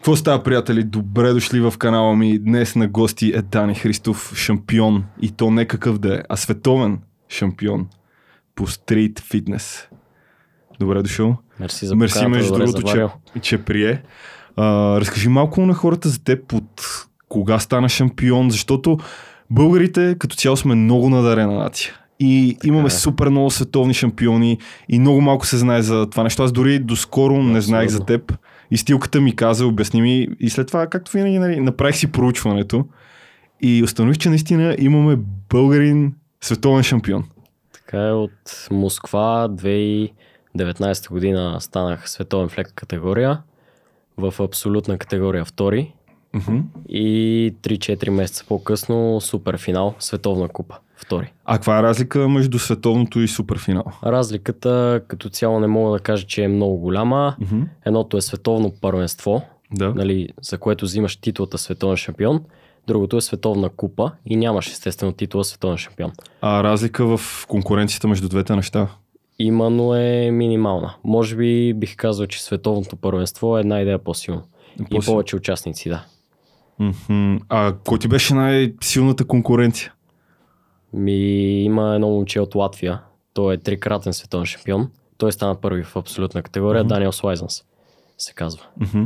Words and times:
Какво 0.00 0.16
става, 0.16 0.42
приятели? 0.42 0.82
Добре 0.82 1.32
дошли 1.32 1.60
в 1.60 1.74
канала 1.78 2.16
ми. 2.16 2.38
Днес 2.38 2.76
на 2.76 2.88
гости 2.88 3.32
е 3.36 3.42
Дани 3.42 3.74
Христов, 3.74 4.32
шампион. 4.36 5.04
И 5.20 5.30
то 5.30 5.50
не 5.50 5.64
какъв 5.64 5.98
да 5.98 6.14
е, 6.14 6.22
а 6.28 6.36
световен 6.36 6.98
шампион 7.28 7.86
по 8.54 8.66
стрит 8.66 9.20
фитнес. 9.20 9.88
Добре 10.80 11.02
дошъл. 11.02 11.36
Мерси 11.60 11.86
за 11.86 11.96
Мерси, 11.96 12.26
между 12.26 12.54
другото, 12.54 12.82
че, 12.82 13.06
че 13.40 13.58
прие. 13.58 14.02
А, 14.56 14.96
разкажи 15.00 15.28
малко 15.28 15.66
на 15.66 15.74
хората 15.74 16.08
за 16.08 16.24
теб 16.24 16.52
от 16.52 17.06
кога 17.28 17.58
стана 17.58 17.88
шампион, 17.88 18.50
защото 18.50 18.98
българите 19.50 20.16
като 20.18 20.36
цяло 20.36 20.56
сме 20.56 20.74
много 20.74 21.10
надарена 21.10 21.54
нация. 21.54 21.94
И 22.20 22.56
имаме 22.64 22.86
е. 22.86 22.90
супер 22.90 23.28
много 23.28 23.50
световни 23.50 23.94
шампиони 23.94 24.58
и 24.88 24.98
много 24.98 25.20
малко 25.20 25.46
се 25.46 25.56
знае 25.56 25.82
за 25.82 26.10
това 26.10 26.22
нещо. 26.22 26.42
Аз 26.42 26.52
дори 26.52 26.78
доскоро 26.78 27.42
не 27.42 27.60
знаех 27.60 27.88
за 27.88 28.04
теб. 28.04 28.32
И 28.70 28.76
стилката 28.76 29.20
ми 29.20 29.36
каза, 29.36 29.66
обясни 29.66 30.02
ми 30.02 30.28
и 30.40 30.50
след 30.50 30.66
това, 30.66 30.86
както 30.86 31.12
винаги, 31.12 31.38
нали, 31.38 31.60
направих 31.60 31.96
си 31.96 32.12
проучването 32.12 32.86
и 33.62 33.82
установих, 33.82 34.18
че 34.18 34.28
наистина 34.28 34.76
имаме 34.78 35.16
българин 35.50 36.14
световен 36.40 36.82
шампион. 36.82 37.24
Така 37.72 38.06
е 38.06 38.12
от 38.12 38.68
Москва 38.70 39.48
2019 39.50 41.10
година 41.10 41.60
станах 41.60 42.10
световен 42.10 42.48
в 42.48 42.58
лека 42.58 42.72
категория. 42.72 43.42
В 44.16 44.34
абсолютна 44.42 44.98
категория 44.98 45.44
втори. 45.44 45.94
Мгм. 46.34 46.58
И 46.88 47.54
3-4 47.62 48.10
месеца 48.10 48.44
по-късно 48.48 49.20
супер 49.20 49.58
финал, 49.58 49.94
световна 49.98 50.48
купа, 50.48 50.78
втори. 51.00 51.32
А 51.44 51.54
каква 51.54 51.78
е 51.78 51.82
разлика 51.82 52.28
между 52.28 52.58
световното 52.58 53.20
и 53.20 53.28
суперфинал? 53.28 53.84
Разликата 54.04 55.00
като 55.08 55.28
цяло 55.28 55.60
не 55.60 55.66
мога 55.66 55.92
да 55.92 55.98
кажа, 55.98 56.26
че 56.26 56.44
е 56.44 56.48
много 56.48 56.76
голяма. 56.76 57.36
Мгм. 57.40 57.62
Едното 57.86 58.16
е 58.16 58.20
световно 58.20 58.72
първенство, 58.80 59.42
Да. 59.74 59.94
нали, 59.94 60.28
за 60.42 60.58
което 60.58 60.84
взимаш 60.84 61.16
титлата 61.16 61.58
световен 61.58 61.96
шампион. 61.96 62.40
Другото 62.86 63.16
е 63.16 63.20
световна 63.20 63.68
купа 63.68 64.12
и 64.26 64.36
нямаш 64.36 64.70
естествено 64.70 65.12
титла 65.12 65.44
световен 65.44 65.76
шампион. 65.76 66.12
А 66.40 66.62
разлика 66.64 67.16
в 67.16 67.46
конкуренцията 67.48 68.08
между 68.08 68.28
двете 68.28 68.56
неща? 68.56 68.88
Има, 69.38 69.70
но 69.70 69.94
е 69.94 70.30
минимална. 70.30 70.94
Може 71.04 71.36
би 71.36 71.74
бих 71.74 71.96
казал, 71.96 72.26
че 72.26 72.42
световното 72.42 72.96
първенство 72.96 73.56
е 73.56 73.60
една 73.60 73.80
идея 73.80 73.98
по-силно. 73.98 74.42
И 74.80 74.84
По-силно. 74.84 75.02
повече 75.16 75.36
участници, 75.36 75.88
да. 75.88 76.04
Мгм. 76.78 77.36
А 77.48 77.74
кой 77.86 77.98
ти 77.98 78.08
беше 78.08 78.34
най-силната 78.34 79.24
конкуренция? 79.24 79.92
Ми 80.92 81.12
има 81.54 81.94
едно 81.94 82.08
момче 82.08 82.40
от 82.40 82.54
Латвия. 82.54 83.00
Той 83.34 83.54
е 83.54 83.58
трикратен 83.58 84.12
световен 84.12 84.46
шампион. 84.46 84.90
Той 85.18 85.32
стана 85.32 85.54
първи 85.54 85.82
в 85.82 85.96
абсолютна 85.96 86.42
категория. 86.42 86.80
Мгм. 86.80 86.88
Даниел 86.88 87.12
Слайзенс 87.12 87.62
се 88.18 88.32
казва. 88.34 88.62
Мгм. 88.78 89.04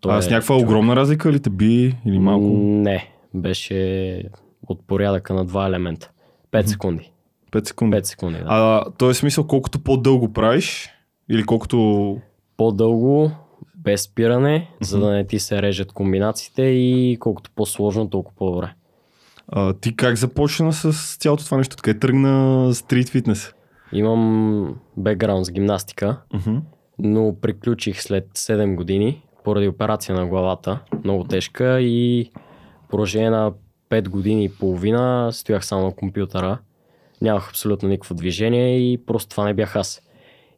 Той 0.00 0.16
А 0.16 0.22
с 0.22 0.26
е 0.26 0.30
някаква 0.30 0.54
човек. 0.54 0.66
огромна 0.66 0.96
разлика 0.96 1.32
ли 1.32 1.40
те 1.40 1.50
би 1.50 1.96
или 2.06 2.18
малко? 2.18 2.46
Не, 2.56 3.10
беше 3.34 4.22
от 4.62 4.86
порядъка 4.86 5.34
на 5.34 5.44
два 5.44 5.66
елемента. 5.66 6.10
5 6.50 6.58
Мгм. 6.58 6.68
секунди. 6.68 7.12
5 7.52 7.64
секунди. 7.64 7.90
5 7.92 8.02
секунди, 8.02 8.38
да. 8.38 8.44
А 8.48 8.84
то 8.90 9.10
е 9.10 9.14
смисъл 9.14 9.46
колкото 9.46 9.78
по-дълго 9.78 10.32
правиш 10.32 10.88
или 11.30 11.44
колкото... 11.44 12.18
По-дълго, 12.56 13.30
без 13.76 14.02
спиране, 14.02 14.70
за 14.80 14.96
Мгм. 14.96 15.06
да 15.06 15.12
не 15.12 15.26
ти 15.26 15.38
се 15.38 15.62
режат 15.62 15.92
комбинациите 15.92 16.62
и 16.62 17.16
колкото 17.20 17.50
по-сложно, 17.50 18.10
толкова 18.10 18.36
по-добре. 18.36 18.72
А, 19.52 19.72
ти 19.72 19.96
как 19.96 20.16
започна 20.16 20.72
с 20.72 21.16
цялото 21.16 21.44
това 21.44 21.56
нещо? 21.56 21.76
Така 21.76 21.98
тръгна 21.98 22.68
стрит 22.74 23.08
фитнес? 23.08 23.54
Имам 23.92 24.74
бекграунд 24.96 25.46
с 25.46 25.50
гимнастика, 25.50 26.16
Мгм. 26.34 26.56
но 26.98 27.36
приключих 27.40 28.02
след 28.02 28.28
7 28.34 28.74
години 28.74 29.22
поради 29.44 29.68
операция 29.68 30.14
на 30.14 30.26
главата, 30.26 30.78
много 31.04 31.24
тежка 31.24 31.80
и 31.80 32.30
продължение 32.90 33.30
на 33.30 33.52
5 33.90 34.08
години 34.08 34.44
и 34.44 34.48
половина 34.48 35.28
стоях 35.32 35.66
само 35.66 35.84
на 35.84 35.92
компютъра. 35.92 36.58
Нямах 37.22 37.48
абсолютно 37.48 37.88
никакво 37.88 38.14
движение 38.14 38.92
и 38.92 38.98
просто 39.06 39.28
това 39.30 39.44
не 39.44 39.54
бях 39.54 39.76
аз. 39.76 40.02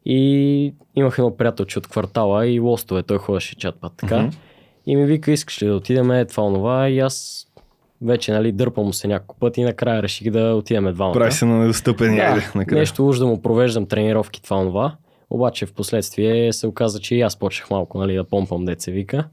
И 0.04 0.74
имах 0.96 1.18
едно 1.18 1.36
приятелче 1.36 1.78
от 1.78 1.86
квартала 1.86 2.46
и 2.46 2.60
лостове, 2.60 3.02
той 3.02 3.18
ходеше 3.18 3.56
чат 3.56 3.80
път 3.80 3.92
така. 3.96 4.18
Мгм. 4.22 4.36
И 4.86 4.96
ми 4.96 5.04
вика, 5.04 5.32
искаш 5.32 5.62
ли 5.62 5.66
да 5.66 5.74
отидем, 5.74 6.10
е, 6.10 6.24
това, 6.24 6.42
онова 6.42 6.88
и 6.88 6.98
аз 6.98 7.46
вече, 8.02 8.32
нали, 8.32 8.52
дърпам 8.52 8.84
му 8.86 8.92
се 8.92 9.08
няколко 9.08 9.36
пъти 9.40 9.60
и 9.60 9.64
накрая 9.64 10.02
реших 10.02 10.30
да 10.30 10.54
отидем 10.54 10.94
двамата. 10.94 11.12
Прави 11.14 11.32
се 11.32 11.44
на 11.44 11.58
недостъпен 11.58 12.16
Да, 12.16 12.34
да, 12.34 12.52
накрая. 12.54 12.78
нещо 12.80 13.08
уж 13.08 13.18
да 13.18 13.26
му 13.26 13.42
провеждам 13.42 13.86
тренировки, 13.86 14.42
това 14.42 14.64
това. 14.64 14.94
Обаче 15.30 15.66
в 15.66 15.72
последствие 15.72 16.52
се 16.52 16.66
оказа, 16.66 17.00
че 17.00 17.14
и 17.14 17.20
аз 17.20 17.36
почнах 17.36 17.70
малко 17.70 17.98
нали, 17.98 18.14
да 18.14 18.24
помпам 18.24 18.64
деца 18.64 18.92
вика. 18.92 19.24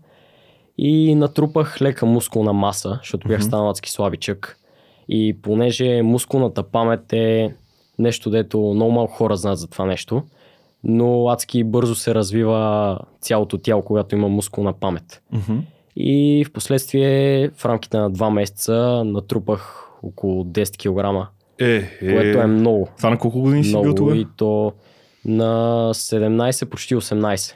И 0.77 1.15
натрупах 1.15 1.81
лека 1.81 2.05
мускулна 2.05 2.53
маса, 2.53 2.99
защото 3.01 3.27
бях 3.27 3.39
Мгм. 3.39 3.47
станал 3.47 3.69
адски 3.69 3.91
слабичък. 3.91 4.57
И 5.09 5.37
понеже 5.41 6.01
мускулната 6.01 6.63
памет 6.63 7.13
е 7.13 7.53
нещо, 7.99 8.29
дето 8.29 8.59
много 8.75 8.91
малко 8.91 9.13
хора 9.13 9.35
знаят 9.37 9.59
за 9.59 9.67
това 9.67 9.85
нещо, 9.85 10.23
но 10.83 11.29
адски 11.29 11.63
бързо 11.63 11.95
се 11.95 12.15
развива 12.15 12.99
цялото 13.21 13.57
тяло, 13.57 13.81
когато 13.81 14.15
има 14.15 14.27
мускулна 14.27 14.73
памет. 14.73 15.21
Мгм. 15.33 15.57
И 16.01 16.45
в 16.45 16.51
последствие 16.51 17.49
в 17.49 17.65
рамките 17.65 17.97
на 17.97 18.09
два 18.09 18.29
месеца 18.29 18.73
натрупах 19.05 19.89
около 20.03 20.43
10 20.43 20.77
кг, 20.77 21.27
Е, 21.59 21.75
е, 22.01 22.13
което 22.15 22.39
е 22.39 22.45
много. 22.45 22.87
Това 22.97 23.09
на 23.09 23.17
колко 23.17 23.41
години 23.41 23.63
си 23.63 23.71
бил 23.71 23.81
Много 23.81 23.95
тогава? 23.95 24.17
и 24.17 24.27
то 24.37 24.73
на 25.25 25.53
17, 25.93 26.65
почти 26.65 26.95
18. 26.95 27.53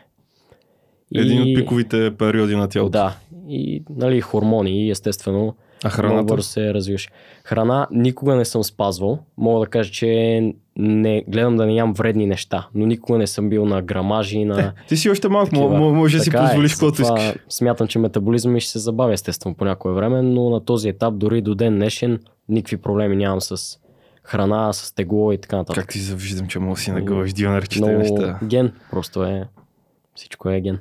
Един 1.16 1.42
от 1.42 1.56
пиковите 1.56 2.12
периоди 2.12 2.56
на 2.56 2.68
тялото. 2.68 2.92
Да, 2.92 3.16
и 3.48 3.84
нали, 3.90 4.22
хормони, 4.22 4.86
и 4.86 4.92
естествено, 4.92 5.56
А 5.84 5.88
много 5.88 5.96
храната? 5.96 6.24
бързо 6.25 6.48
се 6.50 6.74
развиваш. 6.74 7.10
Храна 7.44 7.88
никога 7.92 8.36
не 8.36 8.46
съм 8.46 8.64
спазвал. 8.64 9.20
Мога 9.38 9.60
да 9.60 9.70
кажа, 9.70 9.92
че 9.92 10.54
не, 10.78 11.23
гледам 11.28 11.56
да 11.57 11.66
не 11.66 11.75
ям 11.75 11.94
вредни 11.94 12.25
неща, 12.25 12.67
но 12.75 12.85
никога 12.85 13.17
не 13.17 13.28
съм 13.28 13.50
бил 13.50 13.66
на 13.66 13.81
грамажи, 13.81 14.45
на... 14.45 14.73
Ти 14.88 14.97
си 14.97 15.09
още 15.09 15.29
малко, 15.29 15.50
такива. 15.50 15.94
може 15.94 16.17
да 16.17 16.23
си 16.23 16.29
е, 16.29 16.34
позволиш 16.34 16.72
каквото 16.72 17.01
искаш. 17.01 17.34
Смятам, 17.50 17.88
че 17.88 18.00
метаболизъм 18.00 18.53
ми 18.53 18.59
ще 18.59 18.72
се 18.72 18.79
забавя 18.79 19.13
естествено 19.13 19.56
по 19.56 19.66
някое 19.66 19.94
време, 19.94 20.22
но 20.22 20.50
на 20.50 20.66
този 20.66 20.89
етап, 20.89 21.17
дори 21.17 21.41
до 21.41 21.56
ден 21.56 21.75
днешен, 21.75 22.19
никакви 22.50 22.78
проблеми 22.78 23.16
нямам 23.16 23.41
с 23.41 23.79
храна, 24.23 24.73
с 24.73 24.95
тегло 24.95 25.31
и 25.31 25.38
така 25.38 25.57
нататък. 25.57 25.83
Как 25.83 25.91
ти 25.91 26.00
завиждам, 26.00 26.47
че 26.47 26.59
мога 26.59 26.75
да 26.75 26.81
си 26.81 26.91
нагъваш 26.91 27.33
дионерчета 27.33 27.85
Много 27.85 28.00
неща. 28.00 28.39
ген, 28.44 28.72
просто 28.91 29.23
е. 29.23 29.44
Всичко 30.16 30.50
е 30.50 30.62
ген. 30.62 30.79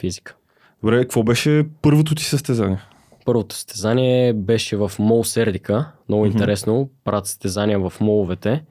Физика. 0.00 0.36
Добре, 0.82 1.02
какво 1.02 1.22
беше 1.22 1.64
първото 1.82 2.14
ти 2.14 2.24
състезание? 2.24 2.78
Първото 3.24 3.54
състезание 3.54 4.32
беше 4.32 4.76
в 4.76 4.92
Мол 4.98 5.24
Сердика. 5.24 5.92
Много 6.08 6.24
Мгм. 6.26 6.32
интересно. 6.32 6.90
Правят 7.04 7.26
състезания 7.26 7.90
в 7.90 7.92
моловете, 8.00 8.64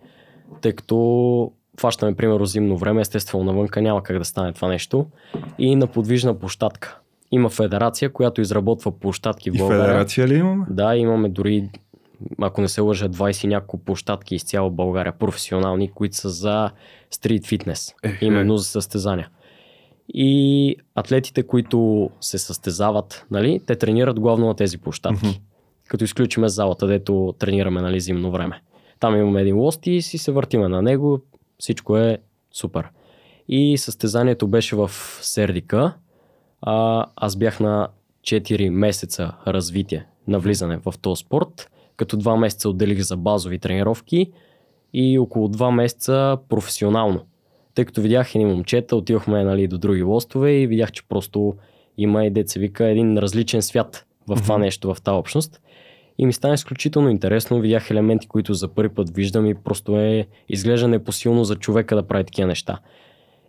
тъй 0.62 0.74
като 0.74 1.52
фащаме, 1.80 2.16
примерно, 2.16 2.46
зимно 2.46 2.78
време. 2.78 3.02
Естествено, 3.02 3.44
навънка 3.44 3.82
няма 3.82 4.04
как 4.04 4.18
да 4.18 4.26
стане 4.26 4.54
това 4.54 4.68
нещо. 4.68 5.06
И 5.60 5.76
на 5.76 5.88
подвижна 5.88 6.40
площадка. 6.40 7.00
Има 7.32 7.50
федерация, 7.50 8.14
която 8.14 8.42
изработва 8.42 8.92
площадки 8.92 9.52
в 9.52 9.56
И 9.56 9.58
България. 9.58 9.86
федерация 9.86 10.28
ли 10.28 10.36
имаме? 10.36 10.66
Да, 10.70 10.96
имаме 10.96 11.30
дори, 11.30 11.70
ако 12.42 12.62
не 12.62 12.68
се 12.68 12.82
лъжа, 12.82 13.10
20 13.10 13.44
и 13.44 13.48
няколко 13.48 13.78
площадки 13.78 14.36
из 14.36 14.44
цяла 14.44 14.70
България, 14.70 15.12
професионални, 15.14 15.92
които 15.92 16.16
са 16.16 16.30
за 16.30 16.72
стрит 17.12 17.48
фитнес, 17.48 17.94
Е, 18.04 18.18
именно 18.22 18.58
за 18.58 18.64
състезания. 18.64 19.30
И 20.14 20.76
атлетите, 20.96 21.44
които 21.44 22.10
се 22.22 22.38
състезават, 22.38 23.26
нали, 23.32 23.62
те 23.68 23.76
тренират 23.76 24.20
главно 24.20 24.48
на 24.48 24.56
тези 24.56 24.78
площадки. 24.78 25.42
Като 25.88 26.04
изключиме 26.04 26.50
залата, 26.50 26.88
дето 26.88 27.36
тренираме 27.40 27.82
нали, 27.82 28.00
зимно 28.00 28.32
време. 28.32 28.62
Там 29.02 29.16
имаме 29.16 29.42
един 29.42 29.58
лост 29.58 29.88
и 29.88 30.02
си 30.02 30.18
се 30.18 30.32
въртиме 30.32 30.68
на 30.68 30.82
него. 30.82 31.20
Всичко 31.60 31.98
е 31.98 32.18
супер. 32.54 32.90
И 33.48 33.78
състезанието 33.78 34.48
беше 34.48 34.76
в 34.76 34.92
Сердика. 35.22 35.94
А, 36.62 37.06
аз 37.16 37.36
бях 37.36 37.60
на 37.60 37.88
4 38.24 38.70
месеца 38.70 39.32
развитие 39.48 40.06
на 40.28 40.40
влизане 40.40 40.78
в 40.78 40.94
този 41.02 41.20
спорт, 41.20 41.72
като 41.96 42.18
2 42.18 42.40
месеца 42.40 42.70
отделих 42.70 43.02
за 43.02 43.18
базови 43.18 43.60
тренировки 43.60 44.32
и 44.94 45.20
около 45.20 45.48
2 45.48 45.72
месеца 45.76 46.38
професионално. 46.50 47.26
Тъй 47.76 47.86
като 47.86 48.02
видях 48.02 48.36
едни 48.36 48.46
момчета, 48.46 48.96
отидохме 48.96 49.44
нали, 49.44 49.68
до 49.68 49.78
други 49.78 50.04
лостове 50.04 50.52
и 50.52 50.68
видях, 50.68 50.92
че 50.92 51.08
просто 51.10 51.56
има 51.98 52.26
и 52.26 52.30
деца 52.30 52.60
вика 52.60 52.86
един 52.86 53.18
различен 53.18 53.62
свят 53.62 54.06
в 54.28 54.36
това 54.44 54.58
нещо, 54.58 54.94
в 54.94 55.02
тази 55.02 55.16
общност. 55.16 55.61
И 56.22 56.26
ми 56.26 56.34
стана 56.34 56.54
изключително 56.54 57.10
интересно. 57.10 57.60
Видях 57.60 57.92
елементи, 57.92 58.28
които 58.28 58.54
за 58.54 58.68
първи 58.68 58.90
път 58.94 59.16
виждам 59.16 59.46
и 59.46 59.56
просто 59.56 59.98
е 59.98 60.28
изглежда 60.50 60.88
непосилно 60.88 61.44
за 61.44 61.56
човека 61.56 61.96
да 61.96 62.08
прави 62.08 62.24
такива 62.24 62.48
неща. 62.48 62.80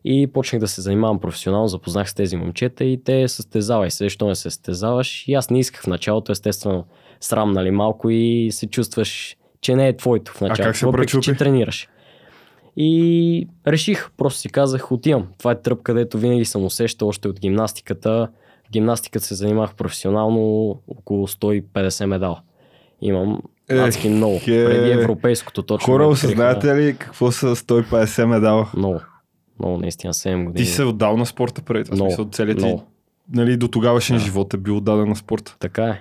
И 0.04 0.26
почнах 0.26 0.60
да 0.60 0.68
се 0.68 0.80
занимавам 0.80 1.20
професионално, 1.20 1.68
запознах 1.68 2.10
с 2.10 2.14
тези 2.14 2.36
момчета 2.36 2.84
и 2.84 3.04
те 3.04 3.28
състезавай 3.28 3.90
се, 3.90 4.04
защо 4.04 4.28
не 4.28 4.34
се 4.34 4.42
състезаваш. 4.42 5.28
И 5.28 5.34
аз 5.34 5.50
не 5.50 5.58
исках 5.58 5.82
в 5.82 5.86
началото, 5.86 6.32
естествено, 6.32 6.84
срам, 7.20 7.52
нали, 7.52 7.70
малко 7.70 8.10
и 8.10 8.48
се 8.52 8.66
чувстваш, 8.66 9.36
че 9.60 9.76
не 9.76 9.88
е 9.88 9.96
твоето 9.96 10.32
в 10.32 10.40
началото. 10.40 10.62
как 10.62 10.76
се 10.76 10.86
въпреки, 10.86 11.02
пречупи? 11.02 11.24
че 11.24 11.34
тренираш. 11.34 11.88
И 12.76 13.48
реших, 13.66 14.10
просто 14.16 14.40
си 14.40 14.48
казах, 14.48 14.92
отивам. 14.92 15.28
Това 15.38 15.52
е 15.52 15.60
тръп, 15.60 15.82
където 15.82 16.18
винаги 16.18 16.44
съм 16.44 16.64
усещал 16.64 17.08
още 17.08 17.28
от 17.28 17.40
гимнастиката 17.40 18.28
гимнастиката 18.72 19.26
се 19.26 19.34
занимавах 19.34 19.74
професионално 19.74 20.70
около 20.88 21.28
150 21.28 22.04
медала. 22.04 22.40
Имам 23.02 23.40
адски 23.70 24.08
много. 24.08 24.34
е. 24.36 24.64
Преди 24.64 24.90
европейското 24.90 25.62
точно. 25.62 25.86
Хора, 25.86 26.06
осъзнаете 26.06 26.76
ли 26.76 26.96
какво 26.98 27.32
са 27.32 27.56
150 27.56 28.24
медала? 28.24 28.68
Много. 28.76 29.00
Много, 29.58 29.78
наистина, 29.78 30.12
7 30.12 30.44
години. 30.44 30.66
Ти 30.66 30.72
се 30.72 30.82
отдал 30.84 31.16
на 31.16 31.26
спорта 31.26 31.62
преди 31.62 31.84
това. 31.84 31.96
Смисъл, 31.96 32.24
целият 32.24 32.58
ти, 32.58 32.74
нали, 33.32 33.56
до 33.56 33.68
тогавашен 33.68 34.16
Да. 34.16 34.22
живот 34.22 34.54
е 34.54 34.56
бил 34.56 34.80
даден 34.80 35.08
на 35.08 35.16
спорта. 35.16 35.56
Така 35.58 35.84
е. 35.84 36.00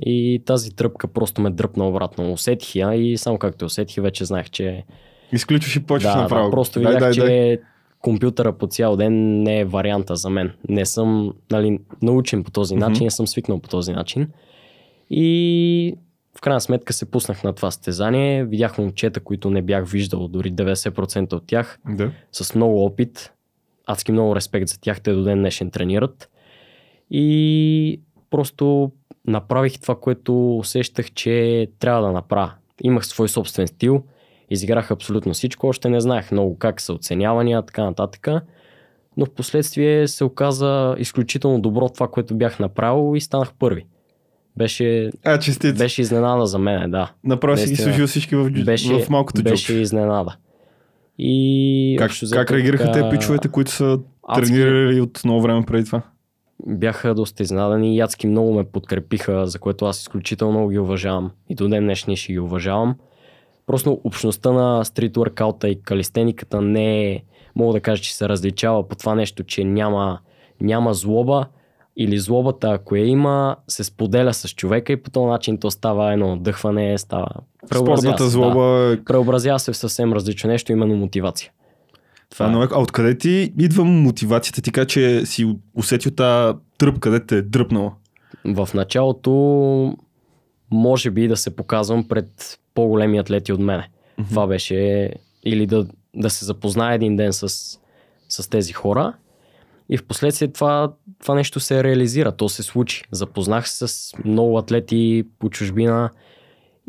И 0.00 0.42
тази 0.46 0.70
тръпка 0.70 1.08
просто 1.08 1.40
ме 1.40 1.50
дръпна 1.50 1.88
обратно. 1.88 2.32
Усетих 2.32 2.74
я 2.74 2.94
и 2.94 3.16
само 3.16 3.38
както 3.38 3.64
усетих, 3.64 4.02
вече 4.02 4.24
знаех, 4.24 4.50
че... 4.50 4.84
Изключваш 5.32 5.76
и 5.76 5.80
почваш 5.80 6.12
Да, 6.14 6.22
направо. 6.22 6.44
да, 6.44 6.50
просто 6.50 6.78
видях, 6.78 6.98
дай, 6.98 7.12
че 7.12 7.20
дай. 7.20 7.58
компютъра 8.00 8.52
по 8.52 8.66
цял 8.66 8.96
ден 8.96 9.42
не 9.42 9.60
е 9.60 9.64
варианта 9.64 10.16
за 10.16 10.30
мен. 10.30 10.52
Не 10.68 10.86
съм 10.86 11.32
нали, 11.50 11.78
научен 12.02 12.44
по 12.44 12.50
този 12.50 12.76
начин, 12.76 13.04
не 13.04 13.10
съм 13.10 13.26
свикнал 13.26 13.60
по 13.60 13.68
този 13.68 13.92
начин. 13.92 14.28
И 15.10 15.94
в 16.36 16.40
крайна 16.40 16.60
сметка 16.60 16.92
се 16.92 17.10
пуснах 17.10 17.44
на 17.44 17.52
това 17.52 17.70
състезание. 17.70 18.44
Видях 18.44 18.78
момчета, 18.78 19.20
които 19.20 19.50
не 19.50 19.62
бях 19.62 19.90
виждал, 19.90 20.28
дори 20.28 20.52
90% 20.52 21.32
от 21.32 21.46
тях, 21.46 21.78
Да. 21.88 22.10
с 22.32 22.54
много 22.54 22.84
опит. 22.84 23.32
Адски 23.86 24.12
много 24.12 24.36
респект 24.36 24.68
за 24.68 24.80
тях, 24.80 25.00
те 25.00 25.12
до 25.12 25.24
ден 25.24 25.38
днешен 25.38 25.70
тренират. 25.70 26.30
И 27.10 28.00
просто 28.30 28.92
направих 29.26 29.80
това, 29.80 29.96
което 30.00 30.58
усещах, 30.58 31.10
че 31.12 31.66
трябва 31.78 32.02
да 32.06 32.12
направя. 32.12 32.52
Имах 32.82 33.06
свой 33.06 33.28
собствен 33.28 33.66
стил, 33.68 34.02
изиграх 34.50 34.90
абсолютно 34.90 35.32
всичко, 35.34 35.66
още 35.66 35.88
не 35.88 36.00
знаех 36.00 36.30
много 36.32 36.58
как 36.58 36.80
са 36.80 36.92
оценявания, 36.92 37.62
така 37.62 37.84
нататък. 37.84 38.28
Но 39.16 39.26
в 39.26 39.30
последствие 39.30 40.08
се 40.08 40.24
оказа 40.24 40.94
изключително 40.98 41.60
добро 41.60 41.88
това, 41.88 42.08
което 42.08 42.34
бях 42.36 42.58
направил 42.58 43.16
и 43.16 43.20
станах 43.20 43.54
първи. 43.58 43.86
Беше, 44.58 45.10
А, 45.24 45.38
честит. 45.38 45.78
беше 45.78 46.02
изненада 46.02 46.46
за 46.46 46.58
мен, 46.58 46.90
да. 46.90 47.12
Направо 47.24 47.56
си 47.56 47.68
ги 47.70 47.76
служил 47.76 48.06
всички 48.06 48.36
в, 48.36 48.50
Беше, 48.64 48.94
в 48.94 49.10
малкото 49.10 49.42
беше 49.42 49.66
джобче. 49.66 49.80
изненада. 49.80 50.36
И 51.18 51.96
Как, 51.98 52.10
общо 52.10 52.26
как 52.32 52.50
реагираха 52.50 52.84
така- 52.84 53.02
те 53.02 53.16
пичовете, 53.16 53.48
които 53.48 53.70
са 53.70 53.98
Адски. 54.28 54.46
тренирали 54.46 55.00
от 55.00 55.20
много 55.24 55.42
време 55.42 55.62
преди 55.66 55.84
това? 55.86 56.02
бяха 56.66 57.14
доста 57.14 57.42
изненадани 57.42 57.96
и 57.96 58.00
адски 58.00 58.26
много 58.26 58.54
ме 58.54 58.64
подкрепиха, 58.64 59.46
за 59.46 59.58
което 59.58 59.84
аз 59.84 60.00
изключително 60.00 60.52
много 60.52 60.68
ги 60.68 60.78
уважавам. 60.78 61.30
И 61.48 61.54
до 61.54 61.68
ден 61.68 61.84
днешния 61.84 62.16
ще 62.16 62.32
ги 62.32 62.38
уважавам. 62.38 62.96
Просто 63.66 64.00
общността 64.04 64.52
на 64.52 64.84
стрит 64.84 65.14
workout 65.14 65.66
и 65.66 65.82
калистениката 65.82 66.60
не 66.60 67.02
е, 67.04 67.22
мога 67.56 67.72
да 67.72 67.80
кажа, 67.80 68.02
че 68.02 68.16
се 68.16 68.28
различава 68.28 68.88
по 68.88 68.96
това 68.96 69.14
нещо, 69.14 69.44
че 69.44 69.64
няма, 69.64 70.18
няма 70.60 70.94
злоба 70.94 71.46
или 71.98 72.18
злобата, 72.18 72.70
ако 72.70 72.96
я 72.96 73.06
има, 73.06 73.56
се 73.68 73.84
споделя 73.84 74.34
с 74.34 74.48
човека 74.48 74.92
и 74.92 75.02
по 75.02 75.10
този 75.10 75.26
начин 75.26 75.58
то 75.58 75.70
става 75.70 76.12
едно 76.12 76.32
отдъхване, 76.32 76.98
става... 76.98 77.28
Спортната 77.76 78.24
се, 78.24 78.30
злоба 78.30 78.90
е 78.92 78.96
Да. 78.96 79.04
Преобразява 79.04 79.58
се 79.58 79.72
в 79.72 79.76
съвсем 79.76 80.12
различно 80.12 80.50
нещо, 80.50 80.72
именно 80.72 80.96
мотивация. 80.96 81.50
Това 82.30 82.46
е. 82.46 82.48
много 82.48 82.62
яко. 82.62 82.74
А 82.78 82.82
откъде 82.82 83.18
ти 83.18 83.52
идва 83.58 83.84
мотивацията 83.84 84.62
ти, 84.62 84.70
така 84.70 84.84
че 84.84 85.26
си 85.26 85.56
усетил 85.74 86.12
тази 86.12 86.58
тръп, 86.78 86.98
къде 86.98 87.26
те 87.26 87.36
е 87.36 87.42
дръпнала? 87.42 87.92
В 88.44 88.68
началото 88.74 89.32
може 90.70 91.10
би 91.10 91.28
да 91.28 91.36
се 91.36 91.56
показвам 91.56 92.08
пред 92.08 92.58
по-големи 92.74 93.18
атлети 93.18 93.52
от 93.52 93.60
мене. 93.60 93.88
Мгм. 94.18 94.28
Това 94.28 94.46
беше 94.46 95.10
или 95.44 95.66
да, 95.66 95.86
да 96.16 96.30
се 96.30 96.44
запознае 96.44 96.94
един 96.94 97.16
ден 97.16 97.32
с, 97.32 97.48
с 98.28 98.50
тези 98.50 98.72
хора 98.72 99.14
и 99.88 99.96
в 99.96 100.06
последствие 100.06 100.48
това, 100.48 100.92
това 101.22 101.34
нещо 101.34 101.60
се 101.60 101.84
реализира, 101.84 102.32
то 102.32 102.48
се 102.48 102.62
случи. 102.62 103.02
Запознах 103.12 103.68
се 103.68 103.88
с 103.88 104.12
много 104.24 104.58
атлети 104.58 105.24
по 105.38 105.50
чужбина 105.50 106.10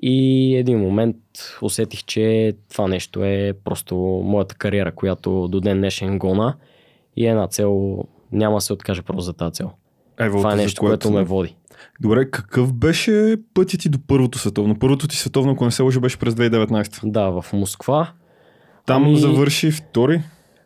и 0.01 0.55
един 0.55 0.79
момент 0.79 1.15
усетих, 1.61 2.03
че 2.03 2.53
това 2.71 2.87
нещо 2.87 3.23
е 3.23 3.53
просто 3.63 3.95
моята 4.25 4.55
кариера, 4.55 4.91
която 4.91 5.47
до 5.47 5.59
ден 5.59 5.77
днешен 5.77 6.19
гона 6.19 6.55
и 7.15 7.27
една 7.27 7.47
цел, 7.47 7.97
няма 8.31 8.57
да 8.57 8.61
се 8.61 8.73
откаже 8.73 9.01
просто 9.01 9.21
за 9.21 9.33
тази 9.33 9.53
цел. 9.53 9.71
Ево, 10.19 10.37
Това 10.37 10.53
е 10.53 10.55
нещо, 10.55 10.81
което 10.81 11.11
ме 11.11 11.23
води. 11.23 11.55
Добре, 12.01 12.31
какъв 12.31 12.73
беше 12.73 13.37
пътят 13.53 13.81
ти 13.81 13.89
до 13.89 13.99
първото 14.07 14.39
световно? 14.39 14.79
Първото 14.79 15.07
ти 15.07 15.17
световно, 15.17 15.51
ако 15.51 15.65
не 15.65 15.71
се 15.71 15.83
лъжа, 15.83 15.99
беше 15.99 16.17
през 16.17 16.33
2019. 16.33 17.11
Да, 17.11 17.41
в 17.41 17.53
Москва. 17.53 18.11
Там 18.85 19.03
Ами- 19.03 19.19
завърши 19.19 19.71
втори. 19.71 20.21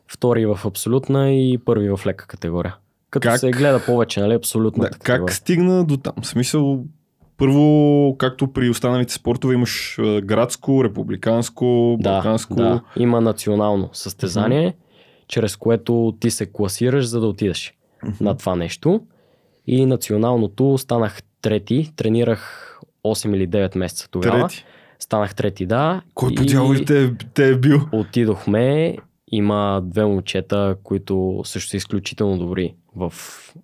Втори 0.07 0.45
в 0.45 0.59
абсолютна 0.65 1.31
и 1.31 1.57
първи 1.57 1.89
в 1.89 1.99
лека 2.05 2.27
категория. 2.27 2.75
Като 3.09 3.27
Как? 3.27 3.39
се 3.39 3.51
гледа 3.51 3.85
повече, 3.85 4.19
нали, 4.19 4.29
Да, 4.29 4.35
абсолютната 4.35 4.99
как 4.99 5.33
стигна 5.33 5.85
до 5.85 5.97
там? 5.97 6.13
В 6.21 6.27
смисъл, 6.27 6.83
първо, 7.37 8.15
както 8.17 8.53
при 8.53 8.69
останалите 8.69 9.13
спортове, 9.13 9.53
имаш 9.53 9.99
градско, 10.23 10.83
републиканско, 10.83 11.97
Да, 11.99 12.11
балканско. 12.11 12.55
да, 12.55 12.81
има 12.97 13.21
национално 13.21 13.89
състезание, 13.93 14.73
чрез 15.27 15.55
което 15.55 16.13
ти 16.19 16.31
се 16.31 16.45
класираш, 16.45 17.05
за 17.05 17.19
да 17.19 17.27
отидеш 17.27 17.73
на 18.21 18.37
това 18.37 18.55
нещо. 18.55 19.01
И 19.67 19.85
националното 19.85 20.77
станах 20.77 21.19
трети, 21.41 21.91
тренирах 21.95 22.69
8 23.05 23.35
или 23.35 23.47
9 23.47 23.77
месеца 23.77 24.07
тогава. 24.11 24.47
Трети. 24.47 24.65
Станах 24.99 25.35
трети, 25.35 25.65
да. 25.65 26.01
Кой 26.13 26.35
по 26.35 26.43
и 26.43 26.45
дяволите 26.45 26.85
те, 27.17 27.25
те 27.33 27.49
е 27.49 27.55
бил? 27.55 27.81
Отидохме, 27.91 28.97
има 29.35 29.81
две 29.83 30.05
момчета, 30.05 30.75
които 30.83 31.41
също 31.45 31.69
са 31.69 31.77
изключително 31.77 32.37
добри 32.37 32.75
в, 32.95 33.13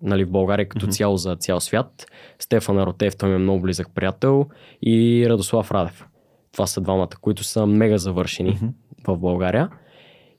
нали, 0.02 0.24
в 0.24 0.30
България 0.30 0.68
като 0.68 0.86
Мгм. 0.86 0.92
цяло 0.92 1.16
за 1.16 1.36
цял 1.36 1.60
свят. 1.60 2.06
Стефан 2.38 2.78
Аротев, 2.78 3.16
той 3.16 3.28
ми 3.28 3.34
е 3.34 3.38
много 3.38 3.60
близък 3.62 3.88
приятел 3.94 4.46
и 4.82 5.26
Радослав 5.28 5.70
Радев. 5.70 6.06
Това 6.52 6.66
са 6.66 6.80
двамата, 6.80 7.08
които 7.20 7.44
са 7.44 7.66
мега 7.66 7.98
завършени 7.98 8.50
Мгм. 8.50 8.66
в 9.06 9.16
България. 9.18 9.68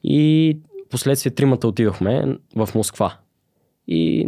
И 0.04 0.58
последствие 0.90 1.32
тримата 1.32 1.68
отидохме 1.68 2.26
в 2.56 2.70
Москва. 2.76 3.14
И 3.88 4.28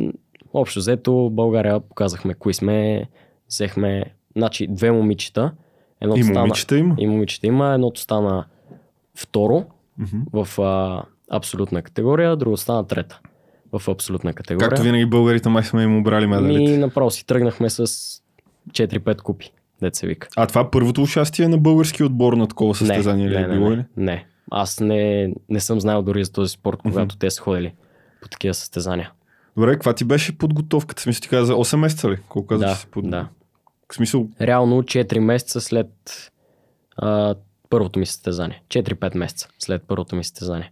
общо 0.53 0.79
взето 0.79 1.29
България 1.29 1.79
показахме 1.79 2.33
кои 2.33 2.53
сме, 2.53 3.05
взехме 3.49 4.03
значи, 4.35 4.67
две 4.67 4.91
момичета. 4.91 5.51
Едното 6.01 6.19
И 6.19 6.23
стана, 6.23 6.39
момичета 6.39 6.77
има. 6.77 6.95
и 6.99 7.07
момичета 7.07 7.47
има, 7.47 7.73
едното 7.73 8.01
стана 8.01 8.45
второ 9.15 9.65
Мгм. 9.97 10.17
в 10.33 10.61
а, 10.61 11.03
абсолютна 11.31 11.81
категория, 11.81 12.35
другото 12.35 12.61
стана 12.61 12.87
трета 12.87 13.19
в 13.73 13.89
абсолютна 13.89 14.33
категория. 14.33 14.69
Както 14.69 14.83
винаги 14.83 15.05
българите 15.05 15.49
май 15.49 15.63
сме 15.63 15.83
им 15.83 15.97
обрали 15.97 16.27
медалите. 16.27 16.71
Ми 16.71 16.77
направо 16.77 17.11
си 17.11 17.25
тръгнахме 17.25 17.69
с 17.69 17.87
4-5 18.71 19.21
купи, 19.21 19.51
дет 19.81 19.95
се 19.95 20.07
вика. 20.07 20.27
А 20.35 20.47
това 20.47 20.71
първото 20.71 21.03
участие 21.03 21.47
на 21.47 21.57
български 21.57 22.03
отбор 22.03 22.33
на 22.33 22.47
такова 22.47 22.75
състезание 22.75 23.29
ли 23.29 23.35
не, 23.35 23.41
е 23.41 23.47
не, 23.47 23.53
било 23.53 23.69
не, 23.69 23.77
ли? 23.77 23.85
не. 23.97 24.25
Аз 24.51 24.79
не, 24.79 25.33
не 25.49 25.59
съм 25.59 25.79
знаел 25.79 26.01
дори 26.01 26.23
за 26.23 26.31
този 26.31 26.49
спорт, 26.49 26.77
когато 26.81 27.17
те 27.17 27.31
са 27.31 27.41
ходили 27.41 27.73
по 28.21 28.29
такива 28.29 28.53
състезания. 28.53 29.11
Добре, 29.57 29.73
каква 29.73 29.93
ти 29.93 30.05
беше 30.05 30.37
подготовката? 30.37 31.01
Смисъл 31.01 31.21
ти 31.21 31.29
каза 31.29 31.53
8 31.53 31.75
месеца 31.75 32.09
ли? 32.09 32.17
Колко 32.29 32.47
казваш? 32.47 32.69
Да, 32.69 32.75
си 32.75 32.87
под... 32.91 33.09
да. 33.09 33.27
В 33.91 33.95
смисъл, 33.95 34.27
Реално 34.41 34.83
4 34.83 35.19
месеца 35.19 35.61
след 35.61 35.87
а, 36.97 37.35
първото 37.73 37.99
ми 37.99 38.05
състезание. 38.05 38.63
4-5 38.69 39.17
месеца 39.17 39.47
след 39.59 39.83
първото 39.87 40.15
ми 40.15 40.23
състезание. 40.23 40.71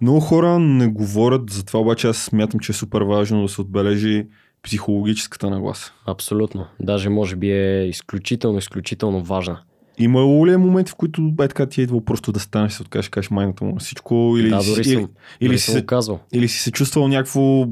много 0.00 0.20
хора 0.20 0.58
не 0.58 0.86
говорят 0.86 1.50
за 1.50 1.64
това, 1.64 1.80
обаче 1.80 2.08
аз 2.08 2.16
смятам, 2.16 2.60
че 2.60 2.72
е 2.72 2.74
супер 2.74 3.02
важно 3.02 3.42
да 3.42 3.48
се 3.48 3.60
отбележи 3.60 4.26
психологическата 4.62 5.50
нагласа. 5.50 5.92
Абсолютно. 6.06 6.66
Даже 6.80 7.08
може 7.08 7.36
би 7.36 7.50
е 7.52 7.84
изключително, 7.88 8.58
изключително 8.58 9.22
важна. 9.22 9.60
Имало 9.98 10.46
ли 10.46 10.52
е 10.52 10.56
моменти, 10.56 10.92
в 10.92 10.94
които 10.94 11.22
бе 11.32 11.48
така 11.48 11.66
ти 11.66 11.80
е 11.80 11.84
идвало 11.84 12.04
просто 12.04 12.32
да 12.32 12.40
станеш 12.40 12.72
се 12.72 12.82
откажеш, 12.82 13.08
кажеш 13.08 13.30
майната 13.30 13.64
му 13.64 13.72
на 13.72 13.80
всичко? 13.80 14.34
Или, 14.38 14.48
да, 14.50 14.60
си- 14.62 14.70
дори 14.70 14.80
или, 14.80 14.94
съм, 14.94 15.08
или, 15.40 15.48
дори 15.48 15.58
си, 15.58 15.64
съм 15.64 15.74
се, 15.74 15.86
казвал. 15.86 16.20
или 16.32 16.48
си 16.48 16.58
се 16.58 16.70
чувствал 16.72 17.08
някакво 17.08 17.66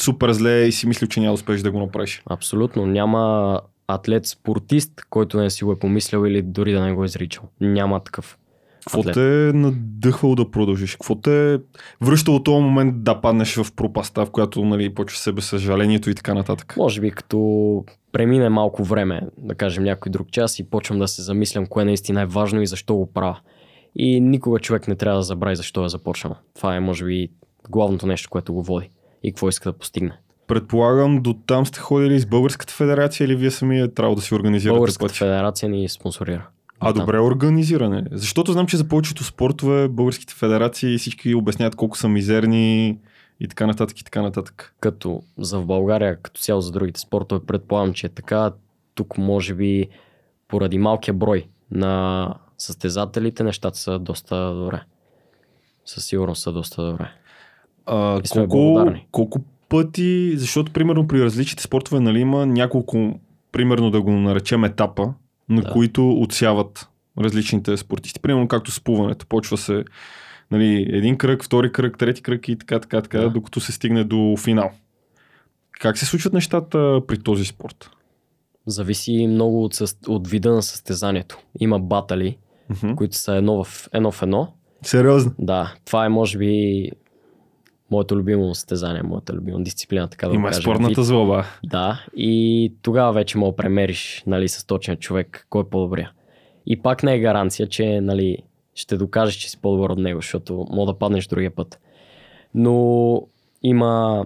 супер 0.00 0.32
зле 0.32 0.64
и 0.66 0.72
си 0.72 0.86
мислил, 0.86 1.08
че 1.08 1.20
няма 1.20 1.30
да 1.30 1.34
успееш 1.34 1.60
да 1.62 1.70
го 1.70 1.78
направиш? 1.78 2.22
Абсолютно. 2.30 2.86
Няма 2.86 3.60
атлет, 3.88 4.26
спортист, 4.26 4.92
който 5.10 5.40
не 5.40 5.50
си 5.50 5.64
го 5.64 5.72
е 5.72 5.78
помислял 5.78 6.24
или 6.24 6.42
дори 6.42 6.72
да 6.72 6.80
не 6.80 6.92
го 6.92 7.02
е 7.02 7.06
изричал. 7.06 7.44
Няма 7.60 8.00
такъв. 8.00 8.38
Какво 8.80 9.00
атлет. 9.00 9.14
те 9.14 9.48
е 9.48 9.52
надъхвало 9.52 10.34
да 10.34 10.50
продължиш? 10.50 10.92
Какво 10.92 11.14
те 11.14 11.54
е 11.54 11.58
връщало 12.00 12.42
този 12.42 12.62
момент 12.62 13.02
да 13.02 13.20
паднеш 13.20 13.56
в 13.56 13.72
пропаста, 13.72 14.26
в 14.26 14.30
която 14.30 14.64
нали, 14.64 14.94
почва 14.94 15.18
себе 15.18 15.40
съжалението 15.40 16.10
и 16.10 16.14
така 16.14 16.34
нататък? 16.34 16.74
Може 16.76 17.00
би 17.00 17.10
като 17.10 17.84
премине 18.12 18.48
малко 18.48 18.84
време, 18.84 19.20
да 19.38 19.54
кажем 19.54 19.84
някой 19.84 20.10
друг 20.10 20.30
час 20.30 20.58
и 20.58 20.70
почвам 20.70 20.98
да 20.98 21.08
се 21.08 21.22
замислям 21.22 21.66
кое 21.66 21.84
наистина 21.84 22.22
е 22.22 22.26
важно 22.26 22.62
и 22.62 22.66
защо 22.66 22.96
го 22.96 23.12
правя. 23.12 23.40
И 23.96 24.20
никога 24.20 24.58
човек 24.58 24.88
не 24.88 24.96
трябва 24.96 25.18
да 25.18 25.22
забрави 25.22 25.56
защо 25.56 25.84
е 25.84 25.88
започнал. 25.88 26.36
Това 26.54 26.76
е 26.76 26.80
може 26.80 27.04
би 27.04 27.28
главното 27.70 28.06
нещо, 28.06 28.30
което 28.30 28.54
го 28.54 28.62
води 28.62 28.90
и 29.22 29.32
какво 29.32 29.48
иска 29.48 29.72
да 29.72 29.78
постигне. 29.78 30.18
Предполагам, 30.46 31.22
до 31.22 31.34
там 31.34 31.66
сте 31.66 31.80
ходили 31.80 32.18
с 32.18 32.26
Българската 32.26 32.72
федерация 32.72 33.24
или 33.24 33.36
вие 33.36 33.50
сами 33.50 33.80
е 33.80 33.88
трябвало 33.88 34.16
да 34.16 34.22
си 34.22 34.34
организирате 34.34 34.76
Българската 34.76 35.06
пътя? 35.06 35.18
федерация 35.18 35.68
ни 35.68 35.88
спонсорира. 35.88 36.48
А 36.80 36.92
добре 36.92 37.20
организиране. 37.20 38.04
Защото 38.12 38.52
знам, 38.52 38.66
че 38.66 38.76
за 38.76 38.88
повечето 38.88 39.24
спортове 39.24 39.88
българските 39.88 40.34
федерации 40.34 40.98
всички 40.98 41.34
обясняват 41.34 41.76
колко 41.76 41.98
са 41.98 42.08
мизерни 42.08 42.98
и 43.40 43.48
така 43.48 43.66
нататък 43.66 44.00
и 44.00 44.04
така 44.04 44.22
нататък. 44.22 44.74
Като 44.80 45.22
за 45.38 45.60
в 45.60 45.66
България, 45.66 46.16
като 46.22 46.40
цяло 46.40 46.60
за 46.60 46.72
другите 46.72 47.00
спортове, 47.00 47.46
предполагам, 47.46 47.92
че 47.92 48.06
е 48.06 48.10
така. 48.10 48.52
Тук 48.94 49.18
може 49.18 49.54
би 49.54 49.88
поради 50.48 50.78
малкия 50.78 51.14
брой 51.14 51.48
на 51.70 52.34
състезателите, 52.58 53.44
нещата 53.44 53.78
са 53.78 53.98
доста 53.98 54.54
добре. 54.54 54.82
Със 55.84 56.04
сигурност 56.04 56.42
са 56.42 56.52
доста 56.52 56.82
добре. 56.90 57.10
А, 57.86 58.20
колко, 58.32 58.56
благодарни. 58.56 59.06
колко 59.10 59.40
пъти, 59.68 60.32
защото 60.36 60.72
примерно 60.72 61.08
при 61.08 61.24
различните 61.24 61.62
спортове 61.62 62.00
нали, 62.00 62.18
има 62.20 62.46
няколко, 62.46 63.20
примерно 63.52 63.90
да 63.90 64.02
го 64.02 64.10
наречем 64.12 64.64
етапа, 64.64 65.14
на 65.48 65.62
Да. 65.62 65.70
които 65.70 66.10
отсяват 66.10 66.88
различните 67.18 67.76
спортисти. 67.76 68.20
Примерно 68.20 68.48
както 68.48 68.70
с 68.70 68.80
плуването. 68.80 69.26
Почва 69.26 69.56
се 69.56 69.84
нали, 70.50 70.86
един 70.92 71.18
кръг, 71.18 71.44
втори 71.44 71.72
кръг, 71.72 71.98
трети 71.98 72.22
кръг 72.22 72.48
и 72.48 72.58
така, 72.58 72.80
така, 72.80 73.02
така, 73.02 73.20
Да. 73.20 73.30
докато 73.30 73.60
се 73.60 73.72
стигне 73.72 74.04
до 74.04 74.34
финал. 74.38 74.70
Как 75.80 75.98
се 75.98 76.06
случват 76.06 76.32
нещата 76.32 77.00
при 77.06 77.18
този 77.18 77.44
спорт? 77.44 77.90
Зависи 78.66 79.26
много 79.26 79.64
от, 79.64 79.74
със... 79.74 79.96
от 80.08 80.28
вида 80.28 80.52
на 80.54 80.62
състезанието. 80.62 81.38
Има 81.60 81.78
батали, 81.78 82.36
Мгм. 82.70 82.94
които 82.94 83.16
са 83.16 83.34
едно 83.34 83.64
в 83.64 83.88
едно. 83.92 84.10
В 84.12 84.22
едно. 84.22 84.52
Сериозно? 84.82 85.32
Да, 85.38 85.74
това 85.84 86.04
е 86.06 86.08
може 86.08 86.38
би 86.38 86.90
моето 87.90 88.16
любимо 88.16 88.54
състезание, 88.54 89.02
моята 89.02 89.32
любима 89.32 89.62
дисциплина, 89.62 90.08
така 90.08 90.28
да 90.28 90.34
Има 90.34 90.42
го 90.42 90.48
кажем. 90.48 90.62
спортната 90.62 91.00
Вид. 91.00 91.06
злоба. 91.06 91.44
Да, 91.64 92.04
и 92.16 92.72
тогава 92.82 93.12
вече 93.12 93.38
мога 93.38 93.52
да 93.52 93.56
премериш 93.56 94.22
нали, 94.26 94.48
с 94.48 94.66
точния 94.66 94.96
човек 94.96 95.46
кой 95.50 95.62
е 95.62 95.68
по-добрия. 95.70 96.12
И 96.66 96.82
пак 96.82 97.02
не 97.02 97.14
е 97.14 97.20
гаранция, 97.20 97.66
че 97.66 98.00
нали, 98.00 98.38
ще 98.74 98.96
докажеш, 98.96 99.34
че 99.34 99.50
си 99.50 99.60
по-добър 99.60 99.90
от 99.90 99.98
него, 99.98 100.20
защото 100.20 100.66
мога 100.70 100.92
да 100.92 100.98
паднеш 100.98 101.26
другия 101.26 101.54
път. 101.54 101.80
Но 102.54 103.22
има 103.62 104.24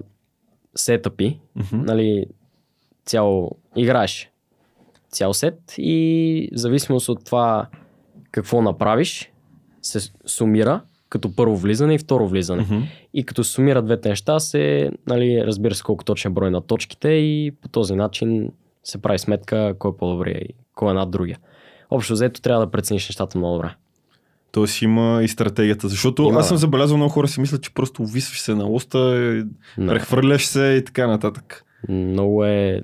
сетъпи, 0.76 1.40
Мгм. 1.56 1.84
нали, 1.84 2.26
цяло 3.04 3.50
играеш 3.76 4.30
цял 5.10 5.34
сет 5.34 5.74
и 5.78 6.48
в 6.52 6.56
зависимост 6.56 7.08
от 7.08 7.24
това 7.24 7.66
какво 8.30 8.62
направиш, 8.62 9.32
се 9.82 10.12
сумира 10.26 10.80
като 11.10 11.36
първо 11.36 11.56
влизане 11.56 11.94
и 11.94 11.98
второ 11.98 12.28
влизане. 12.28 12.62
Мгм. 12.62 12.80
И 13.14 13.24
като 13.24 13.44
се 13.44 13.52
сумират 13.52 13.84
двете 13.84 14.08
неща, 14.08 14.40
се, 14.40 14.90
нали, 15.06 15.42
разбира 15.46 15.74
се 15.74 15.82
колко 15.82 16.04
точен 16.04 16.34
брой 16.34 16.50
на 16.50 16.60
точките 16.60 17.08
и 17.08 17.52
по 17.62 17.68
този 17.68 17.94
начин 17.94 18.52
се 18.84 19.02
прави 19.02 19.18
сметка 19.18 19.74
кой 19.78 19.90
е 19.90 19.96
по-добрия 19.98 20.38
и 20.38 20.54
кой 20.74 20.90
е 20.90 20.94
над 20.94 21.10
другия. 21.10 21.38
Общо 21.90 22.12
взето 22.12 22.40
трябва 22.40 22.66
да 22.66 22.70
прецениш 22.70 23.08
нещата 23.08 23.38
много 23.38 23.54
добре. 23.54 23.74
Тоест 24.52 24.82
има 24.82 25.20
и 25.22 25.28
стратегията. 25.28 25.88
Защото 25.88 26.22
Има, 26.22 26.40
аз 26.40 26.48
съм 26.48 26.56
забелязал 26.56 26.96
много 26.96 27.12
хора 27.12 27.28
си 27.28 27.40
мислят, 27.40 27.62
че 27.62 27.74
просто 27.74 28.02
увисваш 28.02 28.40
се 28.40 28.54
на 28.54 28.70
уста, 28.70 28.98
Не. 29.78 29.86
прехвърляш 29.86 30.46
се 30.46 30.64
и 30.80 30.84
така 30.84 31.06
нататък. 31.06 31.64
Много 31.88 32.44
е, 32.44 32.82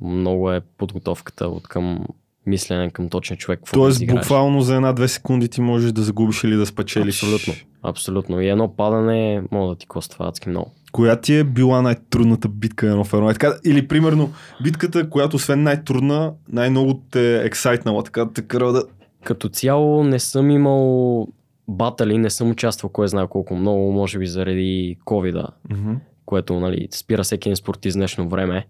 много 0.00 0.52
е 0.52 0.60
подготовката 0.78 1.48
от 1.48 1.68
към 1.68 2.06
мислене 2.46 2.90
към 2.90 3.08
точния 3.08 3.38
човек. 3.38 3.60
да 3.64 3.70
Тоест 3.72 3.96
изиграеш. 3.96 4.20
буквално 4.20 4.60
за 4.60 4.76
една-две 4.76 5.08
секунди 5.08 5.48
ти 5.48 5.60
можеш 5.60 5.92
да 5.92 6.02
загубиш 6.02 6.44
или 6.44 6.54
да 6.54 6.66
спечелиш. 6.66 7.22
Абсолютно. 7.22 7.54
Абсолютно. 7.82 8.40
И 8.40 8.48
едно 8.48 8.76
падане 8.76 9.42
може 9.50 9.68
да 9.68 9.78
ти 9.78 9.86
коства 9.86 10.28
адски 10.28 10.48
много. 10.48 10.72
Коя 10.92 11.16
ти 11.16 11.36
е 11.36 11.44
била 11.44 11.82
най-трудната 11.82 12.48
битка 12.48 12.86
на 12.86 13.04
едно 13.12 13.28
Така, 13.32 13.54
или 13.64 13.88
примерно 13.88 14.30
битката, 14.62 15.10
която 15.10 15.36
освен 15.36 15.62
най-трудна, 15.62 16.32
най-много 16.52 17.00
те 17.10 17.36
е 17.36 17.46
ексайтнала, 17.46 18.02
така 18.02 18.24
да 18.24 18.32
те 18.32 18.42
кара 18.42 18.72
да... 18.72 18.84
Като 19.24 19.48
цяло 19.48 20.04
не 20.04 20.18
съм 20.18 20.50
имал 20.50 21.28
батали, 21.68 22.18
не 22.18 22.30
съм 22.30 22.50
участвал 22.50 22.90
кой 22.90 23.08
знае 23.08 23.26
колко 23.26 23.54
много, 23.56 23.92
може 23.92 24.18
би 24.18 24.26
заради 24.26 24.96
covid 25.06 25.46
Мгм. 25.70 25.92
което 26.26 26.60
нали, 26.60 26.88
спира 26.90 27.22
всеки 27.22 27.48
един 27.48 27.56
спортист 27.56 27.94
в 27.94 27.98
днешно 27.98 28.28
време. 28.28 28.66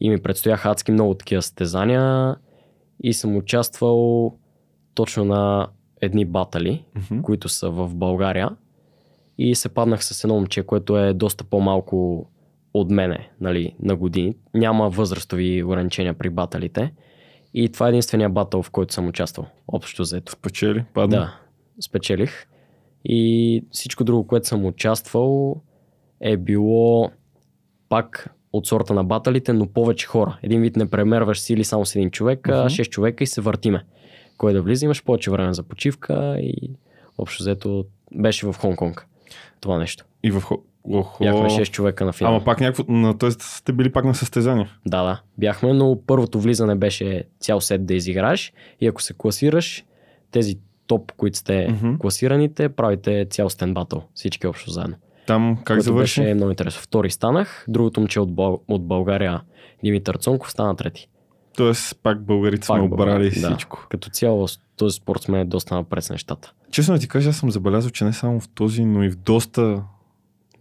И 0.00 0.10
ми 0.10 0.22
предстояха 0.22 0.70
адски 0.70 0.92
много 0.92 1.14
такива 1.14 1.42
състезания 1.42 2.36
и 3.00 3.12
съм 3.12 3.36
участвал 3.36 4.32
точно 4.94 5.24
на 5.24 5.68
едни 6.00 6.24
батали, 6.24 6.84
Мгм. 6.96 7.22
които 7.22 7.48
са 7.48 7.70
в 7.70 7.94
България. 7.94 8.50
И 9.38 9.54
се 9.54 9.68
паднах 9.68 10.04
с 10.04 10.24
едно 10.24 10.34
момче, 10.34 10.62
което 10.62 10.98
е 10.98 11.12
доста 11.12 11.44
по-малко 11.44 12.26
от 12.74 12.90
мене 12.90 13.30
нали, 13.40 13.74
на 13.82 13.96
години. 13.96 14.34
Няма 14.54 14.90
възрастови 14.90 15.62
ограничения 15.62 16.14
при 16.14 16.30
баталите. 16.30 16.92
И 17.54 17.68
това 17.68 17.86
е 17.86 17.88
единствения 17.88 18.28
батъл, 18.28 18.62
в 18.62 18.70
който 18.70 18.94
съм 18.94 19.08
участвал. 19.08 19.46
Общо 19.68 20.02
взето. 20.02 20.32
Спечели, 20.32 20.84
падна. 20.94 21.16
Да, 21.16 21.38
спечелих. 21.80 22.46
И 23.04 23.64
всичко 23.70 24.04
друго, 24.04 24.26
което 24.26 24.48
съм 24.48 24.66
участвал, 24.66 25.60
е 26.20 26.36
било 26.36 27.10
пак 27.88 28.34
от 28.52 28.66
сорта 28.66 28.94
на 28.94 29.04
баталите, 29.04 29.52
но 29.52 29.66
повече 29.66 30.06
хора. 30.06 30.38
Един 30.42 30.60
вид 30.62 30.76
не 30.76 30.90
премерваш 30.90 31.40
сили 31.40 31.64
само 31.64 31.86
с 31.86 31.96
един 31.96 32.10
човек, 32.10 32.48
а 32.48 32.56
Мгм. 32.56 32.66
6 32.66 32.88
човека 32.88 33.24
и 33.24 33.26
се 33.26 33.40
въртиме. 33.40 33.84
Кой 34.36 34.52
да 34.52 34.62
влиза, 34.62 34.84
имаш 34.84 35.04
повече 35.04 35.30
време 35.30 35.54
за 35.54 35.62
почивка 35.62 36.36
и 36.40 36.70
общо 37.18 37.42
взето 37.42 37.84
беше 38.14 38.46
в 38.46 38.54
Хонг-Конг. 38.54 39.02
Това 39.60 39.78
нещо. 39.78 40.04
И 40.22 40.30
в... 40.30 40.40
Хо- 40.40 40.62
Охо. 40.84 41.24
Бяхме 41.24 41.40
6 41.40 41.70
човека 41.70 42.04
на 42.04 42.12
финал. 42.12 42.32
Ама 42.34 42.44
пак 42.44 42.60
някакво... 42.60 42.84
На, 42.92 43.18
тоест 43.18 43.42
сте 43.42 43.72
били 43.72 43.92
пак 43.92 44.04
на 44.04 44.14
състезание. 44.14 44.68
Да, 44.86 45.02
да, 45.02 45.20
бяхме, 45.38 45.72
но 45.72 45.98
първото 46.06 46.40
влизане 46.40 46.74
беше 46.74 47.24
цял 47.40 47.60
сет 47.60 47.86
да 47.86 47.94
изиграеш 47.94 48.52
и 48.80 48.86
ако 48.86 49.02
се 49.02 49.14
класираш, 49.14 49.84
тези 50.30 50.58
топ, 50.86 51.12
които 51.12 51.38
сте 51.38 51.74
класираните, 51.98 52.68
правите 52.68 53.26
цял 53.30 53.50
стен 53.50 53.74
батъл, 53.74 54.02
всички 54.14 54.46
общо 54.46 54.70
заедно. 54.70 54.96
Там 55.30 55.56
как 55.56 55.64
което 55.66 55.82
завърши? 55.84 56.20
беше 56.20 56.34
много 56.34 56.50
интересно. 56.50 56.82
Втори 56.82 57.10
станах, 57.10 57.64
другото 57.68 58.00
момче 58.00 58.20
от, 58.20 58.34
Бъл... 58.34 58.60
от 58.68 58.86
България, 58.86 59.40
Димитър 59.84 60.16
Цонков, 60.16 60.50
стана 60.50 60.76
трети. 60.76 61.08
Тоест 61.56 61.98
пак 62.02 62.24
българите 62.24 62.66
сме 62.66 62.74
Пак 62.74 62.82
обрали 62.92 63.10
българи, 63.10 63.40
да. 63.40 63.48
всичко. 63.48 63.86
Като 63.90 64.10
цяло 64.10 64.46
този 64.76 64.96
спорт 64.96 65.22
сме 65.22 65.44
доста 65.44 65.74
напред 65.74 66.04
с 66.04 66.10
нещата. 66.10 66.52
Честно 66.70 66.98
ти 66.98 67.08
кажа, 67.08 67.30
аз 67.30 67.36
съм 67.36 67.50
забелязал, 67.50 67.90
че 67.90 68.04
не 68.04 68.12
само 68.12 68.40
в 68.40 68.48
този, 68.48 68.84
но 68.84 69.02
и 69.02 69.10
в 69.10 69.16
доста, 69.16 69.82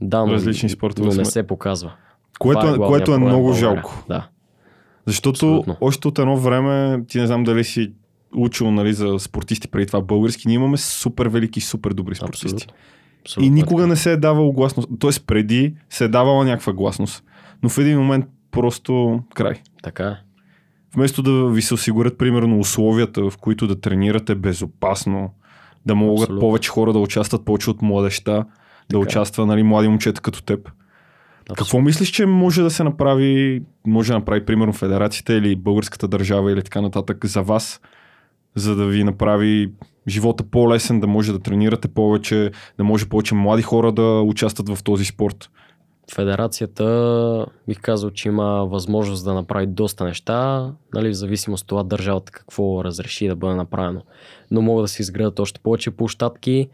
Да, 0.02 0.26
но, 0.26 0.34
Различни 0.34 0.70
спортове 0.70 1.06
но 1.06 1.12
сме. 1.12 1.22
не 1.22 1.26
се 1.26 1.48
показва. 1.48 1.92
което, 2.40 2.60
Това 2.60 2.74
е, 2.74 2.78
главният 2.78 3.06
което 3.06 3.14
е 3.14 3.26
много 3.28 3.54
жалко. 3.54 4.04
Да, 4.08 4.28
Защото 5.06 5.30
Абсолютно. 5.30 5.78
още 5.82 6.08
от 6.08 6.20
едно 6.20 6.38
време, 6.38 7.04
ти 7.08 7.20
не 7.20 7.28
знам 7.28 7.44
дали 7.44 7.64
си 7.64 7.94
учил 8.36 8.72
нали, 8.72 8.94
за 8.94 9.20
спортисти 9.20 9.68
преди 9.68 9.88
това 9.88 10.02
български, 10.02 10.48
ние 10.48 10.56
имаме 10.56 10.78
супер 10.78 11.28
велики, 11.28 11.62
супер 11.62 11.94
добри 11.94 12.16
спортисти. 12.16 12.46
абсолютно. 12.46 12.74
И 13.20 13.22
абсолютно. 13.26 13.54
никога 13.54 13.88
не 13.88 13.96
се 13.96 14.12
е 14.12 14.18
давал 14.18 14.52
гласност. 14.52 14.90
Тоест 15.00 15.28
преди 15.28 15.76
се 15.90 16.06
е 16.06 16.08
давала 16.08 16.46
някаква 16.46 16.74
гласност. 16.74 17.24
Но 17.64 17.70
в 17.70 17.78
един 17.78 17.98
момент 17.98 18.26
просто 18.52 19.20
край. 19.34 19.62
Така 19.84 20.04
е. 20.08 20.16
Вместо 20.96 21.24
да 21.24 21.50
ви 21.50 21.62
се 21.62 21.74
осигурят 21.74 22.18
примерно 22.18 22.60
условията, 22.60 23.30
в 23.30 23.38
които 23.38 23.68
да 23.68 23.82
тренирате 23.82 24.36
безопасно, 24.36 25.34
да 25.86 25.96
могат 25.96 26.24
Абсолютно. 26.24 26.40
повече 26.40 26.70
хора 26.70 26.94
да 26.94 27.00
участват 27.00 27.46
повече 27.46 27.70
от 27.70 27.82
младеща, 27.82 28.32
да 28.32 28.46
Така 28.88 28.98
е. 28.98 29.02
участва 29.02 29.46
нали, 29.46 29.64
млади 29.64 29.88
момчета 29.88 30.22
като 30.22 30.44
теб. 30.44 30.72
Какво 31.58 31.82
мислиш, 31.82 32.10
че 32.10 32.26
може 32.26 32.62
да 32.62 32.70
се 32.70 32.84
направи, 32.84 33.62
може 33.88 34.12
да 34.12 34.20
направи 34.20 34.46
примерно 34.46 34.74
федерацията 34.74 35.34
или 35.34 35.56
българската 35.56 36.08
държава 36.08 36.52
или 36.52 36.64
така 36.64 36.82
нататък 36.82 37.26
за 37.26 37.42
вас, 37.42 37.82
за 38.56 38.76
да 38.76 38.86
ви 38.86 39.04
направи 39.04 39.72
живота 40.10 40.44
по-лесен, 40.44 41.00
да 41.00 41.08
може 41.08 41.32
да 41.32 41.40
тренирате 41.40 41.88
повече, 41.88 42.52
да 42.78 42.84
може 42.84 43.10
повече 43.10 43.36
млади 43.36 43.62
хора 43.62 43.92
да 43.92 44.22
участват 44.22 44.70
в 44.70 44.84
този 44.84 45.06
спорт? 45.06 45.50
Федерацията 46.14 47.46
бих 47.68 47.80
казал, 47.82 48.12
че 48.12 48.28
има 48.28 48.66
възможност 48.66 49.26
да 49.26 49.34
направи 49.34 49.68
доста 49.68 50.06
неща, 50.06 50.72
нали, 50.94 51.10
в 51.10 51.14
зависимост 51.14 51.62
от 51.62 51.68
това 51.68 51.84
държавата 51.84 52.32
какво 52.32 52.84
разреши 52.84 53.28
да 53.28 53.36
бъде 53.36 53.56
направено. 53.56 54.02
Но 54.52 54.62
могат 54.62 54.84
да 54.84 54.88
се 54.88 55.02
изградат 55.02 55.40
още 55.40 55.60
повече 55.60 55.92
площадки, 55.92 56.70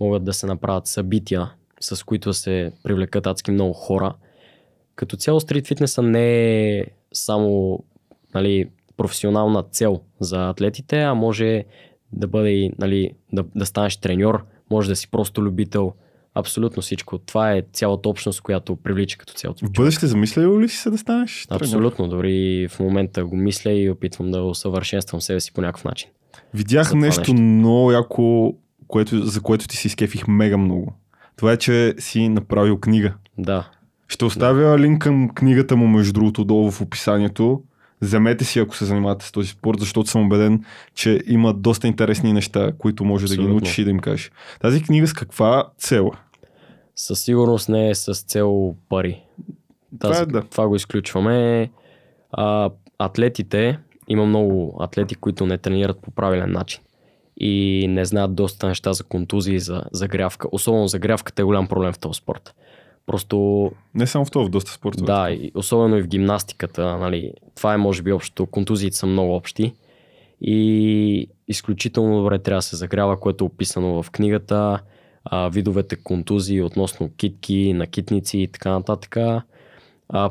могат 0.00 0.24
да 0.24 0.32
се 0.32 0.46
направят 0.46 0.86
събития, 0.86 1.50
с 1.80 2.04
които 2.04 2.32
се 2.32 2.72
привлекат 2.82 3.26
адски 3.26 3.50
много 3.50 3.72
хора. 3.72 4.14
Като 4.94 5.16
цяло 5.16 5.40
стрит 5.40 5.66
фитнеса 5.66 6.02
не 6.02 6.78
е 6.78 6.84
само 7.12 7.78
нали, 8.34 8.70
професионална 8.96 9.62
цел 9.62 10.00
за 10.20 10.48
атлетите, 10.48 11.02
а 11.02 11.14
може 11.14 11.64
да 12.12 12.26
бъде 12.26 12.50
и, 12.50 12.72
нали, 12.78 13.10
да, 13.32 13.44
да 13.54 13.66
станеш 13.66 13.96
треньор, 13.96 14.44
може 14.70 14.88
да 14.88 14.96
си 14.96 15.10
просто 15.10 15.42
любител, 15.42 15.92
абсолютно 16.34 16.82
всичко. 16.82 17.18
Това 17.18 17.52
е 17.52 17.62
цялата 17.72 18.08
общност, 18.08 18.40
която 18.40 18.76
привлича 18.76 19.18
като 19.18 19.32
цялото. 19.32 19.66
В 19.66 19.72
бъдеще 19.72 20.06
замислял 20.06 20.60
ли 20.60 20.68
си 20.68 20.76
се 20.76 20.90
да 20.90 20.98
станеш? 20.98 21.46
треньор? 21.46 21.60
Абсолютно, 21.60 22.08
дори 22.08 22.68
в 22.70 22.80
момента 22.80 23.24
го 23.24 23.36
мисля 23.36 23.72
и 23.72 23.90
опитвам 23.90 24.30
да 24.30 24.42
усъвършенствам 24.42 25.20
себе 25.20 25.40
си 25.40 25.52
по 25.52 25.60
някакъв 25.60 25.84
начин. 25.84 26.10
Видях 26.54 26.94
нещо, 26.94 27.20
нещо. 27.20 27.34
много 27.34 27.92
яко, 27.92 28.54
което, 28.86 29.26
за 29.26 29.40
което 29.40 29.68
ти 29.68 29.76
си 29.76 29.86
изкефих 29.86 30.28
мега 30.28 30.56
много. 30.56 30.92
Това 31.36 31.52
е, 31.52 31.56
че 31.56 31.94
си 31.98 32.28
направил 32.28 32.76
книга. 32.80 33.14
Да, 33.38 33.70
Ще 34.08 34.24
оставя 34.24 34.78
линк 34.78 35.02
към 35.02 35.28
книгата 35.28 35.76
му, 35.76 35.86
между 35.86 36.12
другото, 36.12 36.44
долу 36.44 36.70
в 36.70 36.80
описанието. 36.80 37.62
Вземете 38.02 38.44
си, 38.44 38.58
ако 38.58 38.76
се 38.76 38.84
занимавате 38.84 39.24
с 39.26 39.32
този 39.32 39.48
спорт, 39.48 39.80
защото 39.80 40.10
съм 40.10 40.26
убеден, 40.26 40.64
че 40.94 41.22
има 41.26 41.54
доста 41.54 41.86
интересни 41.86 42.32
неща, 42.32 42.72
които 42.78 43.04
може 43.04 43.26
да 43.26 43.28
ги 43.28 43.34
Абсолютно. 43.34 43.54
научиш 43.54 43.78
и 43.78 43.84
да 43.84 43.90
им 43.90 43.98
кажеш. 43.98 44.30
Тази 44.60 44.82
книга 44.82 45.06
с 45.06 45.12
каква 45.12 45.68
цел? 45.78 46.10
е? 46.14 46.18
Със 46.96 47.20
сигурност 47.20 47.68
не 47.68 47.90
е 47.90 47.94
с 47.94 48.14
цел 48.14 48.74
пари. 48.88 49.22
Това 50.00 50.12
Тази, 50.12 50.22
е, 50.22 50.26
да. 50.26 50.42
това 50.42 50.68
го 50.68 50.76
изключваме. 50.76 51.70
А, 52.32 52.70
атлетите, 52.98 53.78
има 54.08 54.26
много 54.26 54.76
атлети, 54.80 55.14
които 55.14 55.46
не 55.46 55.58
тренират 55.58 55.98
по 56.02 56.10
правилен 56.10 56.52
начин 56.52 56.80
и 57.36 57.86
не 57.88 58.04
знаят 58.04 58.34
доста 58.34 58.68
неща 58.68 58.92
за 58.92 59.04
контузии, 59.04 59.58
за 59.58 59.82
загрявка. 59.92 60.48
Особено 60.52 60.88
загрявката 60.88 61.42
е 61.42 61.44
голям 61.44 61.66
проблем 61.66 61.92
в 61.92 61.98
този 61.98 62.18
спорт. 62.18 62.54
Просто 63.06 63.70
Не 63.94 64.06
само 64.06 64.24
в 64.24 64.30
това, 64.30 64.44
в 64.44 64.50
доста 64.50 64.72
спортове. 64.72 65.06
да, 65.06 65.30
и 65.30 65.52
особено 65.54 65.96
и 65.96 66.02
в 66.02 66.06
гимнастиката, 66.06 66.98
нали, 66.98 67.32
това 67.56 67.74
е 67.74 67.76
може 67.76 68.02
би 68.02 68.12
общо, 68.12 68.46
контузиите 68.46 68.96
са 68.96 69.06
много 69.06 69.34
общи 69.34 69.74
и 70.40 71.28
изключително 71.48 72.16
добре 72.22 72.38
трябва 72.38 72.58
да 72.58 72.62
се 72.62 72.76
загрява, 72.76 73.20
което 73.20 73.44
е 73.44 73.46
описано 73.46 74.02
в 74.02 74.10
книгата, 74.10 74.80
а, 75.24 75.48
видовете 75.48 75.96
контузии 75.96 76.62
относно 76.62 77.10
китки, 77.16 77.72
накитници 77.72 78.38
и 78.38 78.48
така 78.48 78.70
нататък. 78.70 79.16
А, 79.16 79.42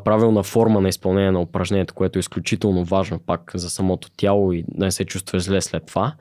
правилна 0.03 0.43
форма 0.43 0.81
на 0.81 0.89
изпълнение 0.89 1.31
на 1.31 1.41
упражнението, 1.41 1.93
което 1.93 2.19
е 2.19 2.25
изключително 2.25 2.83
важно 2.83 3.19
пак 3.19 3.51
за 3.55 3.69
самото 3.69 4.09
тяло 4.17 4.53
и 4.53 4.63
да 4.67 4.85
не 4.85 4.91
се 4.91 5.05
чувства 5.05 5.39
зле 5.39 5.61
след 5.61 5.85
това. 5.85 6.13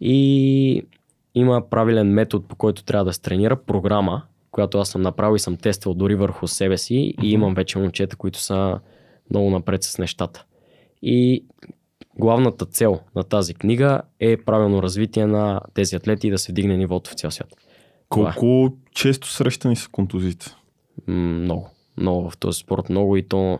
И 0.00 0.82
има 1.34 1.70
правилен 1.70 2.08
метод, 2.08 2.44
по 2.48 2.56
който 2.56 2.84
трябва 2.84 3.04
да 3.04 3.12
се 3.12 3.22
тренира, 3.22 3.56
програма, 3.56 4.22
която 4.50 4.78
аз 4.78 4.88
съм 4.88 5.02
направил 5.02 5.36
и 5.36 5.38
съм 5.38 5.56
тествал 5.56 5.94
дори 5.94 6.14
върху 6.14 6.48
себе 6.48 6.78
си 6.78 6.94
и 6.94 7.14
Мгм. 7.18 7.26
имам 7.26 7.54
вече 7.54 7.78
момчета, 7.78 8.16
които 8.16 8.40
са 8.40 8.80
много 9.30 9.50
напред 9.50 9.82
с 9.82 9.98
нещата. 9.98 10.44
И 11.02 11.44
главната 12.18 12.66
цел 12.66 13.00
на 13.14 13.24
тази 13.24 13.54
книга 13.54 14.02
е 14.20 14.36
правилно 14.36 14.82
развитие 14.82 15.26
на 15.26 15.60
тези 15.74 15.96
атлети 15.96 16.26
и 16.26 16.30
да 16.30 16.38
се 16.38 16.52
вдигне 16.52 16.76
нивото 16.76 17.10
в 17.10 17.14
цял 17.14 17.30
свят. 17.30 17.48
Това 18.10 18.30
е. 18.30 18.34
Колко 18.36 18.76
често 18.92 19.28
срещани 19.28 19.76
са 19.76 19.88
контузиите? 19.88 20.46
Много. 21.08 21.70
Много 21.96 22.30
в 22.30 22.38
този 22.38 22.58
спорт. 22.58 22.88
Много 22.88 23.16
и 23.16 23.28
то 23.28 23.58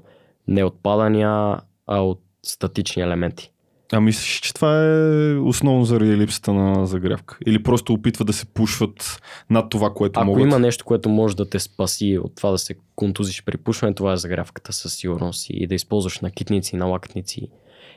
не 0.48 0.64
от 0.64 0.82
падания, 0.82 1.56
а 1.86 2.00
от 2.00 2.20
статични 2.42 3.02
елементи. 3.02 3.52
А 3.92 4.00
мислиш, 4.00 4.40
че 4.40 4.54
това 4.54 4.84
е 4.84 5.34
основно 5.34 5.84
заради 5.84 6.16
липсата 6.16 6.52
на 6.52 6.86
загрявка? 6.86 7.38
Или 7.46 7.62
просто 7.62 7.92
опитват 7.92 8.26
да 8.26 8.32
се 8.32 8.46
пушват 8.46 9.22
над 9.50 9.70
това, 9.70 9.94
което 9.94 10.20
Ако 10.20 10.26
могат? 10.26 10.42
има 10.42 10.58
нещо, 10.58 10.84
което 10.84 11.08
може 11.08 11.36
да 11.36 11.50
те 11.50 11.58
спаси 11.58 12.18
от 12.18 12.34
това 12.36 12.50
да 12.50 12.58
се 12.58 12.74
контузиш 12.96 13.44
при 13.44 13.56
пушване, 13.56 13.94
това 13.94 14.12
е 14.12 14.16
загрявката 14.16 14.72
със 14.72 14.94
сигурност 14.94 15.46
и 15.50 15.66
да 15.66 15.74
използваш 15.74 16.20
накитници, 16.20 16.76
налакници 16.76 17.48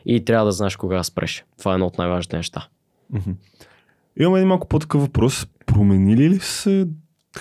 и 0.06 0.26
трябва 0.26 0.46
да 0.46 0.52
знаеш 0.52 0.76
кога 0.76 1.04
спреш. 1.04 1.46
Това 1.60 1.72
е 1.72 1.74
едно 1.74 1.86
от 1.86 1.98
най-важните 1.98 2.38
неща. 2.38 2.68
Имам 4.20 4.36
един 4.36 4.48
малко 4.48 4.68
по-такъв 4.68 5.02
въпрос. 5.02 5.48
Променили 5.66 6.30
ли 6.30 6.40
се 6.40 6.88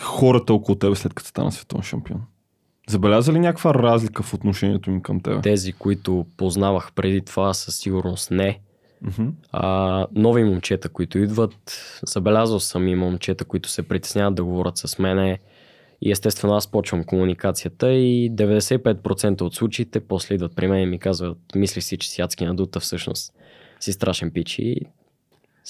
хората 0.01 0.55
около 0.55 0.77
тебе 0.77 0.95
след 0.95 1.15
като 1.15 1.29
стана 1.29 1.53
световен 1.53 1.83
шампион? 1.83 2.21
Забеляза 2.89 3.33
ли 3.33 3.39
някаква 3.39 3.75
разлика 3.75 4.23
в 4.23 4.35
отношението 4.35 4.91
им 4.91 5.01
към 5.01 5.21
тебе? 5.21 5.41
Тези, 5.41 5.73
които 5.73 6.27
познавах 6.37 6.93
преди 6.93 7.21
това, 7.21 7.55
със 7.55 7.77
сигурност 7.77 8.31
не. 8.31 8.61
Мгм. 9.03 9.29
А, 9.53 10.07
нови 10.15 10.45
момчета, 10.45 10.89
които 10.89 11.19
идват, 11.19 11.55
забелязал 12.07 12.61
съм 12.61 12.89
и 12.89 12.95
момчета, 12.95 13.45
които 13.45 13.69
се 13.69 13.83
притесняват 13.83 14.35
да 14.35 14.45
говорят 14.45 14.79
с 14.79 14.99
мене. 14.99 15.39
И 16.03 16.11
естествено 16.11 16.55
аз 16.55 16.67
почвам 16.67 17.05
комуникацията 17.05 17.93
и 17.93 18.31
95% 18.33 19.41
от 19.41 19.55
случаите 19.55 20.01
после 20.01 20.35
идват 20.35 20.57
при 20.57 20.67
мен 20.67 20.83
и 20.83 20.87
ми 20.87 20.99
казват, 20.99 21.39
мисли 21.55 21.81
си, 21.81 21.99
че 21.99 22.11
си 22.11 22.23
адски 22.23 22.45
надута, 22.45 22.81
всъщност 22.81 23.33
си 23.81 23.93
страшен 23.93 24.31
пич 24.31 24.59
и 24.59 24.81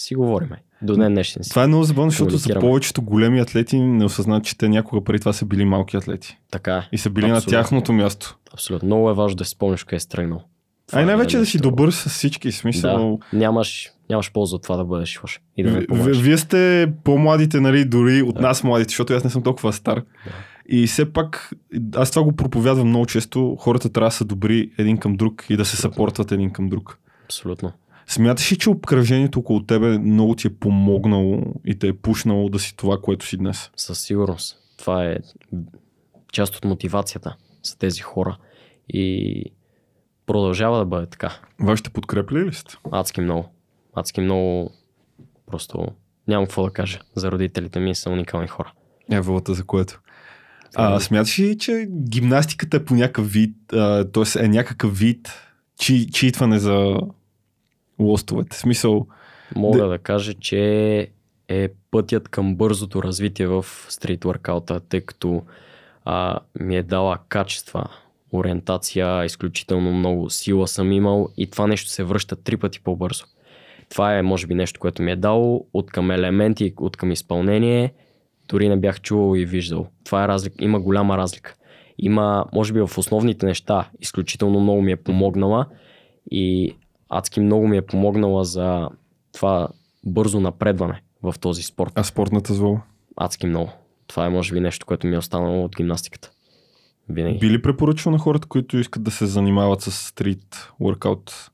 си 0.01 0.15
говориме. 0.15 0.57
До 0.83 0.97
ден 0.97 1.13
днешен 1.15 1.45
си. 1.45 1.51
Това 1.51 1.65
е 1.65 1.67
много 1.67 1.85
забавно, 1.85 2.11
защото 2.11 2.37
за 2.37 2.61
повечето 2.61 3.03
големи 3.03 3.41
атлети 3.41 3.79
не 3.81 4.05
осъзнат, 4.05 4.45
че 4.45 4.59
те 4.59 4.69
някога 4.69 5.05
преди 5.05 5.19
това 5.19 5.33
са 5.33 5.45
били 5.45 5.65
малки 5.65 5.97
атлети. 5.97 6.39
Така 6.51 6.77
е. 6.77 6.83
И 6.93 6.99
са 6.99 7.11
били 7.11 7.25
Абсолютно. 7.31 7.51
на 7.57 7.63
тяхното 7.63 7.93
място. 7.93 8.39
Абсолютно. 8.55 8.87
Много 8.87 9.11
е 9.11 9.15
важно 9.15 9.37
да 9.37 9.45
си 9.45 9.51
спомниш 9.51 9.85
къде 9.85 10.01
си 10.01 10.09
тръгнал. 10.09 10.43
Това 10.87 10.99
А 10.99 11.01
и 11.01 11.03
е 11.03 11.07
най-вече 11.07 11.39
да 11.39 11.47
си 11.47 11.59
добър 11.59 11.91
с 11.91 12.09
всички. 12.09 12.53
Смисъл, 12.53 13.19
Да, 13.33 13.39
нямаш, 13.39 13.89
нямаш 14.11 14.33
полза 14.33 14.57
от 14.57 14.63
това 14.63 14.77
да 14.77 14.85
бъдеш 14.85 15.21
лош 15.23 15.41
и 15.57 15.63
да 15.63 15.71
не 15.71 15.87
помагаш. 15.87 16.21
Вие 16.21 16.39
сте 16.39 16.93
по-младите, 17.05 17.61
нали, 17.61 17.85
дори 17.85 18.23
от 18.23 18.35
Да. 18.35 18.41
нас 18.41 18.65
младите, 18.65 18.89
защото 18.89 19.13
аз 19.13 19.25
не 19.25 19.31
съм 19.31 19.43
толкова 19.43 19.73
стар. 19.73 20.03
И 20.69 20.87
все 20.87 21.13
пак, 21.13 21.51
аз 21.95 22.11
това 22.11 22.23
го 22.23 22.33
проповядвам 22.33 22.89
много 22.89 23.07
често, 23.07 23.57
хората 23.61 23.89
трябва 23.89 24.09
да 24.09 24.13
са 24.13 24.25
добри 24.25 24.71
един 24.79 24.97
към 24.99 25.17
друг 25.17 25.47
и 25.49 25.57
да 25.57 25.65
се 25.65 25.77
съпортват 25.77 26.33
един 26.33 26.51
към 26.51 26.69
друг. 26.69 26.99
Абсолютно. 27.25 27.73
Смяташ 28.09 28.53
ли, 28.53 28.59
че 28.59 28.71
обкръжението 28.71 29.39
около 29.39 29.63
тебе 29.63 29.99
много 29.99 30.35
ти 30.35 30.47
е 30.47 30.55
помогнало 30.55 31.43
и 31.65 31.79
те 31.79 31.89
е 31.89 31.93
пушнало 31.93 32.49
да 32.49 32.59
си 32.59 32.77
това, 32.77 33.01
което 33.03 33.27
си 33.27 33.37
днес? 33.37 33.71
Със 33.77 34.01
сигурност. 34.01 34.57
Това 34.79 35.05
е 35.05 35.17
част 36.33 36.57
от 36.57 36.65
мотивацията 36.65 37.37
за 37.63 37.79
тези 37.79 38.01
хора. 38.01 38.39
И 38.89 39.45
продължава 40.27 40.79
да 40.79 40.85
бъде 40.85 41.07
така. 41.07 41.39
Вашите 41.61 41.91
подкрепили 41.91 42.45
ли 42.45 42.55
сте? 42.55 42.75
Адски 42.93 43.21
много. 43.21 43.49
Адски 43.95 44.21
много. 44.21 44.71
Просто 45.47 45.87
нямам 46.29 46.47
какво 46.47 46.63
да 46.63 46.71
кажа. 46.71 46.99
За 47.15 47.31
родителите 47.31 47.81
ми 47.81 47.95
са 47.95 48.11
уникални 48.11 48.49
хора. 48.49 48.73
Еволата 49.11 49.55
за 49.55 49.65
което. 49.65 50.01
А, 50.75 51.01
смяташ 51.01 51.39
ли, 51.39 51.59
че 51.59 51.89
гимнастиката 52.09 52.77
е 52.77 52.85
по 52.85 52.95
някакъв 52.95 53.33
вид, 53.33 53.57
т.е. 54.13 54.45
е 54.45 54.49
някакъв 54.49 54.99
вид 54.99 55.33
чи, 55.79 56.11
читване 56.11 56.59
за 56.59 56.97
лостовете? 57.99 58.57
Смисъл, 58.57 59.07
Мога 59.57 59.79
Да. 59.79 59.89
да 59.89 59.99
кажа, 59.99 60.35
че 60.35 61.09
е 61.49 61.69
пътят 61.91 62.29
към 62.29 62.57
бързото 62.57 63.03
развитие 63.03 63.47
в 63.47 63.67
стрит 63.89 64.25
воркаута, 64.25 64.81
тъй 64.81 65.01
като 65.01 65.43
а, 66.05 66.39
ми 66.61 66.77
е 66.77 66.83
дала 66.83 67.19
качества, 67.29 67.85
ориентация, 68.33 69.25
изключително 69.25 69.93
много 69.93 70.31
сила 70.31 70.69
съм 70.69 70.93
имал 70.93 71.29
и 71.37 71.51
това 71.51 71.67
нещо 71.67 71.91
се 71.91 72.05
връща 72.05 72.37
три 72.37 72.57
пъти 72.57 72.81
по-бързо. 72.81 73.25
Това 73.91 74.19
е, 74.19 74.23
може 74.23 74.47
би, 74.47 74.55
нещо, 74.55 74.81
което 74.81 75.03
ми 75.03 75.11
е 75.11 75.17
дало 75.17 75.67
от 75.75 75.91
към 75.91 76.11
елементи, 76.11 76.75
от 76.77 76.97
към 76.97 77.11
изпълнение, 77.11 77.93
дори 78.49 78.69
не 78.69 78.77
бях 78.77 79.01
чувал 79.01 79.37
и 79.37 79.45
виждал. 79.45 79.87
Това 80.05 80.25
е 80.25 80.29
разлика. 80.29 80.65
Има 80.65 80.81
голяма 80.81 81.19
разлика. 81.19 81.55
Има, 81.99 82.45
може 82.53 82.73
би, 82.73 82.81
в 82.81 82.99
основните 82.99 83.47
неща, 83.47 83.91
изключително 84.01 84.61
много 84.61 84.83
ми 84.83 84.93
е 84.93 84.97
помогнала 84.97 85.67
и 86.31 86.77
адски 87.09 87.41
много 87.41 87.69
ми 87.69 87.77
е 87.77 87.83
помогнала 87.83 88.45
за 88.45 88.89
това 89.33 89.69
бързо 90.07 90.41
напредване 90.41 91.03
в 91.23 91.35
този 91.41 91.63
спорт. 91.63 91.93
а 91.95 92.05
спортната 92.05 92.55
злоба? 92.55 92.81
Адски 93.17 93.47
много. 93.47 93.71
Това 94.07 94.27
е, 94.27 94.29
може 94.29 94.55
би, 94.55 94.61
нещо, 94.61 94.87
което 94.87 95.07
ми 95.07 95.15
е 95.15 95.19
останало 95.19 95.65
от 95.65 95.77
гимнастиката. 95.77 96.31
Винаги. 97.09 97.39
Би 97.39 97.51
ли 97.51 97.63
препоръчал 97.63 98.13
на 98.13 98.19
хората, 98.19 98.49
които 98.49 98.79
искат 98.79 99.03
да 99.03 99.11
се 99.11 99.27
занимават 99.27 99.81
с 99.81 99.93
стрит 99.93 100.73
workout, 100.81 101.51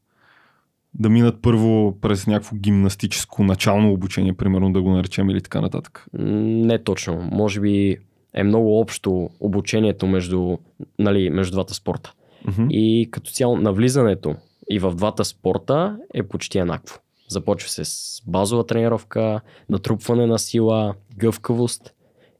да 0.94 1.08
минат 1.08 1.42
първо 1.42 1.98
през 2.00 2.26
някакво 2.26 2.56
гимнастическо 2.56 3.44
начално 3.44 3.92
обучение, 3.92 4.32
примерно 4.32 4.72
да 4.72 4.82
го 4.82 4.90
наречем 4.90 5.30
или 5.30 5.40
така 5.40 5.60
нататък? 5.60 6.06
Не 6.12 6.82
точно. 6.82 7.28
Може 7.32 7.60
би 7.60 7.98
е 8.34 8.44
много 8.44 8.80
общо 8.80 9.30
обучението 9.40 10.06
между, 10.06 10.56
нали, 10.98 11.30
между 11.30 11.52
двата 11.52 11.74
спорта. 11.74 12.12
Мгм. 12.48 12.66
И 12.70 13.08
като 13.10 13.30
цяло 13.30 13.56
навлизането 13.56 14.36
и 14.70 14.78
в 14.78 14.94
двата 14.94 15.24
спорта 15.24 15.98
е 16.14 16.22
почти 16.22 16.58
еднакво. 16.58 16.98
Започва 17.28 17.70
се 17.70 17.84
с 17.84 18.22
базова 18.26 18.66
тренировка, 18.66 19.40
натрупване 19.70 20.26
на 20.26 20.38
сила, 20.38 20.94
гъвкавост 21.16 21.94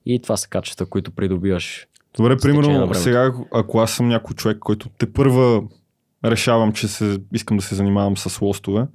и 0.06 0.22
това 0.22 0.36
са 0.36 0.48
качества, 0.48 0.86
които 0.86 1.10
придобиваш. 1.10 1.86
Добре, 2.16 2.36
примерно 2.36 2.94
сега, 2.94 3.32
ако 3.52 3.78
аз 3.78 3.92
съм 3.92 4.08
някой 4.08 4.34
човек, 4.34 4.58
който 4.58 4.88
те 4.88 5.12
първа 5.12 5.62
решавам, 6.24 6.72
че 6.72 6.88
се, 6.88 7.18
искам 7.32 7.56
да 7.56 7.62
се 7.62 7.74
занимавам 7.74 8.16
с 8.16 8.40
лостове, 8.40 8.86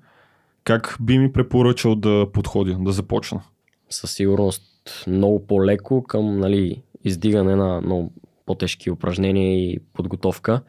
как 0.64 0.98
би 1.02 1.18
ми 1.18 1.32
препоръчал 1.32 1.96
да 1.96 2.28
подходя, 2.34 2.78
да 2.80 2.92
започна? 2.92 3.42
Със 3.90 4.12
сигурност 4.12 4.64
много 5.08 5.48
по-леко 5.48 6.04
към 6.04 6.40
нали, 6.40 6.82
издигане 7.04 7.56
на 7.56 7.82
много 7.82 8.14
по-тежки 8.46 8.92
упражнения 8.92 9.58
и 9.58 9.80
подготовка, 9.94 10.62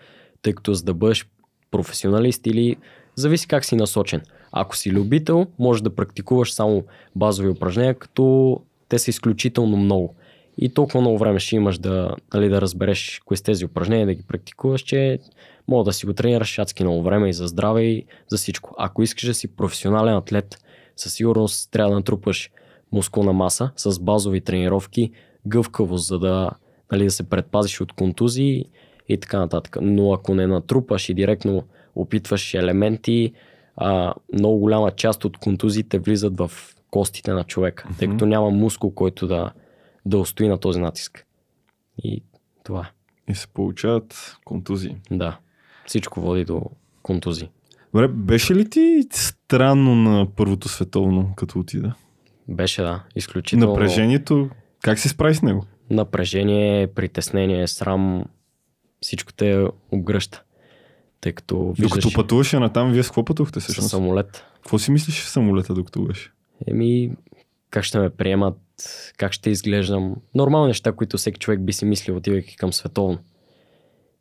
тъй 0.42 0.52
като 0.52 0.74
за 0.74 0.84
да 0.84 0.94
бъдеш 0.94 1.26
професионалист 1.70 2.46
или 2.46 2.76
зависи 3.14 3.48
как 3.48 3.64
си 3.64 3.76
насочен. 3.76 4.20
Ако 4.52 4.76
си 4.76 4.90
любител, 4.90 5.46
можеш 5.58 5.82
да 5.82 5.94
практикуваш 5.94 6.52
само 6.52 6.84
базови 7.16 7.48
упражнения, 7.48 7.94
като 7.94 8.56
те 8.88 8.98
са 8.98 9.10
изключително 9.10 9.76
много. 9.76 10.14
И 10.58 10.74
толкова 10.74 11.00
много 11.00 11.18
време 11.18 11.40
ще 11.40 11.56
имаш 11.56 11.78
да, 11.78 12.16
нали, 12.34 12.48
да 12.48 12.60
разбереш 12.60 13.20
кои 13.24 13.36
са 13.36 13.42
тези 13.42 13.64
упражнения, 13.64 14.06
да 14.06 14.14
ги 14.14 14.22
практикуваш, 14.22 14.80
че 14.80 15.18
мога 15.68 15.84
да 15.84 15.92
си 15.92 16.06
го 16.06 16.12
тренираш 16.12 16.58
адски 16.58 16.82
много 16.82 17.02
време 17.02 17.28
и 17.28 17.32
за 17.32 17.46
здраве 17.46 17.82
и 17.82 18.04
за 18.28 18.36
всичко. 18.36 18.74
Ако 18.78 19.02
искаш 19.02 19.24
да 19.24 19.34
си 19.34 19.48
професионален 19.48 20.14
атлет, 20.14 20.58
със 20.96 21.14
сигурност 21.14 21.70
трябва 21.70 21.90
да 21.90 21.96
натрупаш 21.96 22.50
мускулна 22.92 23.32
маса 23.32 23.70
с 23.76 24.00
базови 24.00 24.40
тренировки, 24.40 25.10
гъвкавост, 25.46 26.06
за 26.06 26.18
да, 26.18 26.50
нали, 26.92 27.04
да 27.04 27.10
се 27.10 27.22
предпазиш 27.22 27.80
от 27.80 27.92
контузии 27.92 28.64
и 29.10 29.20
така 29.20 29.38
нататък. 29.38 29.76
Но 29.82 30.12
ако 30.12 30.34
не 30.34 30.46
натрупаш 30.46 31.08
и 31.08 31.14
директно 31.14 31.64
опитваш 31.94 32.54
елементи, 32.54 33.32
а, 33.76 34.14
много 34.32 34.58
голяма 34.58 34.90
част 34.90 35.24
от 35.24 35.38
контузиите 35.38 35.98
влизат 35.98 36.38
в 36.38 36.50
костите 36.90 37.32
на 37.32 37.44
човека, 37.44 37.88
тъй 37.98 38.08
Мгм. 38.08 38.16
като 38.16 38.26
няма 38.26 38.50
мускул, 38.50 38.90
който 38.90 39.26
да, 39.26 39.52
да 40.06 40.18
устои 40.18 40.48
на 40.48 40.58
този 40.58 40.80
натиск. 40.80 41.26
И 42.04 42.22
това. 42.64 42.90
И 43.28 43.34
се 43.34 43.48
получават 43.48 44.36
контузии. 44.44 44.96
Да. 45.10 45.38
Всичко 45.86 46.20
води 46.20 46.44
до 46.44 46.62
контузии. 47.02 47.48
Добре, 47.94 48.08
беше 48.08 48.54
ли 48.54 48.70
ти 48.70 49.02
странно 49.10 49.94
на 49.94 50.26
първото 50.36 50.68
световно, 50.68 51.32
като 51.36 51.58
отида? 51.58 51.94
Беше, 52.48 52.82
да. 52.82 53.02
Изключително. 53.16 53.72
Напрежението, 53.72 54.50
как 54.82 54.98
се 54.98 55.08
справи 55.08 55.34
с 55.34 55.42
него? 55.42 55.64
Напрежение, 55.90 56.86
притеснение, 56.86 57.66
срам, 57.66 58.24
всичко 59.00 59.32
те 59.32 59.66
обгръща. 59.90 60.42
Тъй 61.20 61.32
като 61.32 61.56
Докато 61.56 61.82
виждаш 61.82 62.14
пътуваше 62.14 62.58
натам, 62.58 62.92
вие 62.92 63.02
с 63.02 63.06
какво 63.06 63.24
пътувахте 63.24 63.60
всъщност? 63.60 63.90
самолет. 63.90 64.44
Какво 64.54 64.78
си 64.78 64.90
мислиш 64.90 65.22
в 65.22 65.28
самолета, 65.28 65.74
докато 65.74 66.02
беше? 66.02 66.32
Еми, 66.66 67.10
как 67.70 67.84
ще 67.84 67.98
ме 67.98 68.10
приемат, 68.10 68.58
как 69.16 69.32
ще 69.32 69.50
изглеждам. 69.50 70.16
Нормални 70.34 70.68
неща, 70.68 70.92
които 70.92 71.16
всеки 71.16 71.38
човек 71.38 71.60
би 71.60 71.72
си 71.72 71.84
мислил, 71.84 72.16
отивайки 72.16 72.56
към 72.56 72.72
световно. 72.72 73.18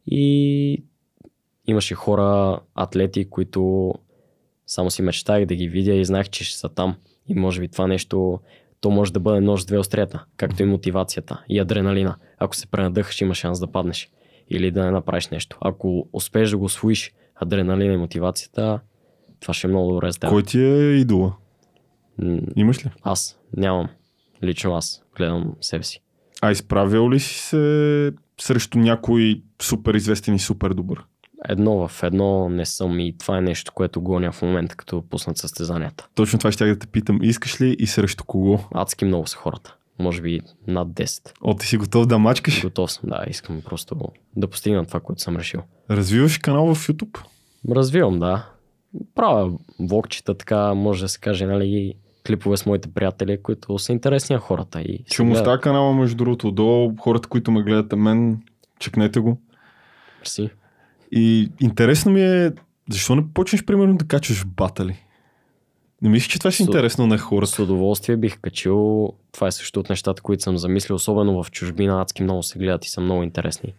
И 0.07 0.83
имаше 1.67 1.95
хора, 1.95 2.59
атлети, 2.75 3.29
които 3.29 3.93
само 4.67 4.91
си 4.91 5.01
мечтах 5.01 5.45
да 5.45 5.55
ги 5.55 5.67
видя 5.69 5.93
и 5.93 6.05
знаех, 6.05 6.29
че 6.29 6.43
ще 6.43 6.57
са 6.57 6.69
там. 6.69 6.95
И 7.27 7.35
може 7.35 7.59
би 7.61 7.67
това 7.67 7.87
нещо, 7.87 8.39
то 8.81 8.91
може 8.91 9.13
да 9.13 9.19
бъде 9.19 9.39
нож 9.39 9.61
с 9.61 9.65
две 9.65 9.77
острията, 9.77 10.25
както 10.37 10.63
и 10.63 10.65
мотивацията 10.65 11.43
и 11.49 11.59
адреналина. 11.59 12.15
Ако 12.37 12.55
се 12.55 12.67
пренадъхаш, 12.67 13.21
има 13.21 13.35
шанс 13.35 13.59
да 13.59 13.67
паднеш 13.67 14.09
или 14.49 14.71
да 14.71 14.85
не 14.85 14.91
направиш 14.91 15.27
нещо. 15.27 15.57
Ако 15.61 16.07
успееш 16.13 16.49
да 16.49 16.57
го 16.57 16.65
освоиш, 16.65 17.13
адреналина 17.35 17.93
и 17.93 17.97
мотивацията, 17.97 18.79
това 19.39 19.53
ще 19.53 19.67
е 19.67 19.69
много 19.69 19.91
добре 19.91 20.11
за 20.11 20.19
теб. 20.19 20.29
Кой 20.29 20.43
ти 20.43 20.59
е 20.59 20.95
идола? 20.95 21.33
Имаш 22.55 22.85
ли? 22.85 22.89
Аз 23.03 23.39
нямам. 23.57 23.87
Лично 24.43 24.75
аз 24.75 25.03
гледам 25.17 25.55
себе 25.61 25.83
си. 25.83 26.01
А 26.41 26.51
изправил 26.51 27.11
ли 27.11 27.19
си 27.19 27.39
се 27.39 28.11
срещу 28.41 28.79
някой 28.79 29.43
супер 29.61 29.93
известен 29.93 30.35
и 30.35 30.39
супер 30.39 30.69
добър? 30.69 31.03
Едно 31.49 31.87
в 31.87 32.03
едно 32.03 32.49
не 32.49 32.65
съм 32.65 32.99
и 32.99 33.17
това 33.17 33.37
е 33.37 33.41
нещо, 33.41 33.71
което 33.75 34.01
гоня 34.01 34.31
в 34.31 34.41
момента, 34.41 34.75
като 34.75 35.03
пуснат 35.09 35.37
състезанията. 35.37 36.07
Точно 36.15 36.39
това 36.39 36.51
ще 36.51 36.65
да 36.65 36.79
те 36.79 36.87
питам. 36.87 37.19
Искаш 37.21 37.61
ли 37.61 37.75
и 37.79 37.87
срещу 37.87 38.23
кого? 38.23 38.59
Адски 38.73 39.05
много 39.05 39.27
са 39.27 39.37
хората. 39.37 39.75
Може 39.99 40.21
би 40.21 40.39
над 40.67 40.87
10. 40.87 41.31
О, 41.41 41.55
ти 41.55 41.67
си 41.67 41.77
готов 41.77 42.05
да 42.05 42.19
мачкаш? 42.19 42.63
Готов 42.63 42.91
съм, 42.91 43.03
да, 43.09 43.23
искам 43.29 43.61
просто 43.61 43.95
да 44.35 44.47
постигна 44.47 44.85
това, 44.85 44.99
което 44.99 45.21
съм 45.21 45.37
решил. 45.37 45.61
Развиваш 45.89 46.37
канал 46.37 46.75
в 46.75 46.87
YouTube? 46.87 47.19
Развивам, 47.71 48.19
да. 48.19 48.49
Правя 49.15 49.51
влогчета, 49.79 50.37
така 50.37 50.73
може 50.73 51.01
да 51.01 51.09
се 51.09 51.19
каже, 51.19 51.45
нали, 51.45 51.93
клипове 52.27 52.57
с 52.57 52.65
моите 52.65 52.93
приятели, 52.93 53.41
които 53.43 53.79
са 53.79 53.91
интересни 53.91 54.33
на 54.33 54.39
хората. 54.39 54.81
И 54.81 55.03
Ще 55.07 55.23
му 55.23 55.29
гледат. 55.29 55.43
става 55.43 55.59
канала, 55.59 55.93
между 55.93 56.15
другото, 56.17 56.47
отдолу. 56.47 56.95
Хората, 56.99 57.29
които 57.29 57.51
ме 57.51 57.61
гледате 57.63 57.95
мен, 57.95 58.41
чекнете 58.79 59.19
го. 59.19 59.41
Мерси. 60.19 60.49
И 61.11 61.51
интересно 61.59 62.11
ми 62.11 62.21
е, 62.21 62.51
защо 62.89 63.15
не 63.15 63.33
почнеш, 63.33 63.65
примерно, 63.65 63.97
да 63.97 64.05
качваш 64.05 64.45
батали? 64.45 65.03
Не 66.01 66.09
мислиш, 66.09 66.27
че 66.27 66.39
това 66.39 66.51
ще 66.51 66.63
е 66.63 66.65
интересно 66.65 67.07
на 67.07 67.17
хората? 67.17 67.51
С 67.51 67.59
удоволствие 67.59 68.17
бих 68.17 68.39
качил. 68.39 69.09
Това 69.31 69.47
е 69.47 69.51
също 69.51 69.79
от 69.79 69.89
нещата, 69.89 70.21
които 70.21 70.43
съм 70.43 70.57
замислил, 70.57 70.95
особено 70.95 71.43
в 71.43 71.51
чужбина. 71.51 72.01
Адски 72.01 72.23
много 72.23 72.43
се 72.43 72.59
гледат 72.59 72.85
и 72.85 72.89
са 72.89 73.01
много 73.01 73.23
интересни. 73.23 73.73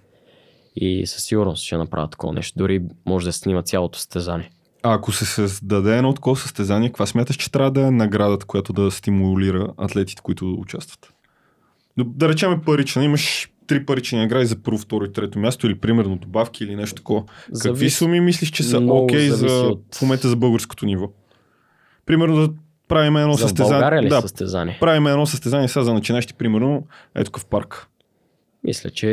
И 0.76 1.06
със 1.06 1.24
сигурност 1.24 1.64
ще 1.64 1.76
направя 1.76 2.08
такова 2.08 2.32
нещо. 2.32 2.58
Дори 2.58 2.82
може 3.06 3.26
да 3.26 3.32
снима 3.32 3.62
цялото 3.62 3.98
състезание. 3.98 4.50
А 4.82 4.94
ако 4.94 5.12
се 5.12 5.24
създаде 5.24 5.96
едно 5.96 6.12
такова 6.12 6.36
състезание, 6.36 6.88
каква 6.88 7.06
смяташ, 7.06 7.36
че 7.36 7.52
трябва 7.52 7.70
да 7.70 7.80
е 7.80 7.90
наградата, 7.90 8.46
която 8.46 8.72
да 8.72 8.90
стимулира 8.90 9.72
атлетите, 9.76 10.22
които 10.22 10.52
участват? 10.52 11.12
Да, 11.98 12.04
да 12.06 12.28
речем 12.28 12.60
парична. 12.66 13.04
Имаш 13.04 13.50
три 13.66 13.86
парични 13.86 14.18
награди 14.18 14.46
за 14.46 14.56
първо, 14.56 14.78
второ 14.78 15.04
и 15.04 15.12
трето 15.12 15.38
място 15.38 15.66
или 15.66 15.78
примерно 15.78 16.16
добавки 16.16 16.64
или 16.64 16.76
нещо 16.76 16.94
такова. 16.94 17.24
Какви 17.26 17.56
Зависи- 17.58 17.88
суми 17.90 18.20
мислиш, 18.20 18.50
че 18.50 18.62
са 18.62 18.78
окей 18.80 19.28
зависи 19.28 19.48
за, 19.48 19.62
от- 19.62 19.94
в 19.94 20.02
момента 20.02 20.28
за 20.28 20.36
българското 20.36 20.86
ниво? 20.86 21.08
Примерно 22.10 22.48
да 22.48 22.54
правим 22.88 23.16
едно 23.16 23.32
За 23.32 23.38
състезание. 23.38 24.08
Да, 24.08 24.20
състезание? 24.20 24.76
правим 24.80 25.06
едно 25.06 25.26
състезание 25.26 25.68
сега 25.68 25.84
за 25.84 25.94
начинащи, 25.94 26.34
примерно, 26.34 26.86
ето 27.14 27.40
в 27.40 27.46
парк. 27.46 27.88
Мисля, 28.64 28.90
че 28.90 29.06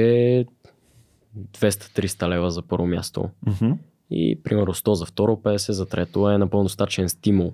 200-300 1.37 2.27
лева 2.27 2.51
за 2.51 2.61
първо 2.61 2.87
място. 2.87 3.29
Мгм. 3.47 3.71
И 4.11 4.39
примерно 4.43 4.73
100 4.73 4.93
за 4.93 5.05
второ, 5.05 5.35
50 5.35 5.71
за 5.71 5.85
трето 5.85 6.29
е 6.29 6.37
напълно 6.37 6.63
достатъчен 6.63 7.09
стимул 7.09 7.53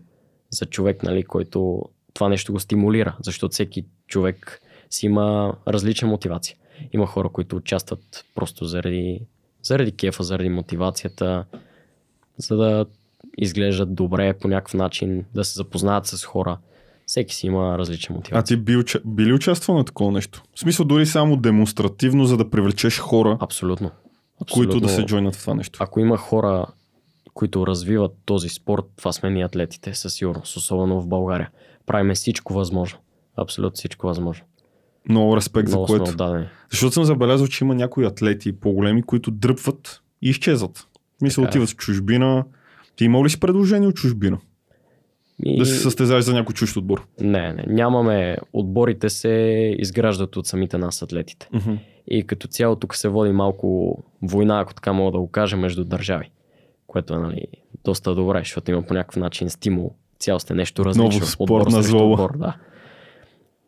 за 0.49 0.65
човек, 0.65 1.03
нали, 1.03 1.23
който 1.23 1.82
това 2.13 2.29
нещо 2.29 2.53
го 2.53 2.60
стимулира, 2.60 3.15
защото 3.21 3.53
всеки 3.53 3.86
човек 4.08 4.62
си 4.89 5.06
има 5.06 5.56
различна 5.67 6.08
мотивация. 6.08 6.58
Има 6.93 7.08
хора, 7.08 7.29
които 7.29 7.56
участват 7.56 8.25
просто 8.36 8.65
заради, 8.65 9.21
заради 9.63 9.91
кефа, 9.91 10.23
заради 10.23 10.49
мотивацията, 10.49 11.45
за 12.38 12.56
да 12.56 12.86
изглеждат 13.38 13.96
добре 13.96 14.34
по 14.34 14.48
някакъв 14.48 14.74
начин, 14.74 15.26
да 15.34 15.43
се 15.43 15.54
запознаят 15.54 16.06
с 16.06 16.26
хора. 16.26 16.58
Всеки 17.06 17.36
си 17.36 17.48
има 17.48 17.78
различна 17.78 18.13
А 18.13 18.17
мотивация. 18.17 18.58
ти 18.58 18.63
би, 18.63 18.78
уча... 18.78 19.00
би 19.06 19.26
ли 19.26 19.34
участвал 19.34 19.78
на 19.78 19.84
такова 19.84 20.12
нещо? 20.12 20.43
В 20.56 20.60
смисъл 20.60 20.86
дори 20.86 21.06
само 21.06 21.38
демонстративно, 21.38 22.26
за 22.26 22.38
да 22.38 22.50
привлечеш 22.50 23.00
хора, 23.00 23.38
Абсолютно. 23.41 23.91
които 24.54 24.69
да 24.72 24.86
Абсолютно. 24.86 24.89
се 24.89 25.06
джойнат 25.06 25.36
в 25.36 25.39
това 25.41 25.54
нещо. 25.54 25.80
Ако 25.82 26.00
има 26.00 26.17
хора, 26.17 26.65
които 27.34 27.67
развиват 27.67 28.12
този 28.26 28.50
спорт, 28.50 28.86
това 28.96 29.12
сме 29.12 29.30
ние 29.30 29.46
атлетите, 29.46 29.93
със 29.93 30.13
сигурност, 30.13 30.58
особено 30.58 31.02
в 31.02 31.08
България. 31.08 31.50
Правиме 31.86 32.13
всичко 32.13 32.54
възможно. 32.54 33.00
Абсолютно 33.38 33.76
всичко 33.76 34.08
възможно. 34.08 34.46
Много 35.10 35.38
респект 35.38 35.69
за 35.69 35.76
Много 35.76 35.88
сме 35.88 35.98
което. 35.98 36.12
отдадени. 36.12 36.46
Защото 36.72 36.93
съм 36.93 37.04
забелязал, 37.04 37.48
че 37.48 37.63
има 37.65 37.76
някои 37.76 38.06
атлети 38.06 38.52
по-големи, 38.60 39.04
които 39.04 39.32
дръпват 39.32 40.02
и 40.22 40.30
изчезват. 40.30 40.88
Мисля, 41.22 41.43
е. 41.43 41.46
отиват 41.46 41.69
в 41.69 41.76
чужбина. 41.76 42.46
Ти 42.95 43.06
имал 43.06 43.25
ли 43.25 43.29
си 43.29 43.39
предложение 43.39 43.88
от 43.88 43.95
чужбина? 43.95 44.38
И... 45.45 45.58
Да 45.58 45.65
се 45.65 45.75
състезаваш 45.75 46.23
за 46.23 46.34
някой 46.34 46.53
чужд 46.53 46.77
отбор? 46.77 47.08
Не, 47.21 47.53
не, 47.53 47.65
нямаме. 47.67 48.38
Отборите 48.53 49.10
се 49.10 49.29
изграждат 49.79 50.36
от 50.36 50.47
самите 50.47 50.77
нас 50.77 51.01
атлетите. 51.01 51.49
Мгм. 51.53 51.73
И 52.08 52.23
като 52.23 52.47
цяло 52.47 52.75
тук 52.75 52.95
се 52.95 53.10
води 53.10 53.32
малко 53.32 53.97
война, 54.21 54.60
ако 54.60 54.73
така 54.73 54.93
мога 54.93 55.12
да 55.12 55.19
го 55.19 55.27
кажа, 55.27 55.58
между 55.58 55.84
държави. 55.84 56.32
Което 56.88 57.13
е 57.13 57.17
нали, 57.17 57.45
доста 57.84 58.15
добре, 58.15 58.39
защото 58.39 58.71
има 58.71 58.82
по 58.82 58.93
някакъв 58.93 59.15
начин 59.15 59.49
стимул. 59.49 59.95
Цялост 60.19 60.49
е 60.49 60.53
нещо 60.53 60.86
различно. 60.86 61.25
спортна 61.25 61.71
срещу 61.71 61.89
злоба. 61.89 62.23
Отбор, 62.23 62.38
да. 62.38 62.56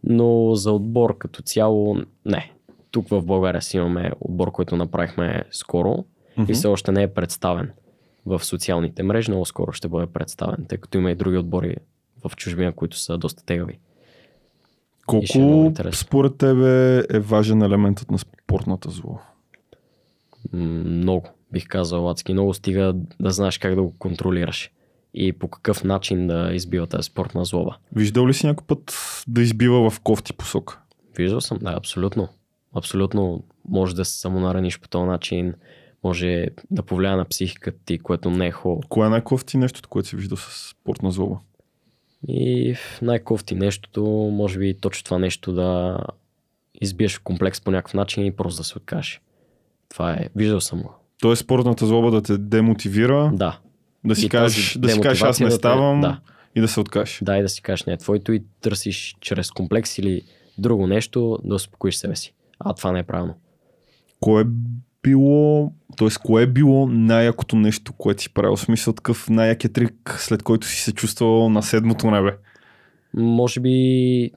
Но 0.04 0.56
за 0.56 0.72
отбор 0.72 1.18
като 1.18 1.42
цяло, 1.42 1.98
не. 2.26 2.52
Тук 2.92 3.10
в 3.10 3.22
България 3.22 3.62
си 3.62 3.78
имаме 3.78 4.12
отбор, 4.22 4.52
който 4.52 4.76
направихме 4.76 5.44
скоро 5.52 6.06
Мгм. 6.38 6.52
и 6.52 6.54
все 6.54 6.68
още 6.68 6.92
не 6.92 7.04
е 7.04 7.14
представен 7.14 7.72
в 8.26 8.44
социалните 8.44 9.04
мрежи. 9.04 9.32
Много 9.32 9.46
скоро 9.46 9.72
ще 9.72 9.88
бъде 9.88 10.08
представен, 10.14 10.66
тъй 10.70 10.78
като 10.78 10.98
има 10.98 11.12
и 11.12 11.16
други 11.16 11.38
отбори 11.38 11.76
в 12.26 12.36
чужбина, 12.36 12.72
които 12.72 12.98
са 12.98 13.18
доста 13.18 13.46
тегави. 13.46 13.74
Е 13.74 13.80
Колко 15.06 15.38
интересно. 15.38 15.94
според 15.94 16.38
тебе 16.38 16.98
е 17.10 17.20
важен 17.20 17.62
елементът 17.62 18.12
на 18.12 18.18
спортната 18.20 18.90
зло? 18.90 19.20
Много, 20.54 21.30
бих 21.52 21.68
казал, 21.68 22.10
адски 22.10 22.34
много 22.34 22.54
стига 22.54 22.94
да 23.20 23.32
знаеш 23.32 23.58
как 23.58 23.76
да 23.76 23.82
го 23.82 23.94
контролираш 24.00 24.72
и 25.14 25.34
по 25.34 25.48
какъв 25.48 25.84
начин 25.84 26.28
да 26.28 26.50
избива 26.54 26.88
тази 26.88 27.04
спортна 27.04 27.46
злоба. 27.46 27.78
Виждал 27.96 28.28
ли 28.28 28.34
си 28.34 28.48
някой 28.48 28.68
път 28.68 28.98
да 29.28 29.42
избива 29.42 29.90
в 29.90 30.00
кофти 30.00 30.34
посока? 30.34 30.80
Виждал 31.18 31.42
съм, 31.42 31.58
да, 31.58 31.74
абсолютно. 31.78 32.30
Абсолютно 32.76 33.44
може 33.70 33.96
да 33.96 34.06
се 34.06 34.20
самонараниш 34.20 34.80
по 34.80 34.88
този 34.88 35.06
начин, 35.06 35.54
може 36.06 36.48
да 36.72 36.84
повлияе 36.84 37.16
на 37.16 37.26
психиката 37.26 37.80
ти, 37.86 38.00
което 38.00 38.30
не 38.30 38.48
е 38.48 38.52
хубаво. 38.52 38.82
Кое 38.90 39.08
е 39.08 39.10
най-кофти 39.10 39.58
нещо, 39.58 39.90
което 39.90 40.10
си 40.10 40.16
виждал 40.16 40.38
с 40.38 40.70
спортна 40.70 41.12
злоба? 41.12 41.38
И 42.28 42.76
най-кофти 43.02 43.56
нещото, 43.56 44.04
може 44.34 44.60
би 44.60 44.78
точно 44.82 45.04
това 45.04 45.20
нещо 45.20 45.54
да 45.54 45.98
избиеш 46.82 47.18
в 47.18 47.24
комплекс 47.24 47.62
по 47.62 47.72
някакъв 47.72 47.94
начин 47.94 48.26
и 48.26 48.36
просто 48.36 48.58
да 48.60 48.64
се 48.64 48.78
откажеш. 48.78 49.22
Това 49.90 50.14
е, 50.14 50.30
виждал 50.36 50.62
съм 50.62 50.82
го. 50.82 50.96
Тоест 51.22 51.42
спортната 51.42 51.86
злоба 51.86 52.12
да 52.12 52.22
те 52.22 52.38
демотивира, 52.38 53.32
Да, 53.34 53.60
да 54.06 54.16
си 54.16 54.26
И 54.26 54.30
кажеш, 54.30 54.78
да 54.78 54.90
си 54.90 55.02
кажеш 55.02 55.22
аз 55.22 55.40
не 55.40 55.46
да 55.46 55.52
ставам 55.52 56.02
да. 56.02 56.20
и 56.56 56.62
да 56.62 56.68
се 56.68 56.80
откажеш. 56.80 57.20
дай 57.24 57.42
да 57.42 57.50
си 57.50 57.62
кажеш 57.62 57.86
не 57.86 57.94
е 57.94 57.98
твоето 57.98 58.34
и 58.34 58.44
търсиш 58.62 59.16
чрез 59.22 59.52
комплекс 59.52 59.98
или 59.98 60.22
друго 60.58 60.88
нещо 60.88 61.40
да 61.44 61.56
успокоиш 61.56 61.96
себе 61.96 62.16
си. 62.16 62.34
А 62.60 62.74
това 62.74 62.92
не 62.92 63.00
е 63.00 63.04
правилно. 63.04 63.36
Кое 64.20 64.46
било, 65.06 65.72
т.е. 65.98 66.08
кое 66.24 66.44
е 66.44 66.48
било 66.48 66.88
най-якото 66.88 67.56
нещо, 67.56 67.94
което 67.94 68.22
си 68.22 68.34
правил? 68.34 68.58
Смисъл 68.58 68.94
такъв 68.94 69.30
най-якият 69.30 69.74
трик, 69.74 70.16
след 70.18 70.44
който 70.44 70.68
си 70.68 70.82
се 70.82 70.94
чувствал 70.94 71.50
на 71.50 71.64
седмото 71.64 72.12
небе. 72.12 72.38
Може 73.14 73.60
би 73.60 74.32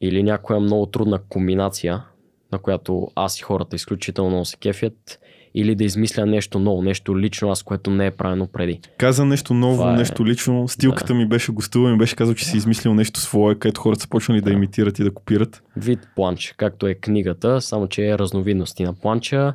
или 0.00 0.22
някоя 0.22 0.60
много 0.60 0.86
трудна 0.86 1.20
комбинация, 1.28 2.04
на 2.52 2.58
която 2.58 3.10
аз 3.14 3.40
и 3.40 3.42
хората 3.42 3.76
изключително 3.76 4.44
се 4.44 4.56
кефят, 4.56 5.20
Или 5.56 5.74
да 5.74 5.84
измисля 5.84 6.26
нещо 6.26 6.58
ново, 6.58 6.82
нещо 6.82 7.18
лично 7.18 7.50
аз, 7.50 7.62
което 7.62 7.90
не 7.90 8.06
е 8.06 8.10
правено 8.10 8.46
преди. 8.46 8.80
Каза 8.98 9.24
нещо 9.24 9.54
ново, 9.54 9.76
Това 9.76 9.94
е- 9.94 9.96
нещо 9.96 10.26
лично. 10.26 10.68
Стилката 10.68 11.06
Да. 11.06 11.14
ми 11.14 11.26
беше 11.28 11.52
гостува 11.52 11.88
и 11.88 11.92
ми 11.92 11.98
беше 11.98 12.16
казал, 12.16 12.34
че 12.34 12.44
си 12.44 12.56
измислил 12.56 12.94
нещо 12.94 13.20
свое, 13.20 13.54
където 13.54 13.80
хората 13.80 14.02
са 14.02 14.08
почнали 14.08 14.40
да 14.40 14.44
Да. 14.44 14.52
имитират 14.52 14.98
и 14.98 15.04
да 15.04 15.14
копират. 15.14 15.62
Вид 15.76 15.98
планч, 16.16 16.54
както 16.56 16.86
е 16.86 16.94
книгата, 16.94 17.60
само 17.60 17.86
че 17.88 18.08
е 18.08 18.18
разновидности 18.18 18.84
на 18.84 18.92
планча 18.94 19.54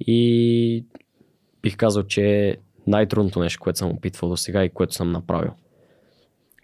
и 0.00 0.84
бих 1.62 1.76
казал, 1.76 2.02
че 2.02 2.22
е 2.48 2.56
най-трудното 2.86 3.40
нещо, 3.40 3.60
което 3.60 3.78
съм 3.78 3.90
опитвал 3.90 4.30
до 4.30 4.36
сега 4.36 4.64
и 4.64 4.70
което 4.70 4.94
съм 4.94 5.12
направил. 5.12 5.50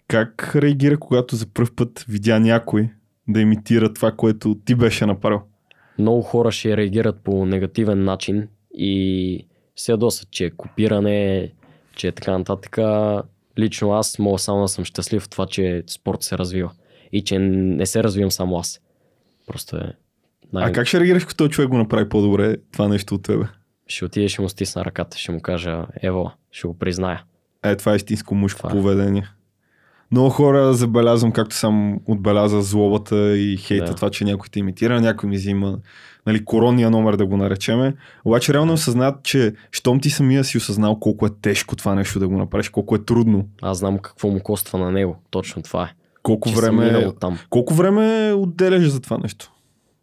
Как 0.07 0.51
реагира, 0.55 0.97
когато 0.97 1.35
за 1.35 1.45
първ 1.47 1.69
път 1.75 2.05
видя 2.09 2.39
някой 2.39 2.89
да 3.27 3.41
имитира 3.41 3.93
това, 3.93 4.11
което 4.11 4.55
ти 4.65 4.75
беше 4.75 5.05
направил? 5.05 5.39
много 5.99 6.21
хора 6.21 6.51
ще 6.51 6.77
реагират 6.77 7.19
по 7.23 7.45
негативен 7.45 8.03
начин 8.03 8.47
и 8.73 9.45
се 9.75 9.91
ядосат, 9.91 10.31
че 10.31 10.45
е 10.45 10.51
копиране, 10.51 11.51
че 11.95 12.07
е 12.07 12.11
така 12.11 12.37
нататък. 12.37 12.77
Лично 13.59 13.93
аз 13.93 14.19
мога 14.19 14.39
само 14.39 14.61
да 14.61 14.67
съм 14.67 14.85
щастлив 14.85 15.23
в 15.23 15.29
това, 15.29 15.45
че 15.45 15.83
спорт 15.87 16.23
се 16.23 16.37
развива 16.37 16.71
и 17.11 17.21
че 17.21 17.39
не 17.39 17.85
се 17.85 18.03
развивам 18.03 18.31
само 18.31 18.57
аз. 18.57 18.81
Просто 19.47 19.77
е 19.77 19.93
най- 20.53 20.69
А 20.69 20.71
как 20.71 20.87
ще 20.87 20.99
реагираш, 20.99 21.25
този 21.25 21.49
човек 21.51 21.69
го 21.69 21.77
направи 21.77 22.09
по-добре 22.09 22.55
това 22.71 22.87
нещо 22.87 23.15
от 23.15 23.23
тебе? 23.23 23.45
Ще 23.87 24.05
отиде, 24.05 24.27
ще 24.27 24.41
му 24.41 24.49
стисна 24.49 24.85
ръката, 24.85 25.17
ще 25.17 25.31
му 25.31 25.41
кажа, 25.41 25.85
ево, 26.01 26.31
ще 26.51 26.67
го 26.67 26.77
призная. 26.79 27.23
Е, 27.63 27.75
това 27.75 27.93
е 27.93 27.95
истинско 27.95 28.35
мъжко 28.35 28.59
Това 28.59 28.71
е. 28.71 29.23
Много 30.11 30.29
хора 30.29 30.73
забелязвам, 30.73 31.31
както 31.31 31.55
съм 31.55 31.99
отбеляза 32.05 32.61
злобата 32.61 33.37
и 33.37 33.57
хейта, 33.57 33.85
Да. 33.85 33.95
това, 33.95 34.09
че 34.09 34.25
някой 34.25 34.47
те 34.51 34.59
имитира, 34.59 35.01
някой 35.01 35.29
ми 35.29 35.35
взима 35.35 35.77
нали, 36.25 36.45
коронния 36.45 36.89
номер 36.89 37.15
да 37.15 37.25
го 37.25 37.37
наречеме. 37.37 37.95
Обаче 38.25 38.53
реално 38.53 38.73
осъзнат, 38.73 39.23
че 39.23 39.53
щом 39.71 39.99
ти 39.99 40.09
самия 40.09 40.43
си 40.43 40.57
осъзнал 40.57 40.99
колко 40.99 41.25
е 41.25 41.29
тежко 41.41 41.75
това 41.75 41.95
нещо 41.95 42.19
да 42.19 42.27
го 42.27 42.37
направиш, 42.37 42.69
колко 42.69 42.95
е 42.95 43.05
трудно, 43.05 43.47
Аз 43.61 43.77
знам 43.77 43.97
какво 43.99 44.27
му 44.29 44.39
коства 44.39 44.79
на 44.79 44.91
него. 44.91 45.15
Точно 45.29 45.61
това 45.61 45.83
е. 45.83 45.93
колко 46.23 46.49
Че 46.49 46.55
време, 46.55 47.11
там. 47.19 47.39
колко 47.49 47.73
време 47.73 48.33
отделяш 48.33 48.87
за 48.87 49.01
това 49.01 49.17
нещо, 49.17 49.51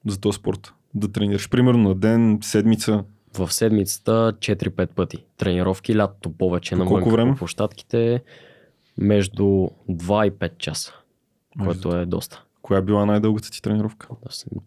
за 0.07 0.21
този 0.21 0.37
спорт, 0.37 0.73
да 0.95 1.13
тренираш. 1.13 1.51
Примерно 1.51 1.89
на 1.89 1.95
ден, 1.95 2.39
седмица. 2.43 3.05
В 3.39 3.53
седмицата 3.53 4.33
4-5 4.39 4.87
пъти. 4.87 5.17
Тренировки, 5.39 5.97
лятото 5.97 6.31
повече 6.31 6.75
По 6.75 6.79
на 6.79 6.87
колко 6.87 7.11
време? 7.11 7.33
по 7.33 7.39
площадките. 7.39 8.23
Между 8.99 9.43
2 9.43 10.27
и 10.27 10.31
5 10.31 10.59
часа. 10.59 10.93
Между 11.57 11.83
Което 11.83 11.99
е 11.99 12.07
доста. 12.07 12.43
Коя 12.63 12.83
била 12.83 13.07
най-дългата 13.07 13.51
ти 13.51 13.63
тренировка? 13.63 14.09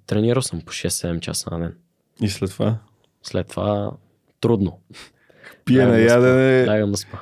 Тренирал 0.05 0.41
съм 0.41 0.61
по 0.61 0.71
6-7 0.71 1.19
часа 1.19 1.49
на 1.51 1.59
ден. 1.59 1.75
И 2.21 2.29
след 2.29 2.49
това? 2.49 2.77
След 3.23 3.47
това 3.47 3.91
трудно. 4.41 4.79
Спа. 5.65 6.13
ядене, 6.13 6.67
Лягам 6.67 6.91
да 6.91 6.97
спа. 6.97 7.17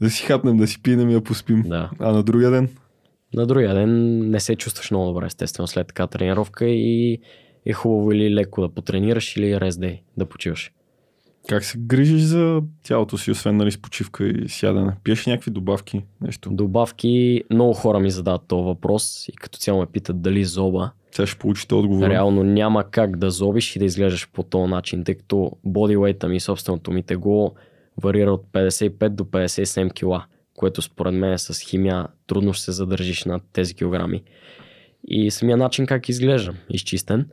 да 0.00 0.10
си 0.10 0.26
хапнем, 0.26 0.56
да 0.56 0.66
си 0.66 0.82
пинем 0.82 1.10
и 1.10 1.12
да 1.12 1.24
поспим. 1.24 1.62
Да. 1.62 1.90
А 1.98 2.12
на 2.12 2.22
другия 2.22 2.50
ден? 2.50 2.68
На 3.34 3.46
другия 3.46 3.74
ден 3.74 4.18
не 4.30 4.40
се 4.40 4.56
чувстваш 4.56 4.90
много 4.90 5.06
добре, 5.06 5.26
естествено, 5.26 5.66
след 5.66 5.86
така 5.86 6.06
тренировка 6.06 6.66
и 6.66 7.18
е 7.66 7.72
хубаво 7.72 8.12
или 8.12 8.34
леко 8.34 8.60
да 8.60 8.68
потренираш, 8.68 9.36
или 9.36 9.54
day, 9.54 10.00
да 10.16 10.26
почиваш. 10.26 10.72
Как 11.48 11.64
се 11.64 11.78
грижиш 11.78 12.20
за 12.20 12.62
тялото 12.82 13.18
си, 13.18 13.30
освен 13.30 13.56
нали, 13.56 13.70
с 13.70 13.78
почивка 13.78 14.26
и 14.26 14.48
сядане? 14.48 14.92
Пиеш 15.04 15.26
някакви 15.26 15.50
добавки? 15.50 16.04
Нещо? 16.20 16.50
Добавки, 16.50 17.42
много 17.50 17.72
хора 17.72 18.00
ми 18.00 18.10
задават 18.10 18.42
този 18.48 18.64
въпрос 18.64 19.28
и 19.28 19.32
като 19.32 19.58
цяло 19.58 19.80
ме 19.80 19.86
питат 19.86 20.22
дали 20.22 20.44
зоба. 20.44 20.90
Сега 21.12 21.26
ще 21.26 21.38
получите 21.38 21.74
отговор. 21.74 22.08
Реално 22.08 22.42
няма 22.42 22.84
как 22.90 23.16
да 23.16 23.30
зобиш 23.30 23.76
и 23.76 23.78
да 23.78 23.84
изглеждаш 23.84 24.28
по 24.32 24.42
този 24.42 24.70
начин, 24.70 25.04
тъй 25.04 25.14
като 25.14 25.52
бодиуейта 25.64 26.28
ми, 26.28 26.40
собственото 26.40 26.90
ми 26.90 27.02
тегло, 27.02 27.54
варира 28.02 28.32
от 28.32 28.44
55 28.52 29.08
до 29.08 29.24
57 29.24 29.94
кила, 29.94 30.24
което 30.54 30.82
според 30.82 31.14
мен 31.14 31.32
е 31.32 31.38
с 31.38 31.60
химия 31.60 32.06
трудно 32.26 32.52
ще 32.52 32.64
се 32.64 32.72
задържиш 32.72 33.24
на 33.24 33.40
тези 33.52 33.74
килограми. 33.74 34.22
И 35.08 35.30
самия 35.30 35.56
начин 35.56 35.86
как 35.86 36.08
изглеждам, 36.08 36.56
изчистен. 36.70 37.28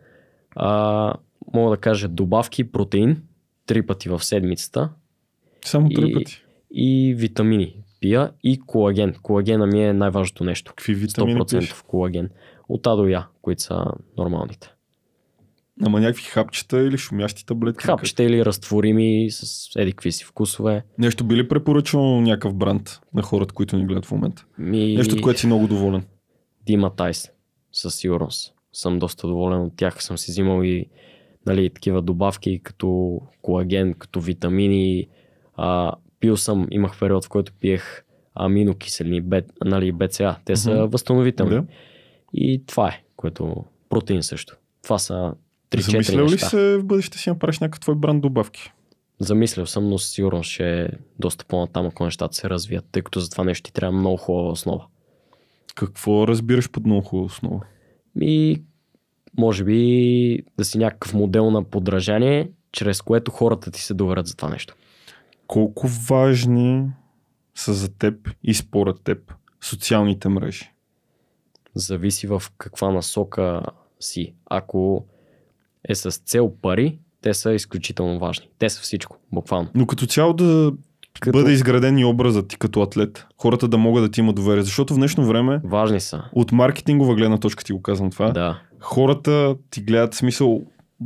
А, 0.55 1.13
мога 1.53 1.69
да 1.69 1.77
кажа 1.77 2.07
добавки, 2.07 2.71
протеин, 2.71 3.21
три 3.65 3.85
пъти 3.85 4.09
в 4.09 4.23
седмицата 4.23 4.89
Само 5.65 5.89
три 5.89 6.09
и- 6.09 6.13
пъти. 6.13 6.41
и 6.71 7.13
витамини 7.17 7.75
пия 7.99 8.31
и 8.43 8.59
колаген. 8.59 9.15
Колагена 9.21 9.67
ми 9.67 9.83
е 9.83 9.93
най-важното 9.93 10.43
нещо. 10.43 10.73
Какви 10.75 10.93
витамини 10.93 11.39
100% 11.39 11.49
пиеш? 11.59 11.73
колаген. 11.87 12.29
От 12.69 12.87
А 12.87 12.95
до 12.95 13.07
Я, 13.07 13.27
които 13.41 13.61
са 13.61 13.85
нормалните. 14.17 14.71
Ама 15.83 15.99
някакви 15.99 16.23
хапчета 16.23 16.81
или 16.81 16.97
шумящи 16.97 17.45
таблетки? 17.45 17.85
Хапчета 17.85 18.23
или 18.23 18.45
разтворими 18.45 19.27
с 19.31 19.69
еди 19.77 20.11
си 20.11 20.25
вкусове. 20.25 20.83
Нещо 20.97 21.23
би 21.23 21.35
ли 21.35 21.47
препоръчал 21.47 22.21
някакъв 22.21 22.55
бранд 22.55 22.99
на 23.13 23.21
хората, 23.21 23.53
които 23.53 23.77
ни 23.77 23.85
гледат 23.85 24.05
в 24.05 24.11
момента? 24.11 24.45
Ми... 24.57 24.95
Нещо, 24.95 25.15
от 25.15 25.21
което 25.21 25.39
си 25.39 25.47
много 25.47 25.67
доволен. 25.67 26.05
Дима 26.65 26.95
Тайс, 26.95 27.31
със 27.71 27.95
сигурност. 27.95 28.53
Съм 28.73 28.99
доста 28.99 29.27
доволен 29.27 29.61
от 29.61 29.73
тях. 29.77 30.03
Съм 30.03 30.17
си 30.17 30.31
взимал 30.31 30.63
и 30.63 30.85
нали, 31.45 31.69
такива 31.69 32.01
добавки, 32.01 32.59
като 32.63 33.19
колаген, 33.41 33.93
като 33.93 34.19
витамини. 34.21 35.07
А, 35.57 35.91
пил 36.19 36.37
съм, 36.37 36.67
имах 36.71 36.99
период, 36.99 37.25
в 37.25 37.29
който 37.29 37.53
пиех 37.59 38.03
аминокиселини, 38.35 39.21
бет, 39.21 39.51
нали, 39.65 39.91
БЦА. 39.91 40.35
Те 40.45 40.55
са 40.55 40.71
Мгм. 40.71 40.85
възстановителни. 40.85 41.51
Да. 41.51 41.65
И 42.33 42.63
това 42.65 42.87
е, 42.89 43.03
което 43.15 43.65
протеин 43.89 44.23
също. 44.23 44.57
Това 44.83 44.99
са 44.99 45.33
3-4 45.69 45.81
Замислял 45.91 46.25
ли 46.25 46.31
неща. 46.31 46.49
се 46.49 46.77
в 46.77 46.83
бъдеще 46.83 47.17
си 47.17 47.29
направиш 47.29 47.59
някакъв 47.59 47.79
твой 47.79 47.95
бранд 47.95 48.21
добавки? 48.21 48.71
Замислял 49.19 49.65
съм, 49.65 49.89
но 49.89 49.97
със 49.97 50.11
сигурност 50.11 50.49
ще 50.51 50.81
е 50.81 50.87
доста 51.19 51.45
по-натам, 51.45 51.85
ако 51.85 52.05
нещата 52.05 52.35
се 52.35 52.49
развият, 52.49 52.85
тъй 52.91 53.01
като 53.01 53.19
за 53.19 53.29
това 53.29 53.43
нещо 53.43 53.63
ти 53.63 53.73
трябва 53.73 53.99
много 53.99 54.17
хубава 54.17 54.49
основа. 54.49 54.85
Какво 55.75 56.27
разбираш 56.27 56.71
под 56.71 56.85
много 56.85 57.01
хубава 57.01 57.25
основа? 57.25 57.59
И 58.21 58.61
може 59.37 59.63
би 59.63 60.39
да 60.57 60.65
си 60.65 60.77
някакъв 60.77 61.13
модел 61.13 61.51
на 61.51 61.63
подражание, 61.63 62.49
чрез 62.71 63.01
което 63.01 63.31
хората 63.31 63.71
ти 63.71 63.81
се 63.81 63.93
доверят 63.93 64.27
за 64.27 64.35
това 64.35 64.49
нещо. 64.49 64.75
Колко 65.47 65.87
важни 65.87 66.83
са 67.55 67.73
за 67.73 67.89
теб 67.89 68.29
и 68.43 68.53
според 68.53 69.01
теб 69.03 69.33
социалните 69.63 70.29
мрежи? 70.29 70.71
Зависи 71.75 72.27
в 72.27 72.43
каква 72.57 72.91
насока 72.91 73.61
си. 73.99 74.33
Ако 74.45 75.05
е 75.83 75.95
с 75.95 76.11
цел 76.11 76.53
пари, 76.61 76.99
те 77.21 77.33
са 77.33 77.53
изключително 77.53 78.19
важни. 78.19 78.49
Те 78.59 78.69
са 78.69 78.81
всичко, 78.81 79.17
буквално. 79.31 79.69
Но 79.75 79.87
като 79.87 80.05
цяло 80.05 80.33
да 80.33 80.73
Като... 81.19 81.37
бъде 81.37 81.51
изграден 81.51 81.97
и 81.97 82.05
образът 82.05 82.47
ти 82.47 82.57
като 82.57 82.81
атлет. 82.81 83.25
Хората 83.41 83.67
да 83.67 83.77
могат 83.77 84.03
да 84.03 84.11
ти 84.11 84.19
имат 84.19 84.35
доверие. 84.35 84.63
Защото 84.63 84.93
в 84.93 84.97
днешно 84.97 85.25
време, 85.25 85.61
Важни 85.63 85.99
са. 85.99 86.23
от 86.33 86.51
маркетингова 86.51 87.15
гледна 87.15 87.37
точка 87.37 87.63
ти 87.63 87.73
го 87.73 87.81
казвам 87.81 88.11
това, 88.11 88.31
Да, 88.31 88.59
хората 88.79 89.55
ти 89.69 89.81
гледат 89.81 90.13
смисъл, 90.13 90.61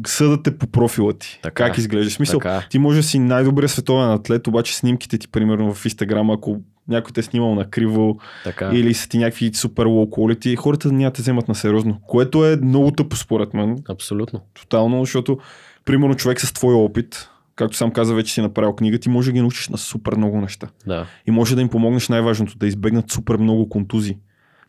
съдат 0.08 0.44
те 0.44 0.58
по 0.58 0.68
профила 0.68 1.14
ти. 1.14 1.40
Така 1.44 1.66
как 1.66 1.78
е. 1.78 1.82
изглеждаш. 1.82 2.14
Смисъл, 2.14 2.40
така 2.40 2.56
е. 2.56 2.68
ти 2.70 2.80
може 2.80 3.00
да 3.00 3.04
си 3.04 3.20
най-добрият 3.20 3.72
световен 3.72 4.12
атлет, 4.12 4.48
обаче 4.48 4.76
снимките 4.76 5.18
ти, 5.18 5.28
примерно 5.28 5.74
в 5.74 5.86
Инстаграм, 5.86 6.30
ако 6.32 6.58
някой 6.88 7.12
те 7.14 7.20
е 7.20 7.24
снимал 7.24 7.56
на 7.56 7.70
криво 7.70 8.20
Така. 8.44 8.70
или 8.74 8.94
са 8.94 9.10
ти 9.10 9.18
някакви 9.18 9.52
супер 9.54 9.86
лоу 9.86 10.06
quality, 10.06 10.56
хората 10.56 10.92
няма 10.92 11.12
те 11.12 11.22
вземат 11.22 11.48
на 11.48 11.56
сериозно. 11.56 11.98
Което 12.08 12.46
е 12.46 12.56
много 12.64 12.92
тъпо 12.92 13.16
според 13.16 13.54
мен. 13.54 13.78
Абсолютно. 13.90 14.42
Тотално, 14.54 15.00
защото 15.06 15.38
примерно 15.86 16.16
човек 16.16 16.42
с 16.42 16.54
твой 16.54 16.74
опит, 16.74 17.30
както 17.60 17.78
сам 17.78 17.92
каза, 17.92 18.14
вече 18.14 18.34
си 18.34 18.42
направил 18.42 18.74
книга, 18.74 19.00
ти 19.00 19.10
може 19.10 19.32
да 19.32 19.34
ги 19.34 19.42
научиш 19.42 19.70
на 19.70 19.78
супер 19.78 20.16
много 20.16 20.42
неща. 20.42 20.68
Да. 20.88 21.08
И 21.28 21.32
може 21.32 21.56
да 21.56 21.62
им 21.62 21.70
помогнеш 21.70 22.10
най-важното, 22.10 22.58
да 22.58 22.68
избегнат 22.68 23.12
супер 23.12 23.38
много 23.38 23.70
контузии. 23.70 24.18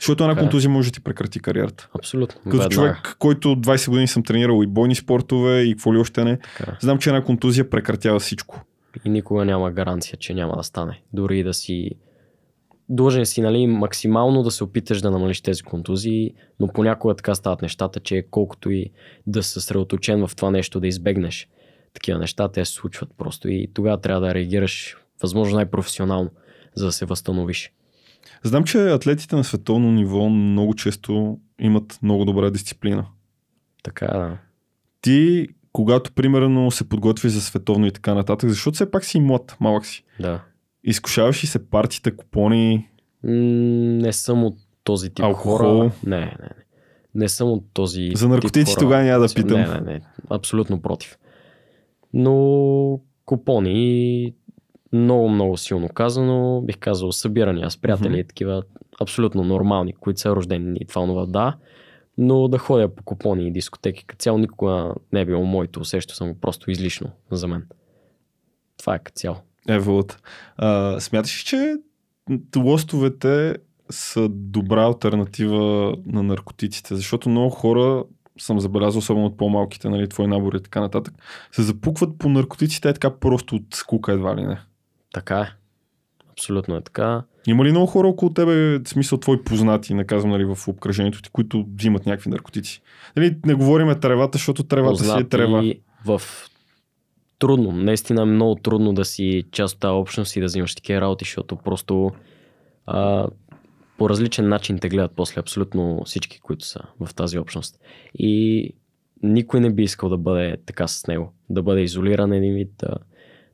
Защото 0.00 0.24
една 0.24 0.40
е. 0.40 0.42
контузия 0.42 0.70
може 0.70 0.90
да 0.90 0.94
ти 0.94 1.00
прекрати 1.00 1.40
кариерата. 1.40 1.88
Абсолютно. 1.98 2.40
Като 2.44 2.50
Веднага. 2.50 2.74
човек, 2.74 3.16
който 3.18 3.48
20 3.48 3.88
години 3.90 4.08
съм 4.08 4.22
тренирал 4.22 4.62
и 4.62 4.66
бойни 4.66 4.94
спортове 4.94 5.60
и 5.60 5.72
какво 5.72 5.94
ли 5.94 5.98
още 5.98 6.24
не, 6.24 6.38
Така. 6.58 6.76
знам, 6.80 6.98
че 6.98 7.10
една 7.10 7.24
контузия 7.24 7.70
прекратява 7.70 8.20
всичко. 8.20 8.64
И 9.04 9.10
никога 9.10 9.44
няма 9.44 9.70
гаранция, 9.70 10.16
че 10.18 10.34
няма 10.34 10.56
да 10.56 10.62
стане. 10.62 11.02
Дори 11.12 11.38
и 11.38 11.44
да 11.44 11.54
си 11.54 11.90
длъжен 12.88 13.26
си, 13.26 13.40
нали, 13.40 13.66
максимално 13.66 14.42
да 14.42 14.50
се 14.50 14.64
опиташ 14.64 15.00
да 15.00 15.10
намалиш 15.10 15.40
тези 15.40 15.62
контузии, 15.62 16.34
но 16.60 16.68
понякога 16.68 17.14
така 17.14 17.34
стават 17.34 17.62
нещата, 17.62 18.00
че 18.00 18.26
колкото 18.30 18.70
и 18.70 18.90
да 19.26 19.42
се 19.42 19.50
съсредоточен 19.50 20.26
в 20.26 20.36
това 20.36 20.50
нещо, 20.50 20.80
да 20.80 20.86
избегнеш 20.86 21.48
такива 21.94 22.18
неща, 22.18 22.48
те 22.48 22.64
се 22.64 22.72
случват 22.72 23.08
просто 23.18 23.48
и 23.48 23.68
тогава 23.74 24.00
трябва 24.00 24.20
да 24.26 24.34
реагираш 24.34 24.96
възможно 25.22 25.56
най-професионално, 25.56 26.30
за 26.74 26.86
да 26.86 26.92
се 26.92 27.04
възстановиш. 27.04 27.72
Знам, 28.44 28.64
че 28.64 28.90
атлетите 28.90 29.36
на 29.36 29.44
световно 29.44 29.92
ниво 29.92 30.28
много 30.28 30.74
често 30.74 31.38
имат 31.60 31.98
много 32.02 32.24
добра 32.24 32.50
дисциплина. 32.50 33.06
Така, 33.82 34.06
да. 34.06 34.38
Ти, 35.00 35.48
когато 35.72 36.12
примерно 36.12 36.70
се 36.70 36.88
подготвиш 36.88 37.32
за 37.32 37.40
световно 37.40 37.86
и 37.86 37.92
така 37.92 38.14
нататък, 38.14 38.50
защото 38.50 38.74
все 38.74 38.90
пак 38.90 39.04
си 39.04 39.20
млад, 39.20 39.56
малък 39.60 39.86
си. 39.86 40.04
да. 40.20 40.40
Изкушаваш 40.84 41.42
ли 41.44 41.46
се 41.46 41.70
партита, 41.70 42.16
купони, 42.16 42.88
М, 43.24 43.30
Не 44.02 44.12
съм 44.12 44.44
от 44.44 44.54
този 44.84 45.10
тип 45.10 45.24
Алкохол? 45.24 45.56
хора. 45.56 45.90
Не, 46.06 46.18
не, 46.18 46.24
не. 46.24 46.48
Не 47.14 47.28
съм 47.28 47.48
от 47.48 47.64
този 47.72 48.10
За 48.14 48.28
наркотици 48.28 48.74
тогава 48.78 49.02
няма 49.02 49.28
да 49.28 49.34
питам. 49.34 49.60
Не, 49.60 49.66
не, 49.66 49.80
не. 49.80 50.00
Абсолютно 50.30 50.82
против. 50.82 51.18
Но 52.12 53.00
Купони, 53.24 54.34
много, 54.92 55.28
много 55.28 55.56
силно 55.56 55.88
казано, 55.88 56.62
бих 56.66 56.78
казал 56.78 57.12
събирания 57.12 57.70
с 57.70 57.76
приятели, 57.76 58.16
mm-hmm. 58.16 58.28
такива 58.28 58.62
абсолютно 59.00 59.44
нормални, 59.44 59.92
които 59.92 60.20
са 60.20 60.36
рождени 60.36 60.78
и 60.80 60.84
това 60.84 61.02
онова, 61.02 61.26
да. 61.26 61.56
Но 62.18 62.48
да 62.48 62.58
ходя 62.58 62.94
по 62.94 63.02
купони 63.02 63.46
и 63.46 63.52
дискотеки, 63.52 64.04
като 64.04 64.22
цяло 64.22 64.38
никога 64.38 64.94
не 65.12 65.20
е 65.20 65.24
било 65.24 65.44
моето, 65.44 65.80
усеща 65.80 66.14
съм 66.14 66.34
просто 66.40 66.70
излишно 66.70 67.10
за 67.30 67.48
мен. 67.48 67.66
Това 68.78 68.94
е 68.94 68.98
като 68.98 69.14
цяло. 69.14 69.36
Еволът. 69.68 70.22
А, 70.56 71.00
смяташ 71.00 71.40
ли, 71.40 71.44
че 71.44 71.76
лостовете 72.56 73.56
са 73.90 74.28
добра 74.28 74.84
альтернатива 74.84 75.94
на 76.06 76.22
наркотиците? 76.22 76.96
Защото 76.96 77.28
много 77.28 77.50
хора 77.50 78.04
съм 78.42 78.60
забелязал, 78.60 78.98
особено 78.98 79.26
от 79.26 79.36
по-малките, 79.36 79.88
нали, 79.88 80.08
твои 80.08 80.26
набори 80.26 80.56
и 80.56 80.62
така 80.62 80.80
нататък, 80.80 81.14
се 81.52 81.62
запукват 81.62 82.18
по 82.18 82.28
наркотиците 82.28 82.88
е 82.88 82.92
така 82.92 83.10
просто 83.10 83.56
от 83.56 83.74
скука 83.74 84.12
едва 84.12 84.36
ли 84.36 84.42
не. 84.42 84.60
Така 85.12 85.40
е. 85.40 85.46
Абсолютно 86.30 86.76
е 86.76 86.80
така. 86.80 87.22
Има 87.46 87.64
ли 87.64 87.70
много 87.70 87.86
хора 87.86 88.08
около 88.08 88.32
тебе, 88.32 88.78
в 88.78 88.88
смисъл 88.88 89.18
твои 89.18 89.44
познати, 89.44 89.94
не 89.94 90.04
казвам 90.04 90.30
нали, 90.30 90.44
в 90.44 90.68
обкръжението 90.68 91.22
ти, 91.22 91.30
които 91.30 91.66
взимат 91.76 92.06
някакви 92.06 92.30
наркотици? 92.30 92.82
Нали, 93.16 93.36
не 93.46 93.54
говориме 93.54 93.94
тревата, 93.94 94.38
защото 94.38 94.62
тревата 94.62 95.04
си 95.04 95.20
е 95.20 95.28
трева. 95.28 95.62
в 96.06 96.22
трудно, 97.38 97.72
наистина 97.72 98.22
е 98.22 98.24
много 98.24 98.54
трудно 98.54 98.92
да 98.92 99.04
си 99.04 99.44
част 99.52 99.74
от 99.74 99.80
тази 99.80 99.92
общност 99.92 100.36
и 100.36 100.40
да 100.40 100.46
взимаш 100.46 100.74
такива 100.74 101.00
работи, 101.00 101.24
защото 101.24 101.56
просто 101.56 102.10
а, 102.86 103.26
по 104.00 104.08
различен 104.08 104.48
начин 104.48 104.78
те 104.78 104.88
гледат 104.88 105.12
после 105.16 105.40
абсолютно 105.40 106.02
всички, 106.04 106.40
които 106.40 106.66
са 106.66 106.80
в 107.00 107.14
тази 107.14 107.38
общност. 107.38 107.78
И 108.14 108.70
никой 109.22 109.60
не 109.60 109.70
би 109.70 109.82
искал 109.82 110.08
да 110.08 110.18
бъде 110.18 110.56
така 110.66 110.88
с 110.88 111.06
него, 111.06 111.34
да 111.50 111.62
бъде 111.62 111.80
изолиран 111.80 112.32
един 112.32 112.54
вид, 112.54 112.68
да 112.78 112.88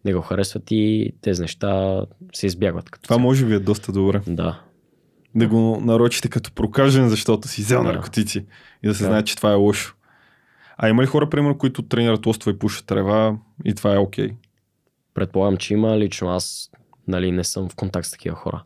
не 0.05 0.15
го 0.15 0.21
харесват 0.21 0.63
и 0.71 1.13
тези 1.21 1.43
неща 1.43 2.01
се 2.35 2.47
избягват. 2.47 2.91
Като 2.91 3.03
Това 3.03 3.17
цяло. 3.17 3.23
може 3.23 3.47
би 3.47 3.55
е 3.55 3.59
доста 3.59 3.93
добре. 3.93 4.21
Да, 4.27 4.61
Да 5.35 5.49
го 5.49 5.81
нарочите 5.81 6.29
като 6.29 6.53
прокажен, 6.53 7.09
защото 7.09 7.49
си 7.49 7.63
взел 7.63 7.83
Да. 7.83 7.93
наркотици 7.93 8.47
и 8.83 8.89
да 8.89 8.95
се 8.95 9.03
Да. 9.03 9.09
знае, 9.09 9.23
че 9.23 9.37
това 9.37 9.53
е 9.53 9.55
лошо. 9.55 9.95
А 10.77 10.89
има 10.89 11.03
ли 11.03 11.07
хора, 11.07 11.31
примерно, 11.31 11.59
които 11.59 11.83
тренират 11.83 12.27
лоства 12.27 12.51
и 12.51 12.59
пушат 12.59 12.87
трева 12.87 13.39
и 13.65 13.75
това 13.75 13.95
е 13.95 13.99
окей? 13.99 14.31
предполагам, 15.15 15.57
че 15.57 15.75
има. 15.75 15.99
Лично 15.99 16.29
аз 16.29 16.71
нали, 17.09 17.33
не 17.33 17.45
съм 17.45 17.69
в 17.69 17.75
контакт 17.77 18.07
с 18.07 18.11
такива 18.11 18.37
хора. 18.37 18.65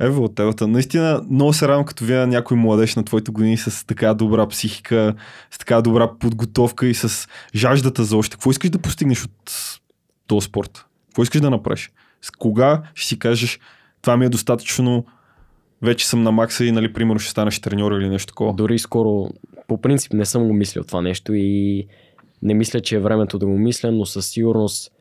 Ево 0.00 0.24
от 0.24 0.34
темата. 0.34 0.66
Наистина, 0.66 1.22
много 1.30 1.52
се 1.52 1.68
радвам, 1.68 1.84
като 1.84 2.04
видя 2.04 2.26
някой 2.26 2.56
младеж 2.56 2.96
на 2.96 3.04
твоите 3.04 3.30
години 3.30 3.56
с 3.56 3.86
така 3.86 4.14
добра 4.14 4.48
психика, 4.48 5.14
с 5.50 5.58
така 5.58 5.80
добра 5.80 6.10
подготовка 6.18 6.86
и 6.86 6.94
с 6.94 7.28
жаждата 7.54 8.04
за 8.04 8.16
още. 8.16 8.36
Какво 8.36 8.50
искаш 8.50 8.70
да 8.70 8.78
постигнеш 8.78 9.24
от 9.24 9.52
този 10.26 10.44
спорт? 10.44 10.84
Какво 11.08 11.22
искаш 11.22 11.40
да 11.40 11.50
направиш? 11.50 11.90
С 12.22 12.30
кога 12.30 12.82
ще 12.94 13.08
си 13.08 13.18
кажеш, 13.18 13.60
това 14.02 14.16
ми 14.16 14.24
е 14.24 14.28
достатъчно, 14.28 15.04
вече 15.82 16.08
съм 16.08 16.22
на 16.22 16.32
макса 16.32 16.64
и, 16.64 16.72
нали, 16.72 16.92
примерно, 16.92 17.18
ще 17.18 17.30
станеш 17.30 17.60
треньор 17.60 17.92
или 17.92 18.08
нещо 18.08 18.26
такова? 18.26 18.54
Дори 18.54 18.78
скоро, 18.78 19.30
по 19.68 19.80
принцип 19.80 20.12
не 20.12 20.24
съм 20.24 20.46
го 20.46 20.52
мислил 20.52 20.84
това 20.84 21.00
нещо 21.00 21.32
и 21.34 21.86
не 22.42 22.54
мисля, 22.54 22.80
че 22.80 22.96
е 22.96 23.00
времето 23.00 23.38
да 23.38 23.46
го 23.46 23.58
мисля, 23.58 23.92
но 23.92 24.06
със 24.06 24.26
сигурност 24.26 24.92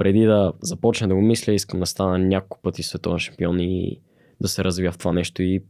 преди 0.00 0.24
да 0.24 0.52
започна 0.62 1.08
да 1.08 1.14
го 1.14 1.20
мисля, 1.20 1.52
искам 1.52 1.80
да 1.80 1.86
стана 1.86 2.18
няколко 2.18 2.58
пъти 2.62 2.82
световен 2.82 3.18
шампион 3.18 3.60
и 3.60 4.00
да 4.40 4.48
се 4.48 4.64
развия 4.64 4.92
в 4.92 4.98
това 4.98 5.12
нещо 5.12 5.42
и 5.42 5.62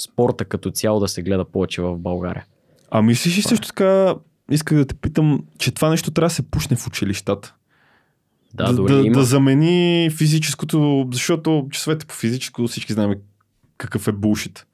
спорта 0.00 0.44
като 0.44 0.70
цяло 0.70 1.00
да 1.00 1.08
се 1.08 1.22
гледа 1.22 1.44
повече 1.44 1.82
в 1.82 1.98
България. 1.98 2.44
А 2.90 3.02
мислиш 3.02 3.38
ли 3.38 3.42
също 3.42 3.68
така, 3.68 4.14
исках 4.50 4.78
да 4.78 4.84
те 4.84 4.94
питам, 4.94 5.44
че 5.58 5.70
това 5.70 5.90
нещо 5.90 6.10
трябва 6.10 6.26
да 6.26 6.34
се 6.34 6.50
пушне 6.50 6.76
в 6.76 6.86
училищата? 6.86 7.54
Да, 8.54 8.64
да, 8.64 8.74
дори 8.74 8.94
да, 8.94 9.00
има. 9.00 9.18
да 9.18 9.24
замени 9.24 10.10
физическото, 10.10 11.08
защото 11.12 11.68
часовете 11.70 12.06
по 12.06 12.14
физическо 12.14 12.66
всички 12.66 12.92
знаем 12.92 13.14
какъв 13.78 14.08
е 14.08 14.12
булшит. 14.12 14.66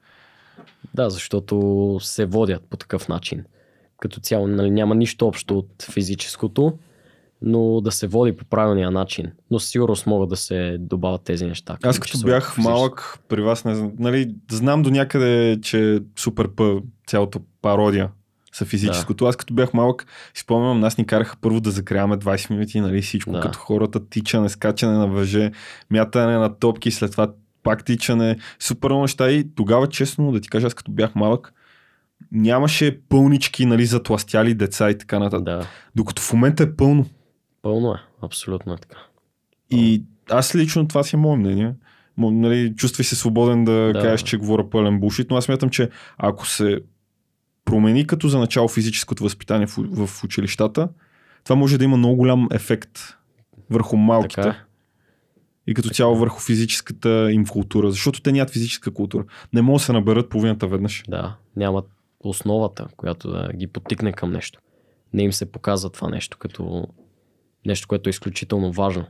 Да, 0.93 1.09
защото 1.09 1.97
се 2.01 2.25
водят 2.25 2.63
по 2.69 2.77
такъв 2.77 3.07
начин. 3.07 3.43
Като 3.99 4.19
цяло 4.19 4.47
нали, 4.47 4.71
няма 4.71 4.95
нищо 4.95 5.27
общо 5.27 5.57
от 5.57 5.87
физическото, 5.91 6.77
но 7.41 7.81
да 7.81 7.91
се 7.91 8.07
води 8.07 8.35
по 8.35 8.45
правилния 8.45 8.91
начин. 8.91 9.31
Но 9.51 9.59
със 9.59 9.69
сигурност 9.69 10.07
могат 10.07 10.29
да 10.29 10.35
се 10.35 10.77
добавят 10.79 11.21
тези 11.23 11.45
неща. 11.45 11.77
Аз 11.83 11.99
като 11.99 12.11
часовете 12.11 12.35
бях 12.35 12.57
малък, 12.57 13.19
при 13.27 13.41
вас 13.41 13.65
не 13.65 13.75
знам, 13.75 13.91
нали, 13.99 14.35
знам 14.51 14.81
до 14.81 14.89
някъде, 14.89 15.59
че 15.61 15.99
супер 16.15 16.47
П, 16.55 16.81
цялата 17.07 17.39
пародия 17.61 18.09
са 18.53 18.65
физическото. 18.65 19.25
Аз 19.25 19.35
като 19.35 19.53
бях 19.53 19.73
малък, 19.73 20.05
спомням, 20.35 20.79
нас 20.79 20.97
ни 20.97 21.05
караха 21.05 21.35
първо 21.41 21.59
да 21.61 21.71
закряваме 21.71 22.17
20 22.17 22.49
минути, 22.49 22.79
нали, 22.79 23.01
всичко 23.01 23.31
Да. 23.31 23.39
като 23.39 23.59
хората, 23.59 24.09
тичане, 24.09 24.49
скачане 24.49 24.97
на 24.97 25.07
въже, 25.07 25.51
мятане 25.91 26.37
на 26.37 26.59
топки, 26.59 26.91
след 26.91 27.11
това 27.11 27.31
пак 27.63 27.85
тичане, 27.85 28.37
супер 28.59 28.89
много 28.89 29.01
неща 29.01 29.31
и 29.31 29.55
тогава, 29.55 29.87
честно 29.87 30.31
да 30.31 30.39
ти 30.39 30.49
кажа, 30.49 30.67
аз 30.67 30.73
като 30.73 30.91
бях 30.91 31.15
малък, 31.15 31.53
нямаше 32.31 32.99
пълнички, 33.09 33.65
нали, 33.65 33.85
затластяли 33.85 34.53
деца 34.53 34.89
и 34.89 34.97
така 34.97 35.19
нататък. 35.19 35.45
Да, 35.45 35.67
Докато 35.95 36.21
в 36.21 36.33
момента 36.33 36.63
е 36.63 36.75
пълно. 36.75 37.05
Пълно 37.61 37.91
е. 37.91 37.97
Абсолютно 38.21 38.73
е 38.73 38.77
така. 38.77 38.97
И 39.69 40.03
аз 40.29 40.55
лично 40.55 40.87
това 40.87 41.03
си 41.03 41.15
е 41.15 41.19
мое 41.19 41.37
мнение. 41.37 41.73
Нали, 42.17 42.75
чувствай 42.75 43.05
се 43.05 43.15
свободен 43.15 43.65
да, 43.65 43.93
да 43.93 44.01
кажеш, 44.01 44.23
че 44.23 44.37
говоря 44.37 44.69
пълен 44.69 44.99
бушит, 44.99 45.31
но 45.31 45.37
аз 45.37 45.45
смятам, 45.45 45.69
че 45.69 45.89
ако 46.17 46.47
се 46.47 46.79
промени 47.65 48.07
като 48.07 48.27
за 48.27 48.39
начало 48.39 48.67
физическото 48.67 49.23
възпитание 49.23 49.67
в, 49.67 50.07
в 50.07 50.23
училищата, 50.23 50.89
това 51.43 51.55
може 51.55 51.77
да 51.77 51.83
има 51.83 51.97
много 51.97 52.15
голям 52.15 52.47
ефект 52.51 52.99
върху 53.69 53.97
малките 53.97 54.41
Така 54.41 54.49
е. 54.49 54.61
и 55.67 55.73
като 55.73 55.89
цяло 55.89 56.15
върху 56.15 56.39
физическата 56.39 57.31
им 57.31 57.45
култура, 57.45 57.91
защото 57.91 58.21
те 58.21 58.31
нямат 58.31 58.49
физическа 58.49 58.91
култура. 58.91 59.23
Не 59.53 59.61
могат 59.61 59.79
да 59.79 59.85
се 59.85 59.93
наберат 59.93 60.29
половината 60.29 60.67
веднъж. 60.67 61.03
Да, 61.07 61.35
нямат 61.55 61.85
основата, 62.19 62.87
която 62.97 63.31
да 63.31 63.49
ги 63.55 63.67
потикне 63.67 64.13
към 64.13 64.31
нещо. 64.31 64.59
Не 65.13 65.23
им 65.23 65.33
се 65.33 65.51
показва 65.51 65.89
това 65.89 66.09
нещо 66.09 66.37
като 66.37 66.87
нещо, 67.67 67.87
което 67.87 68.09
е 68.09 68.11
изключително 68.11 68.71
важно. 68.71 69.05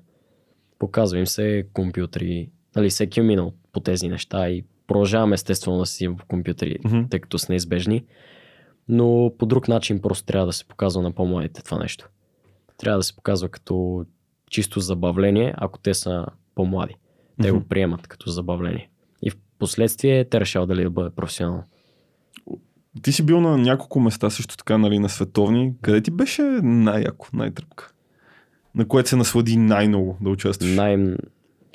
Показва 0.80 1.20
им 1.20 1.28
се 1.28 1.66
компютри. 1.74 2.50
Нали, 2.76 2.90
всеки 2.90 3.20
е 3.20 3.24
минал 3.24 3.54
по 3.72 3.80
тези 3.80 4.08
неща 4.08 4.50
и 4.50 4.64
продължаваме 4.88 5.34
естествено 5.34 5.78
да 5.78 5.86
си 5.86 6.08
в 6.08 6.18
компютри, 6.28 6.78
Мгм. 6.86 7.02
тъй 7.10 7.20
като 7.20 7.40
са 7.40 7.52
неизбежни. 7.52 8.06
Но 8.90 9.32
по 9.38 9.46
друг 9.46 9.68
начин 9.68 10.02
просто 10.02 10.26
трябва 10.26 10.46
да 10.46 10.54
се 10.54 10.66
показва 10.66 11.02
на 11.02 11.12
по-младите 11.12 11.64
това 11.64 11.80
нещо. 11.80 12.10
Трябва 12.78 13.00
да 13.00 13.04
се 13.04 13.16
показва 13.16 13.50
като 13.50 14.06
чисто 14.52 14.80
забавление, 14.80 15.54
ако 15.58 15.80
те 15.80 15.94
са 15.94 16.26
по-млади. 16.56 16.96
Те 17.42 17.52
Мгм. 17.52 17.60
го 17.60 17.68
приемат 17.68 18.08
като 18.08 18.30
забавление. 18.30 18.90
И 19.22 19.30
в 19.30 19.38
последствие 19.60 20.26
те 20.26 20.40
решават 20.40 20.70
дали 20.70 20.84
да 20.84 20.90
бъде 20.90 21.10
професионално. 21.10 21.64
Ти 23.02 23.12
си 23.12 23.24
бил 23.26 23.42
на 23.42 23.58
няколко 23.58 24.00
места 24.00 24.30
също 24.30 24.58
така, 24.58 24.78
нали, 24.78 25.00
на 25.00 25.10
световни. 25.10 25.74
Къде 25.82 26.02
ти 26.02 26.12
беше 26.12 26.42
най-яко, 26.64 27.28
най-тръпка? 27.34 27.92
На 28.78 28.88
което 28.88 29.10
се 29.10 29.16
наслади 29.16 29.58
най-много 29.58 30.18
да 30.22 30.30
участваш? 30.30 30.76
Най- 30.76 31.16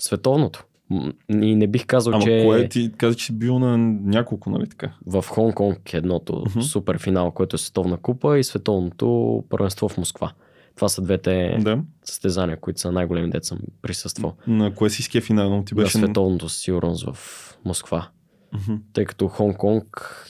световното. 0.00 0.64
М, 0.90 1.12
И 1.30 1.54
не 1.56 1.66
бих 1.66 1.86
казал, 1.86 2.12
Ама 2.14 2.22
че 2.24 2.42
кое 2.46 2.68
ти 2.68 2.92
каза, 2.96 3.16
че 3.16 3.32
бил 3.32 3.58
на 3.58 3.78
няколко, 4.02 4.50
нали 4.50 4.68
така? 4.68 4.92
в 5.06 5.22
Хонг-Конг 5.22 5.94
едното 5.94 6.44
Мгм. 6.48 6.60
супер 6.60 6.98
финал, 6.98 7.30
което 7.30 7.56
е 7.56 7.58
световна 7.58 7.96
купа 7.96 8.38
и 8.38 8.44
световното 8.44 9.44
първенство 9.48 9.88
в 9.88 9.98
Москва. 9.98 10.32
Това 10.76 10.88
са 10.88 11.02
двете 11.02 11.56
Да. 11.60 11.82
състезания, 12.04 12.60
които 12.60 12.80
са 12.80 12.92
най-големи 12.92 13.30
съм 13.42 13.58
присъствал. 13.82 14.34
На 14.46 14.74
кое 14.74 14.90
си 14.90 15.02
ския 15.02 15.22
финал? 15.22 15.62
Ти 15.66 15.74
На 15.74 15.82
беше... 15.82 15.98
световното 15.98 16.48
със 16.48 16.60
сигурност 16.60 17.06
в 17.06 17.18
Москва. 17.64 18.08
Мгм. 18.52 18.74
Тъй 18.92 19.04
като 19.04 19.24
Хонг-Конг 19.24 19.86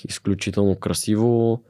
изключително 0.08 0.76
красиво, 0.76 1.62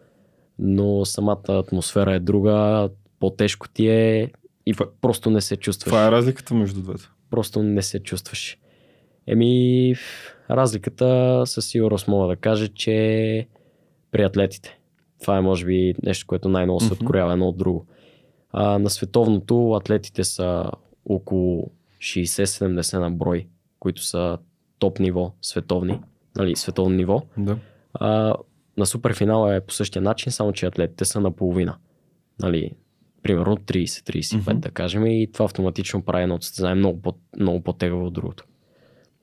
но 0.58 1.04
самата 1.04 1.42
атмосфера 1.48 2.14
е 2.14 2.20
друга, 2.20 2.88
по-тежко 3.20 3.68
ти 3.68 3.88
е 3.88 4.32
и 4.66 4.72
Това- 4.72 4.90
просто 5.01 5.31
не 5.31 5.40
се 5.40 5.57
чувстваш. 5.57 5.87
Това 5.87 6.07
е 6.07 6.11
разликата 6.11 6.55
между 6.55 6.83
двете. 6.83 7.03
просто 7.31 7.62
не 7.62 7.83
се 7.83 7.98
чувстваш. 8.01 8.59
Еми, 9.27 9.94
разликата 10.51 11.42
със 11.46 11.66
сигурност 11.66 12.09
мога 12.09 12.29
да 12.29 12.37
кажа, 12.37 12.68
че 12.68 13.46
при 14.11 14.22
атлетите. 14.22 14.79
Това 15.20 15.38
е 15.38 15.40
може 15.40 15.66
би 15.66 15.94
нещо, 16.02 16.27
което 16.27 16.48
най-много 16.48 16.81
се 16.81 16.92
откроява 16.92 17.33
едно 17.33 17.48
от 17.48 17.56
друго. 17.56 17.87
А, 18.50 18.79
на 18.79 18.90
световното 18.90 19.73
атлетите 19.73 20.25
са 20.25 20.71
около 21.04 21.71
60-70 22.00 22.98
на 22.98 23.10
брой, 23.10 23.46
които 23.79 24.02
са 24.04 24.38
топ 24.79 24.98
ниво, 25.00 25.33
световни, 25.42 26.00
нали, 26.37 26.56
световно 26.56 26.96
ниво. 26.96 27.23
Да. 27.38 27.58
А, 27.94 28.35
на 28.77 28.87
суперфинала 28.87 29.54
е 29.54 29.60
по 29.60 29.73
същия 29.73 30.02
начин, 30.02 30.33
само 30.33 30.52
че 30.52 30.67
атлетите 30.67 31.04
са 31.04 31.21
наполовина. 31.21 31.77
Нали, 32.40 32.71
примерно 33.23 33.56
30-35 33.56 34.37
Мгм. 34.52 34.60
да 34.60 34.70
кажем 34.70 35.06
и 35.06 35.29
това 35.33 35.44
автоматично 35.44 36.02
прави 36.02 36.23
едното 36.23 36.44
състезание 36.46 36.75
много, 36.75 37.02
по, 37.02 37.14
много 37.40 37.60
по-тегаво 37.60 38.06
от 38.06 38.12
другото. 38.12 38.44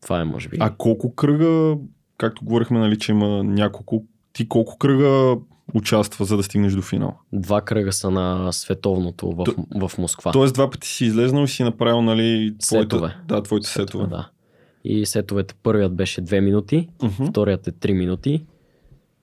Това 0.01 0.21
е 0.21 0.23
може 0.23 0.49
би. 0.49 0.57
А 0.59 0.69
колко 0.69 1.15
кръга, 1.15 1.77
както 2.17 2.45
говорихме, 2.45 2.79
нали, 2.79 2.99
че 2.99 3.11
има 3.11 3.43
няколко, 3.43 4.03
ти 4.33 4.47
колко 4.47 4.77
кръга 4.77 5.37
участва, 5.73 6.25
за 6.25 6.37
да 6.37 6.43
стигнеш 6.43 6.73
до 6.73 6.81
финал? 6.81 7.17
Два 7.33 7.61
кръга 7.61 7.91
са 7.93 8.11
на 8.11 8.51
световното 8.53 9.31
в, 9.31 9.43
То- 9.43 9.87
в 9.87 9.97
Москва. 9.97 10.31
Тоест 10.31 10.53
два 10.53 10.69
пъти 10.69 10.87
си 10.87 11.05
излезнал 11.05 11.43
и 11.43 11.47
си 11.47 11.63
направил, 11.63 12.01
нали, 12.01 12.55
твоите, 12.59 12.83
Сетове. 12.85 13.15
да, 13.27 13.43
твоите 13.43 13.67
сетове. 13.69 14.07
Да. 14.07 14.29
И 14.83 15.05
сетовете 15.05 15.53
първият 15.63 15.95
беше 15.95 16.21
2 16.21 16.39
минути, 16.39 16.87
Мгм. 17.03 17.25
вторият 17.25 17.67
е 17.67 17.71
3 17.71 17.93
минути, 17.93 18.45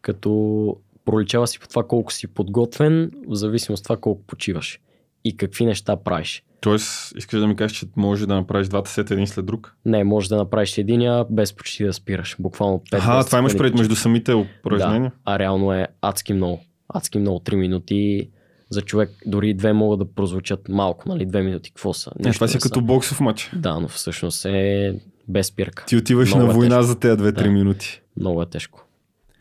като 0.01 0.77
проличава 1.07 1.47
си 1.47 1.59
по 1.59 1.69
това 1.69 1.83
колко 1.85 2.13
си 2.13 2.27
подготвен, 2.27 3.11
в 3.29 3.35
зависимост 3.35 3.81
от 3.81 3.85
това 3.85 3.97
колко 3.97 4.23
почиваш 4.27 4.81
и 5.25 5.37
какви 5.37 5.67
неща 5.67 5.97
правиш. 5.97 6.43
Тоест, 6.61 7.13
искаш 7.17 7.41
да 7.41 7.47
ми 7.47 7.57
кажеш, 7.57 7.77
че 7.79 7.87
може 7.97 8.27
да 8.27 8.35
направиш 8.35 8.69
двата 8.69 8.91
сета 8.91 9.15
един 9.15 9.27
след 9.27 9.47
друг? 9.47 9.75
Не, 9.85 10.05
може 10.05 10.29
да 10.29 10.37
направиш 10.37 10.79
единия 10.79 11.25
без 11.31 11.53
почти 11.53 11.85
да 11.85 11.93
спираш. 11.93 12.37
Буквално 12.39 12.83
5 12.93 12.99
Аха, 12.99 13.27
това 13.27 13.39
имаш 13.39 13.57
пред 13.57 13.75
между 13.75 13.97
самите 13.97 14.35
упражнения? 14.35 15.11
Да, 15.11 15.33
а 15.33 15.39
реално 15.39 15.73
е 15.73 15.87
адски 16.03 16.33
много. 16.33 16.61
Адски 16.89 17.19
много. 17.19 17.39
3 17.39 17.55
минути 17.55 18.31
за 18.71 18.83
човек, 18.83 19.11
дори 19.27 19.55
две 19.55 19.73
могат 19.73 19.99
да 19.99 20.15
прозвучат 20.15 20.69
малко, 20.69 21.09
нали? 21.09 21.27
Две 21.27 21.43
минути, 21.43 21.71
какво 21.71 21.93
са? 21.95 22.11
Не, 22.19 22.33
това 22.33 22.49
си 22.49 22.53
са. 22.53 22.59
като 22.59 22.81
боксов 22.81 23.21
матч. 23.21 23.51
Да, 23.57 23.81
но 23.81 23.89
всъщност 23.89 24.45
е 24.45 24.95
без 25.29 25.47
спирка. 25.47 25.85
Ти 25.87 25.97
отиваш 25.97 26.29
Много 26.35 26.47
на 26.47 26.53
е 26.53 26.55
война 26.57 26.77
тежко. 26.77 26.87
за 26.87 26.99
тези 26.99 27.17
2-3 27.17 27.33
Да. 27.33 27.51
минути. 27.51 28.01
Много 28.17 28.43
е 28.43 28.47
тежко. 28.47 28.86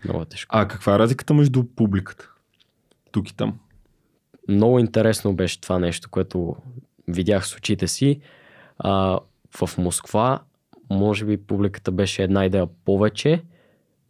Много 0.06 0.22
е 0.22 0.26
тежко. 0.26 0.56
А 0.58 0.68
каква 0.68 0.96
е 0.96 1.00
разликата 1.00 1.34
между 1.34 1.64
публиката? 1.64 2.30
Тук 3.12 3.30
и 3.30 3.36
там. 3.36 3.60
Много 4.48 4.80
интересно 4.80 5.36
беше 5.36 5.62
това 5.62 5.80
нещо, 5.80 6.10
което 6.10 6.56
видях 7.08 7.48
с 7.48 7.56
очите 7.56 7.88
си. 7.88 8.20
А, 8.78 9.20
в 9.60 9.78
Москва, 9.78 10.40
може 10.90 11.26
би 11.26 11.38
публиката 11.38 11.92
беше 11.92 12.24
една 12.24 12.46
идея 12.46 12.68
повече, 12.86 13.44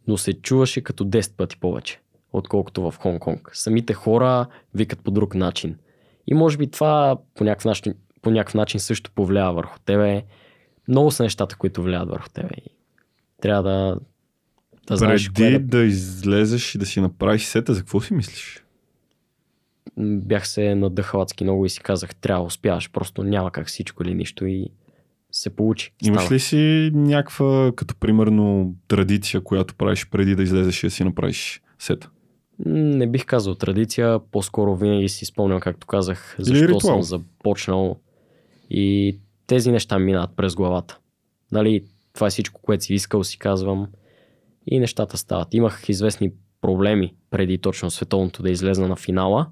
но 0.06 0.16
се 0.16 0.32
чуваше 0.32 0.80
като 0.80 1.04
10 1.04 1.36
пъти 1.36 1.56
повече, 1.56 2.00
отколкото 2.32 2.90
в 2.90 2.98
Хонг-Конг. 2.98 3.50
Самите 3.52 3.94
хора 3.94 4.46
викат 4.74 5.00
по 5.00 5.10
друг 5.10 5.34
начин. 5.34 5.76
И 6.26 6.34
може 6.34 6.56
би 6.56 6.70
това 6.70 7.16
по 7.34 7.44
някакъв 7.44 7.64
начин, 7.64 7.94
по 8.22 8.30
някакъв 8.30 8.54
начин 8.54 8.80
също 8.80 9.10
повлиява 9.10 9.54
върху 9.54 9.78
тебе. 9.78 10.24
Много 10.88 11.10
са 11.10 11.22
нещата, 11.22 11.56
които 11.56 11.82
влияят 11.82 12.08
върху 12.08 12.28
тебе. 12.28 12.54
И 12.56 12.70
трябва 13.40 13.62
да, 13.62 13.98
да 14.88 14.96
знаеш 14.96 15.30
Преди 15.32 15.52
кое 15.52 15.58
да... 15.58 15.84
излезеш 15.84 16.74
и 16.74 16.78
да 16.78 16.86
си 16.86 17.00
направиш 17.00 17.44
сета, 17.44 17.74
за 17.74 17.80
какво 17.80 18.00
си 18.00 18.14
мислиш? 18.14 18.62
бях 19.98 20.48
се 20.48 20.74
надъхал 20.74 21.22
адски 21.22 21.44
много 21.44 21.66
и 21.66 21.70
си 21.70 21.80
казах, 21.80 22.14
трябва 22.14 22.42
да 22.42 22.46
успяваш, 22.46 22.90
просто 22.90 23.22
няма 23.22 23.50
как 23.50 23.66
всичко 23.66 24.02
или 24.02 24.14
нищо 24.14 24.46
и 24.46 24.68
се 25.30 25.50
получи. 25.50 25.92
Имаш 26.04 26.30
ли 26.30 26.40
си 26.40 26.90
някаква, 26.94 27.72
като 27.76 27.96
примерно, 27.96 28.74
традиция, 28.88 29.40
която 29.40 29.74
правиш 29.74 30.08
преди 30.10 30.34
да 30.34 30.42
излезеш 30.42 30.82
и 30.82 30.86
да 30.86 30.90
си 30.90 31.04
направиш 31.04 31.62
сета? 31.78 32.10
Не 32.66 33.06
бих 33.06 33.26
казал 33.26 33.54
традиция, 33.54 34.18
по-скоро 34.30 34.76
винаги 34.76 35.08
си 35.08 35.24
спомням, 35.24 35.60
както 35.60 35.86
казах, 35.86 36.36
защо 36.38 36.80
съм 36.80 37.02
започнал 37.02 38.00
и 38.70 39.18
тези 39.46 39.72
неща 39.72 39.98
минат 39.98 40.30
през 40.36 40.54
главата. 40.54 40.98
Нали, 41.52 41.84
това 42.12 42.26
е 42.26 42.30
всичко, 42.30 42.60
което 42.62 42.84
си 42.84 42.94
искал, 42.94 43.24
си 43.24 43.38
казвам 43.38 43.86
и 44.66 44.78
нещата 44.80 45.18
стават. 45.18 45.54
Имах 45.54 45.88
известни 45.88 46.32
проблеми 46.60 47.14
преди 47.30 47.58
точно 47.58 47.90
световното 47.90 48.42
да 48.42 48.50
излезна 48.50 48.88
на 48.88 48.96
финала. 48.96 49.46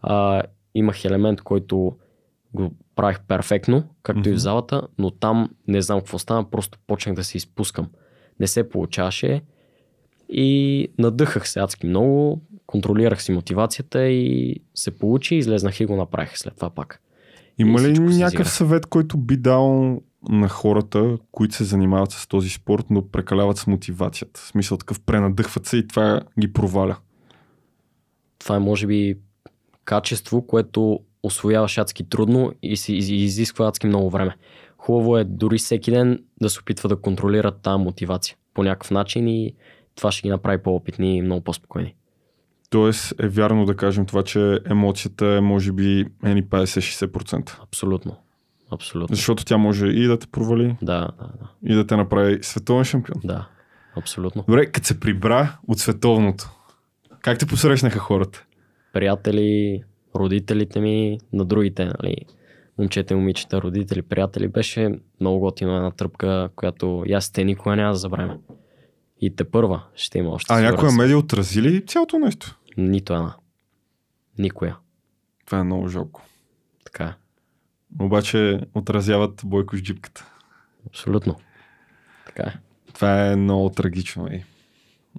А, 0.00 0.42
имах 0.74 1.04
елемент, 1.04 1.40
който 1.40 1.96
го 2.54 2.72
правих 2.96 3.20
перфектно, 3.20 3.84
както 4.02 4.28
и 4.28 4.32
в 4.32 4.38
залата, 4.38 4.82
но 4.98 5.10
там 5.10 5.50
не 5.68 5.82
знам 5.82 5.98
какво 5.98 6.18
стана, 6.18 6.50
просто 6.50 6.78
почнах 6.86 7.14
да 7.14 7.24
се 7.24 7.36
изпускам. 7.36 7.88
Не 8.40 8.46
се 8.46 8.68
получаваше 8.68 9.42
и 10.28 10.88
надъхах 10.98 11.48
се 11.48 11.60
адски 11.60 11.86
много, 11.86 12.42
контролирах 12.66 13.22
си 13.22 13.32
мотивацията 13.32 14.04
и 14.04 14.56
се 14.74 14.98
получи, 14.98 15.34
излезнах 15.34 15.80
и 15.80 15.86
го 15.86 15.96
направих 15.96 16.38
след 16.38 16.54
това 16.54 16.70
пак. 16.70 17.02
Има 17.58 17.80
ли 17.80 17.98
някакъв 17.98 18.50
съвет, 18.50 18.86
който 18.86 19.16
би 19.16 19.36
дал 19.36 20.00
на 20.28 20.48
хората, 20.48 21.18
които 21.32 21.54
се 21.54 21.64
занимават 21.64 22.10
с 22.10 22.26
този 22.26 22.48
спорт, 22.48 22.86
но 22.90 23.08
прекаляват 23.08 23.58
с 23.58 23.66
мотивацията? 23.66 24.40
В 24.40 24.46
смисъл 24.46 24.78
такъв 24.78 25.00
пренадъхват 25.00 25.66
се 25.66 25.76
и 25.76 25.88
това 25.88 26.20
ги 26.40 26.52
проваля. 26.52 26.96
Това 28.38 28.56
е 28.56 28.58
може 28.58 28.86
би 28.86 29.18
качество, 29.84 30.46
което 30.46 31.00
освояваш 31.22 31.78
адски 31.78 32.08
трудно 32.08 32.52
и 32.62 32.76
си 32.76 32.94
изисква 32.94 33.68
адски 33.68 33.86
много 33.86 34.10
време. 34.10 34.36
Хубаво 34.78 35.18
е 35.18 35.24
дори 35.24 35.58
всеки 35.58 35.90
ден 35.90 36.24
да 36.40 36.50
се 36.50 36.60
опитва 36.60 36.88
да 36.88 37.00
контролира 37.00 37.52
тази 37.52 37.82
мотивация 37.82 38.36
по 38.54 38.62
някакъв 38.62 38.90
начин 38.90 39.28
и 39.28 39.54
това 39.94 40.12
ще 40.12 40.22
ги 40.22 40.28
направи 40.28 40.62
по-опитни 40.62 41.16
и 41.16 41.22
много 41.22 41.44
по-спокойни. 41.44 41.94
Тоест 42.70 43.14
е 43.20 43.28
вярно 43.28 43.64
да 43.64 43.76
кажем 43.76 44.06
това, 44.06 44.22
че 44.22 44.58
емоцията 44.70 45.26
е 45.26 45.40
може 45.40 45.72
би 45.72 46.04
ени 46.24 46.44
50-60%. 46.44 47.62
Абсолютно. 47.62 48.16
Абсолютно. 48.70 49.16
Защото 49.16 49.44
тя 49.44 49.56
може 49.56 49.86
и 49.86 50.06
да 50.06 50.18
те 50.18 50.26
провали, 50.26 50.76
Да, 50.82 50.98
да, 50.98 51.26
да. 51.26 51.50
и 51.72 51.74
да 51.74 51.86
те 51.86 51.96
направи 51.96 52.38
световен 52.42 52.84
шампион. 52.84 53.20
Да, 53.24 53.48
абсолютно. 53.96 54.44
Добре, 54.48 54.66
като 54.66 54.86
се 54.86 55.00
прибра 55.00 55.58
от 55.68 55.78
световното, 55.78 56.50
как 57.20 57.38
те 57.38 57.46
посрещнаха 57.46 57.98
хората? 57.98 58.44
Приятели, 58.92 59.82
родителите 60.16 60.80
ми, 60.80 61.18
на 61.32 61.44
другите, 61.44 61.84
нали, 61.84 62.16
момчета 62.78 63.14
и 63.14 63.16
момичета, 63.16 63.62
родители, 63.62 64.02
приятели, 64.02 64.48
беше 64.48 64.98
много 65.20 65.40
готино 65.40 65.76
една 65.76 65.90
тръпка, 65.90 66.48
която 66.56 67.04
и 67.06 67.12
аз 67.12 67.30
те 67.30 67.44
никога 67.44 67.76
няма 67.76 67.92
да 67.92 67.98
забравим. 67.98 68.36
И 69.20 69.36
те 69.36 69.44
първа 69.44 69.82
ще 69.94 70.18
има 70.18 70.30
още. 70.30 70.52
А 70.54 70.60
някоя 70.60 70.92
медия 70.92 71.18
отрази 71.18 71.62
ли 71.62 71.86
цялото 71.86 72.18
нещо? 72.18 72.58
Нито 72.76 73.12
една. 73.14 73.34
Никоя. 74.38 74.76
Това 75.46 75.58
е 75.58 75.62
много 75.62 75.88
жалко. 75.88 76.22
Така 76.84 77.04
е. 77.04 77.14
Обаче 78.00 78.60
отразяват 78.74 79.42
Бойко 79.44 79.76
с 79.76 79.80
джипката. 79.80 80.26
Абсолютно. 80.86 81.36
Така 82.26 82.42
е. 82.42 82.54
Това 82.94 83.26
е 83.26 83.36
много 83.36 83.70
трагично. 83.70 84.28
Ей. 84.30 84.44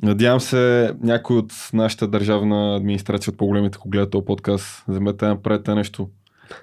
Надявам 0.02 0.40
се 0.40 0.94
някой 1.02 1.38
от 1.38 1.54
нашата 1.74 2.08
държавна 2.08 2.76
администрация 2.76 3.32
от 3.32 3.38
по-големите, 3.38 3.78
ако 3.80 3.90
гледат 3.90 4.12
този 4.12 4.26
подкаст, 4.26 4.84
вземете 4.88 5.28
направете 5.28 5.76
нещо. 5.76 6.10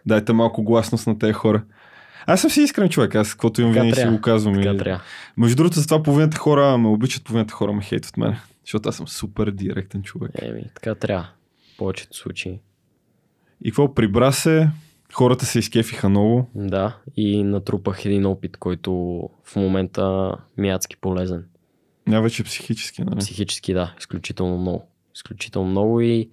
Дайте 0.07 0.33
малко 0.33 0.63
гласност 0.63 1.07
на 1.07 1.19
тези 1.19 1.33
хора. 1.33 1.65
Аз 2.27 2.41
съм 2.41 2.51
си 2.51 2.61
искрен 2.61 2.89
човек, 2.89 3.15
аз 3.15 3.31
каквото 3.31 3.61
имам 3.61 3.73
винаги 3.73 3.95
си 3.95 4.07
го 4.07 4.21
казвам. 4.21 4.55
Така 4.55 4.71
И... 4.71 4.77
трябва. 4.77 5.03
Между 5.37 5.57
другото, 5.57 5.81
за 5.81 5.87
това 5.87 6.03
половината 6.03 6.39
хора 6.39 6.79
ме 6.79 6.89
обичат, 6.89 7.25
половината 7.25 7.55
хора 7.55 7.73
ме 7.73 7.83
хейтват 7.83 8.17
мене. 8.17 8.41
Защото 8.65 8.89
аз 8.89 8.97
съм 8.97 9.09
супер 9.09 9.51
директен 9.51 10.03
човек. 10.03 10.31
Еми, 10.43 10.65
така 10.75 10.95
трябва. 10.95 11.29
В 11.75 11.77
повечето 11.77 12.17
случаи. 12.17 12.61
И 13.65 13.71
какво 13.71 13.95
прибра 13.95 14.33
се, 14.33 14.71
хората 15.15 15.47
се 15.47 15.59
изкефиха 15.59 16.09
много. 16.09 16.51
Да, 16.55 16.97
и 17.17 17.43
натрупах 17.43 18.05
един 18.05 18.27
опит, 18.27 18.57
който 18.57 18.93
в 19.45 19.57
момента 19.57 20.33
ми 20.57 20.69
е 20.69 20.73
адски 20.73 20.97
полезен. 20.97 21.45
Най-вече 22.07 22.45
психически, 22.45 23.03
нали? 23.03 23.19
Психически, 23.19 23.75
да, 23.75 23.95
изключително 23.99 24.59
много. 24.59 24.89
Изключително 25.15 25.71
много 25.71 26.01
и 26.01 26.31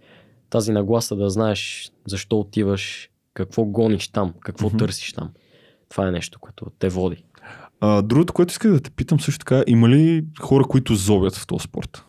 тази 0.49 0.71
нагласа 0.71 1.15
да 1.15 1.29
знаеш 1.29 1.91
защо 2.07 2.39
отиваш, 2.39 3.09
какво 3.33 3.65
гониш 3.65 4.07
там, 4.07 4.33
какво 4.39 4.67
Мгм. 4.67 4.77
търсиш 4.77 5.13
там. 5.13 5.29
Това 5.89 6.07
е 6.07 6.11
нещо, 6.11 6.39
което 6.39 6.65
те 6.79 6.89
води. 6.89 7.23
А, 7.79 8.01
другото, 8.01 8.33
което 8.33 8.51
исках 8.51 8.71
да 8.71 8.79
те 8.79 8.91
питам 8.91 9.19
също 9.19 9.39
така, 9.39 9.63
има 9.67 9.89
ли 9.89 10.25
хора, 10.39 10.63
които 10.63 10.95
зобят 10.95 11.35
в 11.35 11.47
този 11.47 11.63
спорт? 11.63 12.05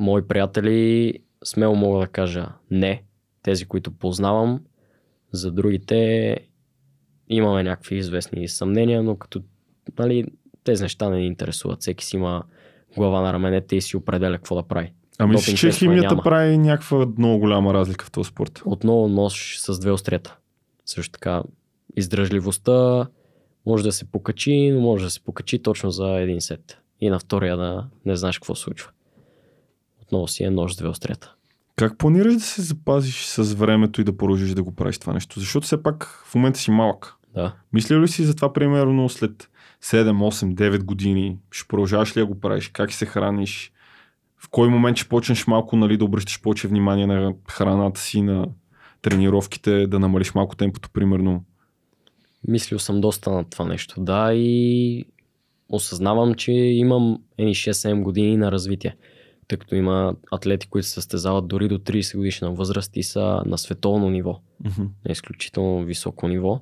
Мои 0.00 0.28
приятели, 0.28 1.12
смело 1.44 1.74
мога 1.76 1.98
да 1.98 2.06
кажа 2.06 2.48
не. 2.70 3.02
Тези, 3.42 3.64
които 3.64 3.90
познавам, 3.90 4.60
за 5.34 5.50
другите 5.50 6.36
имаме 7.28 7.62
някакви 7.62 7.96
известни 7.96 8.48
съмнения, 8.48 9.02
но 9.02 9.16
като 9.16 9.42
нали, 9.98 10.24
тези 10.64 10.82
неща 10.82 11.08
не 11.08 11.16
ни 11.16 11.26
интересуват. 11.26 11.80
Всеки 11.80 12.04
си 12.04 12.16
има 12.16 12.42
глава 12.96 13.20
на 13.20 13.32
раменете 13.32 13.76
и 13.76 13.80
си 13.80 13.96
определя 13.96 14.36
какво 14.36 14.54
да 14.54 14.62
прави. 14.62 14.92
А 15.18 15.26
мислиш, 15.26 15.60
че 15.60 15.70
химията 15.70 16.08
няма. 16.08 16.22
прави 16.22 16.58
някаква 16.58 17.06
много 17.18 17.38
голяма 17.38 17.74
разлика 17.74 18.04
в 18.04 18.10
този 18.10 18.28
спорт? 18.28 18.62
Отново 18.64 19.08
нож 19.08 19.58
с 19.58 19.78
две 19.78 19.90
острията. 19.90 20.36
Също 20.86 21.12
така, 21.12 21.42
издръжливостта 21.96 23.06
може 23.66 23.84
да 23.84 23.92
се 23.92 24.04
покачи, 24.04 24.70
но 24.70 24.80
може 24.80 25.04
да 25.04 25.10
се 25.10 25.20
покачи 25.20 25.62
точно 25.62 25.90
за 25.90 26.20
един 26.20 26.40
сет. 26.40 26.78
И 27.00 27.10
на 27.10 27.18
втория 27.18 27.56
да 27.56 27.86
не 28.04 28.16
знаеш 28.16 28.38
какво 28.38 28.54
случва. 28.54 28.90
Отново 30.02 30.28
си 30.28 30.44
е 30.44 30.50
нож 30.50 30.74
с 30.74 30.76
две 30.76 30.88
острията. 30.88 31.34
Как 31.76 31.98
планираш 31.98 32.34
да 32.34 32.40
се 32.40 32.62
запазиш 32.62 33.24
с 33.24 33.54
времето 33.54 34.00
и 34.00 34.04
да 34.04 34.16
продължиш 34.16 34.50
да 34.50 34.62
го 34.62 34.74
правиш 34.74 34.98
това 34.98 35.12
нещо? 35.12 35.40
Защото 35.40 35.66
все 35.66 35.82
пак 35.82 36.24
в 36.26 36.34
момента 36.34 36.58
си 36.58 36.70
малък. 36.70 37.16
Да. 37.34 37.54
Мисля 37.72 38.00
ли 38.00 38.08
си 38.08 38.24
за 38.24 38.36
това 38.36 38.52
примерно 38.52 39.08
след 39.08 39.50
7, 39.82 40.10
8, 40.10 40.54
9 40.54 40.84
години? 40.84 41.38
Ще 41.50 41.68
продължаваш 41.68 42.16
ли 42.16 42.20
да 42.20 42.26
го 42.26 42.40
правиш? 42.40 42.68
Как 42.68 42.92
се 42.92 43.06
храниш? 43.06 43.72
В 44.38 44.48
кой 44.50 44.68
момент 44.68 44.96
ще 44.96 45.08
почнеш 45.08 45.46
малко 45.46 45.76
нали, 45.76 45.96
да 45.96 46.04
обръщаш 46.04 46.40
повече 46.40 46.68
внимание 46.68 47.06
на 47.06 47.34
храната 47.50 48.00
си, 48.00 48.22
на 48.22 48.46
тренировките, 49.02 49.86
да 49.86 49.98
намалиш 49.98 50.34
малко 50.34 50.56
темпото, 50.56 50.90
примерно? 50.90 51.44
Мислил 52.48 52.78
съм 52.78 53.00
доста 53.00 53.30
на 53.30 53.44
това 53.44 53.64
нещо. 53.64 53.94
Да, 53.98 54.34
и 54.34 55.04
осъзнавам, 55.68 56.34
че 56.34 56.52
имам 56.52 57.18
едни 57.38 57.54
6-7 57.54 58.02
години 58.02 58.36
на 58.36 58.52
развитие. 58.52 58.96
Тъй 59.48 59.58
като 59.58 59.74
има 59.74 60.16
атлети, 60.32 60.66
които 60.68 60.88
се 60.88 60.94
състезават 60.94 61.48
дори 61.48 61.68
до 61.68 61.78
30 61.78 62.16
годишна 62.16 62.50
възраст 62.52 62.96
и 62.96 63.02
са 63.02 63.42
на 63.46 63.58
световно 63.58 64.10
ниво, 64.10 64.40
на 64.78 65.12
изключително 65.12 65.84
високо 65.84 66.28
ниво. 66.28 66.60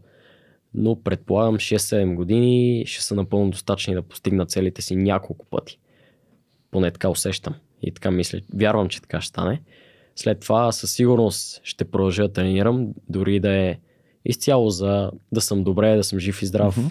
Но 0.75 1.03
предполагам 1.03 1.55
6-7 1.57 2.15
години 2.15 2.85
ще 2.87 3.05
са 3.05 3.15
напълно 3.15 3.51
достатъчни 3.51 3.95
да 3.95 4.03
постигнат 4.03 4.51
целите 4.51 4.83
си 4.83 4.97
няколко 4.97 5.47
пъти. 5.47 5.79
Поне 6.71 6.91
така 6.91 7.09
усещам. 7.09 7.55
И 7.83 7.93
така 7.95 8.11
мисля. 8.11 8.41
Вярвам, 8.55 8.89
че 8.89 9.01
така 9.03 9.21
ще 9.21 9.29
стане. 9.29 9.63
След 10.17 10.41
това 10.41 10.73
със 10.73 10.93
сигурност 10.93 11.61
ще 11.65 11.85
продължа 11.85 12.23
да 12.23 12.33
тренирам, 12.33 12.89
дори 13.09 13.41
да 13.41 13.53
е 13.53 13.79
изцяло 14.25 14.71
за 14.71 15.11
да 15.33 15.41
съм 15.41 15.65
добре, 15.65 15.97
да 15.97 16.05
съм 16.05 16.19
жив 16.19 16.43
и 16.43 16.47
здрав, 16.47 16.77
Мгм. 16.77 16.87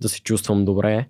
да 0.00 0.08
се 0.08 0.20
чувствам 0.22 0.64
добре 0.64 1.08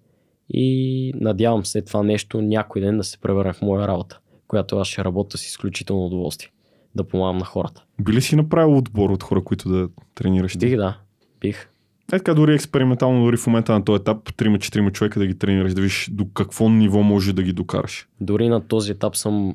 и 0.51 1.13
надявам 1.21 1.65
се 1.65 1.83
това 1.83 2.03
нещо 2.03 2.43
някой 2.43 2.81
ден 2.81 2.97
да 2.97 3.05
се 3.05 3.19
превърне 3.19 3.53
в 3.53 3.63
моя 3.63 3.89
работа, 3.89 4.19
която 4.49 4.79
аз 4.79 4.89
ще 4.89 5.05
работя 5.05 5.39
с 5.39 5.47
изключително 5.47 6.07
удоволствие. 6.07 6.51
Да 6.95 7.05
помагам 7.05 7.39
на 7.39 7.45
хората. 7.45 7.85
Би 8.01 8.13
ли 8.13 8.23
си 8.23 8.37
направил 8.37 8.77
отбор 8.79 9.11
от 9.11 9.23
хора, 9.23 9.45
които 9.45 9.69
да 9.69 9.89
тренираш? 10.15 10.59
Бих, 10.59 10.77
да. 10.77 10.99
Бих. 11.41 11.69
Е 12.13 12.19
така, 12.19 12.35
дори 12.35 12.55
експериментално, 12.55 13.25
дори 13.25 13.37
в 13.37 13.47
момента 13.47 13.73
на 13.73 13.85
този 13.85 14.01
етап, 14.01 14.33
3-4 14.33 14.93
човека 14.93 15.21
да 15.21 15.27
ги 15.27 15.39
тренираш, 15.39 15.75
да 15.75 15.81
видиш 15.81 16.09
до 16.13 16.27
какво 16.35 16.69
ниво 16.69 17.03
може 17.03 17.33
да 17.33 17.43
ги 17.43 17.53
докараш. 17.53 18.09
Дори 18.21 18.49
на 18.49 18.61
този 18.69 18.93
етап 18.93 19.17
съм 19.17 19.55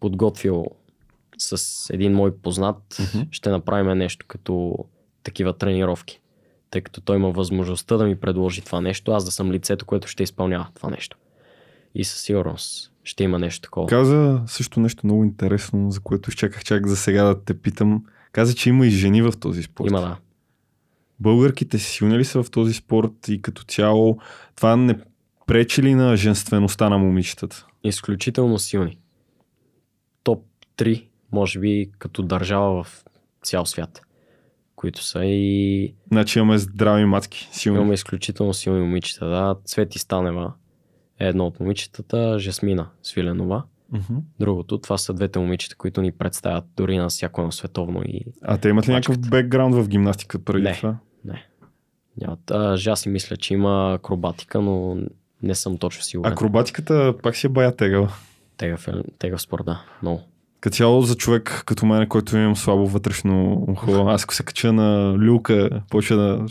подготвил 0.00 0.66
с 1.38 1.90
един 1.94 2.12
мой 2.12 2.36
познат, 2.36 2.98
Мгм. 3.14 3.24
ще 3.30 3.50
направим 3.50 3.98
нещо 3.98 4.26
като 4.28 4.74
такива 5.22 5.52
тренировки. 5.52 6.20
Тъй 6.70 6.80
като 6.80 7.00
той 7.00 7.16
има 7.16 7.30
възможността 7.30 7.96
да 7.96 8.04
ми 8.04 8.20
предложи 8.20 8.62
това 8.62 8.80
нещо, 8.80 9.12
аз 9.12 9.24
да 9.24 9.30
съм 9.30 9.52
лицето, 9.52 9.86
което 9.86 10.08
ще 10.08 10.22
изпълнява 10.22 10.66
това 10.74 10.90
нещо. 10.90 11.16
И 11.94 12.04
със 12.04 12.20
сигурност 12.20 12.92
ще 13.04 13.24
има 13.24 13.38
нещо 13.38 13.62
такова. 13.62 13.86
Каза 13.86 14.42
също 14.46 14.80
нещо 14.80 15.06
много 15.06 15.24
интересно, 15.24 15.90
за 15.90 16.00
което 16.00 16.30
изчаках 16.30 16.64
чак 16.64 16.86
за 16.86 16.96
сега 16.96 17.24
да 17.24 17.44
те 17.44 17.58
питам. 17.58 18.04
Каза, 18.32 18.54
че 18.54 18.68
има 18.68 18.86
и 18.86 18.90
жени 18.90 19.22
в 19.22 19.32
този 19.40 19.62
спорт. 19.62 19.90
Има 19.90 20.00
да. 20.00 20.16
Българките 21.20 21.78
силни 21.78 22.18
ли 22.18 22.24
са 22.24 22.42
в 22.42 22.50
този 22.50 22.74
спорт 22.74 23.28
и 23.28 23.42
като 23.42 23.64
цяло 23.64 24.18
това 24.56 24.76
не 24.76 24.98
пречи 25.46 25.82
ли 25.82 25.94
на 25.94 26.16
женствеността 26.16 26.88
на 26.88 26.98
момичетата? 26.98 27.66
Изключително 27.84 28.58
силни. 28.58 28.98
Топ 30.22 30.44
3, 30.76 31.06
може 31.32 31.58
би 31.58 31.90
като 31.98 32.22
държава 32.22 32.84
в 32.84 33.04
цял 33.42 33.66
свят. 33.66 34.00
Които 34.78 35.04
са 35.04 35.24
и 35.24 35.94
Значи 36.08 36.38
имаме 36.38 36.58
здрави 36.58 37.04
матки, 37.04 37.48
силни. 37.52 37.78
имаме 37.78 37.94
изключително 37.94 38.54
силни 38.54 38.80
момичета. 38.80 39.26
Да, 39.26 39.56
Цвети 39.64 39.98
Станева 39.98 40.52
е 41.20 41.28
едно 41.28 41.46
от 41.46 41.60
момичетата, 41.60 42.38
Жасмина 42.38 42.88
Свиленова. 43.02 43.62
Мгм. 43.92 44.16
Другото, 44.40 44.78
това 44.78 44.98
са 44.98 45.14
двете 45.14 45.38
момичета, 45.38 45.76
които 45.76 46.02
ни 46.02 46.12
представят 46.12 46.64
дори 46.76 46.96
на 46.96 47.08
всяко 47.08 47.40
едно 47.40 47.52
световно 47.52 48.02
и 48.04 48.24
А 48.42 48.58
те 48.58 48.68
имат 48.68 48.88
ли 48.88 48.92
някакъв 48.92 49.18
бекграунд 49.20 49.74
в 49.74 49.88
гимнастика 49.88 50.38
преди 50.38 50.62
Не. 50.62 50.74
това? 50.74 50.96
нямат. 52.20 52.50
А, 52.50 52.76
Жаси 52.76 53.08
мисля, 53.08 53.36
че 53.36 53.54
има 53.54 53.94
акробатика, 53.94 54.60
но 54.60 54.96
не 55.42 55.54
съм 55.54 55.78
точно 55.78 56.02
сигурен. 56.02 56.32
Акробатиката 56.32 57.14
пак 57.22 57.36
си 57.36 57.46
е 57.46 57.50
бая 57.50 57.76
тегава. 57.76 58.12
Тегав, 58.56 58.88
е- 58.88 58.92
тегав 59.18 59.40
спорт, 59.42 59.64
да. 59.66 59.82
Много. 60.02 60.22
Като 60.60 60.76
цяло 60.76 61.02
за 61.02 61.14
човек 61.16 61.62
като 61.66 61.86
мен, 61.86 62.08
който 62.08 62.36
имам 62.36 62.56
слабо 62.56 62.86
вътрешно 62.86 63.64
ухо, 63.68 64.08
аз 64.08 64.24
ако 64.24 64.34
се 64.34 64.42
кача 64.42 64.72
на 64.72 65.18
люлка, 65.18 65.82
почва 65.90 66.16
да... 66.16 66.46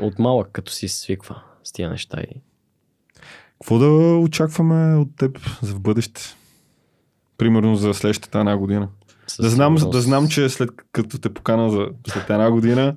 От 0.00 0.18
малък, 0.18 0.48
като 0.52 0.72
си 0.72 0.88
свиква 0.88 1.42
с 1.64 1.72
тия 1.72 1.90
неща 1.90 2.20
и 2.20 2.40
Какво 3.52 3.78
да 3.78 3.86
очакваме 4.18 4.96
от 4.96 5.16
теб 5.16 5.38
за 5.62 5.74
в 5.74 5.80
бъдеще? 5.80 6.22
Примерно 7.38 7.76
за 7.76 7.94
следващата 7.94 8.38
една 8.38 8.56
година. 8.56 8.88
със 9.26 9.44
Да 9.44 9.50
знам, 9.50 9.78
сигурност- 9.78 9.92
да 9.92 10.00
знам, 10.00 10.28
че 10.28 10.48
след 10.48 10.70
като 10.92 11.18
те 11.18 11.34
покана 11.34 11.70
за 11.70 11.86
след 12.08 12.30
една 12.30 12.50
година, 12.50 12.96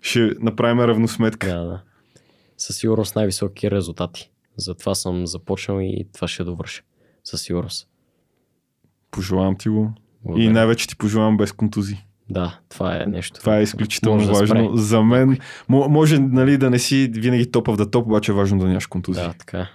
ще 0.00 0.30
направим 0.40 0.80
равносметка. 0.80 1.46
Да, 1.46 1.64
да. 1.64 1.82
Със 2.58 2.76
сигурност 2.76 3.16
най-високи 3.16 3.70
резултати. 3.70 4.30
Затова 4.56 4.94
съм 4.94 5.26
започнал 5.26 5.78
и 5.80 6.08
това 6.14 6.28
ще 6.28 6.44
довърша. 6.44 6.82
Със 7.24 7.42
сигурност. 7.42 7.89
Пожелавам 9.10 9.56
ти 9.56 9.68
го. 9.68 9.92
И 9.94 10.26
Благодаря. 10.26 10.50
най-вече 10.52 10.88
ти 10.88 10.96
пожелавам 10.96 11.36
без 11.36 11.52
контузии. 11.52 12.04
Да, 12.30 12.58
това 12.68 12.96
е 13.02 13.06
нещо. 13.06 13.40
Това 13.40 13.58
е 13.58 13.62
изключително 13.62 14.16
Може 14.16 14.26
да 14.26 14.32
важно. 14.32 14.68
спре. 14.68 14.82
За 14.82 15.02
мен, 15.02 15.38
мо- 15.70 15.88
може 15.88 16.18
нали, 16.18 16.58
да 16.58 16.70
не 16.70 16.78
си 16.78 17.10
винаги 17.14 17.50
топ 17.50 17.76
да 17.76 17.90
топ, 17.90 18.06
обаче 18.06 18.32
е 18.32 18.34
важно 18.34 18.58
да 18.58 18.66
нямаш 18.66 18.86
контузии. 18.86 19.22
Да, 19.24 19.32
така 19.32 19.58
е. 19.58 19.66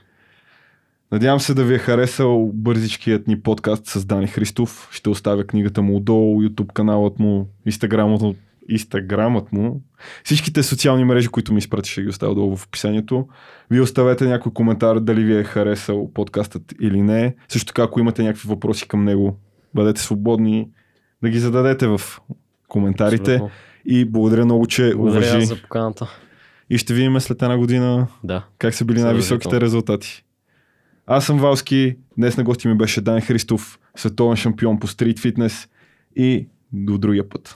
Надявам 1.12 1.40
се 1.40 1.54
да 1.54 1.64
ви 1.64 1.76
е 1.76 1.78
харесал 1.78 2.52
бързичкият 2.54 3.28
ни 3.28 3.42
подкаст 3.42 3.86
с 3.86 4.06
Дани 4.06 4.28
Христов. 4.28 4.90
Ще 4.92 5.10
оставя 5.10 5.48
книгата 5.48 5.82
му 5.82 5.96
отдолу, 5.98 6.44
YouTube 6.44 6.74
каналът 6.74 7.20
му, 7.20 7.48
му, 8.22 8.36
Инстаграмът 8.70 9.52
му. 9.52 9.82
Всичките 10.24 10.64
социални 10.64 11.04
мрежи, 11.06 11.28
които 11.28 11.54
ми 11.54 11.58
изпрати, 11.60 11.90
ще 11.90 12.02
ги 12.02 12.10
оставя 12.10 12.36
долу 12.36 12.56
в 12.56 12.66
описанието. 12.66 13.28
Вие 13.72 13.82
оставете 13.82 14.26
някой 14.26 14.54
коментар 14.54 15.00
дали 15.00 15.24
ви 15.24 15.38
е 15.40 15.44
харесал 15.44 16.12
подкастът 16.14 16.74
или 16.82 17.02
не. 17.02 17.36
Също 17.50 17.68
така, 17.68 17.84
ако 17.84 18.00
имате 18.00 18.24
някакви 18.24 18.48
въпроси 18.50 18.88
към 18.88 19.04
него, 19.04 19.40
бъдете 19.74 20.02
свободни 20.02 20.70
да 21.24 21.30
ги 21.30 21.40
зададете 21.40 21.88
в 21.88 22.02
коментарите. 22.68 23.34
Абсолютно. 23.34 23.56
И 23.86 24.06
благодаря 24.06 24.46
много, 24.46 24.68
че 24.68 24.94
Благодаря 24.96 25.30
уважи. 25.32 25.46
за 25.46 25.62
поканата. 25.62 26.10
И 26.70 26.78
ще 26.78 26.94
видим 26.94 27.20
след 27.20 27.42
една 27.42 27.58
година 27.58 28.08
Да. 28.24 28.46
как 28.58 28.74
са 28.74 28.86
били 28.86 29.02
най-високите 29.02 29.62
резултати. 29.62 30.24
Аз 31.08 31.26
съм 31.26 31.40
Валски, 31.40 31.96
днес 32.18 32.38
на 32.38 32.44
гости 32.44 32.68
ми 32.68 32.78
беше 32.78 33.02
Дан 33.02 33.22
Христов, 33.22 33.80
световен 33.96 34.36
шампион 34.36 34.80
по 34.80 34.88
стрит 34.88 35.20
фитнес 35.20 35.68
и 36.16 36.48
до 36.74 36.98
другия 36.98 37.30
път. 37.30 37.56